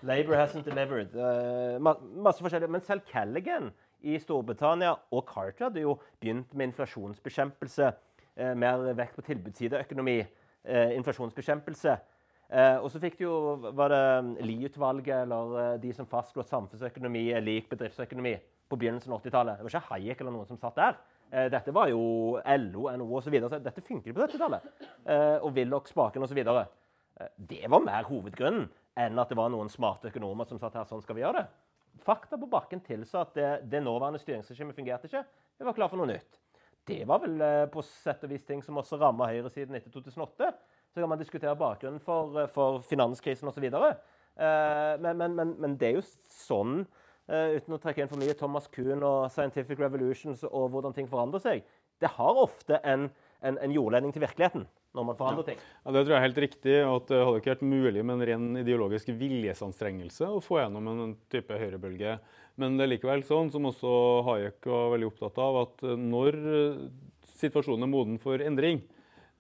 [0.03, 1.15] Labour hasn't delivered.
[1.15, 2.71] Uh, masse forskjellig.
[2.71, 3.71] Men selv Callaghan
[4.01, 7.91] i Storbritannia og Carter hadde jo begynt med inflasjonsbekjempelse.
[8.39, 10.21] Uh, mer vekt på tilbudssideøkonomi.
[10.69, 11.99] Uh, inflasjonsbekjempelse.
[12.83, 17.45] og så fikk du jo Var det Lie-utvalget eller de som fastslo at samfunnsøkonomi er
[17.45, 18.33] lik bedriftsøkonomi
[18.71, 19.59] på begynnelsen av 80-tallet?
[19.59, 20.97] Det var ikke Hayek eller noen som satt der.
[21.53, 23.27] dette var jo LO, NHO osv.
[23.27, 24.63] Så videre, så dette funker på 70-tallet.
[25.43, 26.41] og Willoch, Spaken osv.
[27.37, 30.87] Det var mer hovedgrunnen enn at det var noen smarte økonomer som satt her.
[30.89, 31.47] sånn skal vi gjøre det.
[32.05, 35.25] Fakta på bakken tilsa at det, det nåværende styringsregimet fungerte ikke.
[35.59, 36.39] Vi var klar for noe nytt.
[36.89, 40.53] Det var vel eh, på sett og vis ting som også ramma høyresiden etter 2008.
[40.95, 43.67] Så kan man diskutere bakgrunnen for, eh, for finanskrisen osv.
[43.69, 46.81] Eh, men, men, men, men det er jo sånn,
[47.29, 51.43] uten å trekke inn for mye Thomas Kuhn og Scientific Revolutions og hvordan ting forandrer
[51.45, 51.67] seg,
[52.01, 53.11] det har ofte en,
[53.45, 54.65] en, en jordledning til virkeligheten
[54.99, 55.63] når man forandrer ting.
[55.85, 56.77] Ja, det tror jeg er helt riktig.
[56.83, 61.17] at Det hadde ikke vært mulig med en ren ideologisk viljesanstrengelse å få gjennom en
[61.33, 62.19] type høyrebølge.
[62.59, 63.95] Men det er likevel sånn, som også
[64.27, 66.41] Hayek var veldig opptatt av, at når
[67.39, 68.83] situasjonen er moden for endring,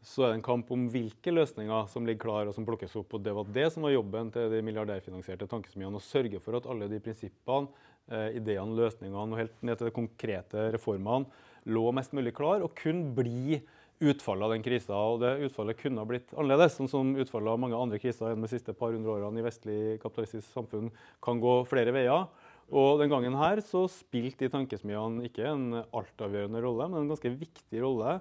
[0.04, 3.16] så er det en kamp om hvilke løsninger som ligger klare og som plukkes opp.
[3.16, 5.98] og Det var det som var jobben til de milliardærfinansierte tankesmiene.
[5.98, 7.68] Å sørge for at alle de prinsippene,
[8.06, 11.26] eh, ideene, løsningene og helt ned til de konkrete reformene
[11.66, 13.58] lå mest mulig klar og kunne bli
[14.00, 14.98] utfallet av den krisa.
[14.98, 18.46] Og det utfallet kunne ha blitt annerledes, sånn som utfallet av mange andre kriser gjennom
[18.46, 20.92] de siste par hundre årene i vestlig kapitalistisk samfunn
[21.24, 22.28] kan gå flere veier.
[22.68, 27.32] Og den gangen her så spilte de tankesmiene ikke en altavgjørende rolle, men en ganske
[27.32, 28.18] viktig rolle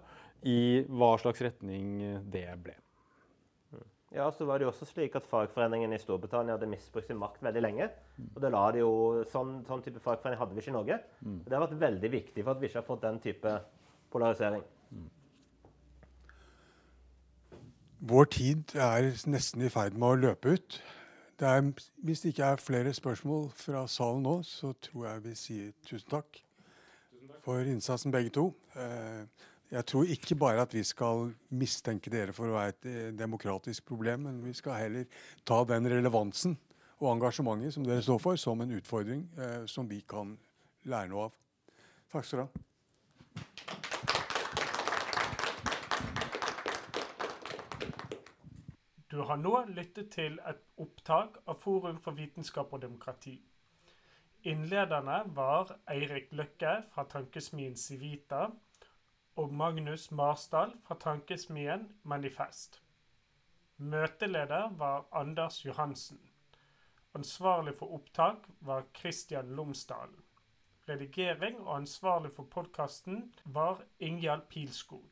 [0.47, 2.77] i hva slags retning det ble.
[4.15, 7.41] Ja, så var det jo også slik at Fagforeningen i Storbritannia hadde misbrukt sin makt
[7.43, 7.89] veldig lenge.
[8.29, 8.91] Og det la de jo,
[9.33, 10.99] Sånn, sånn type fagforening hadde vi ikke i Norge.
[11.19, 11.41] Mm.
[11.43, 13.55] Det har vært veldig viktig for at vi ikke har fått den type
[14.13, 14.63] polarisering.
[14.95, 15.09] Mm.
[17.99, 20.79] Vår tid er nesten i ferd med å løpe ut.
[21.37, 21.63] Det er,
[22.05, 26.09] hvis det ikke er flere spørsmål fra salen nå, så tror jeg vi sier tusen
[26.11, 26.41] takk
[27.45, 28.51] for innsatsen, begge to.
[28.77, 29.25] Eh,
[29.71, 33.85] jeg tror ikke bare at vi skal mistenke dere for å være et eh, demokratisk
[33.89, 35.09] problem, men vi skal heller
[35.45, 36.57] ta den relevansen
[36.99, 40.37] og engasjementet som dere står for, som en utfordring eh, som vi kan
[40.85, 41.37] lære noe av.
[42.13, 43.86] Takk skal du ha.
[49.17, 53.31] Du har nå lyttet til et opptak av Forum for vitenskap og demokrati.
[54.51, 58.43] Innlederne var Eirik Løkke fra tankesmien Civita
[59.41, 62.77] og Magnus Marsdal fra tankesmien Manifest.
[63.77, 66.21] Møteleder var Anders Johansen.
[67.17, 70.21] Ansvarlig for opptak var Christian Lomsdalen.
[70.89, 75.09] Redigering og ansvarlig for podkasten var Ingjald Pilskog.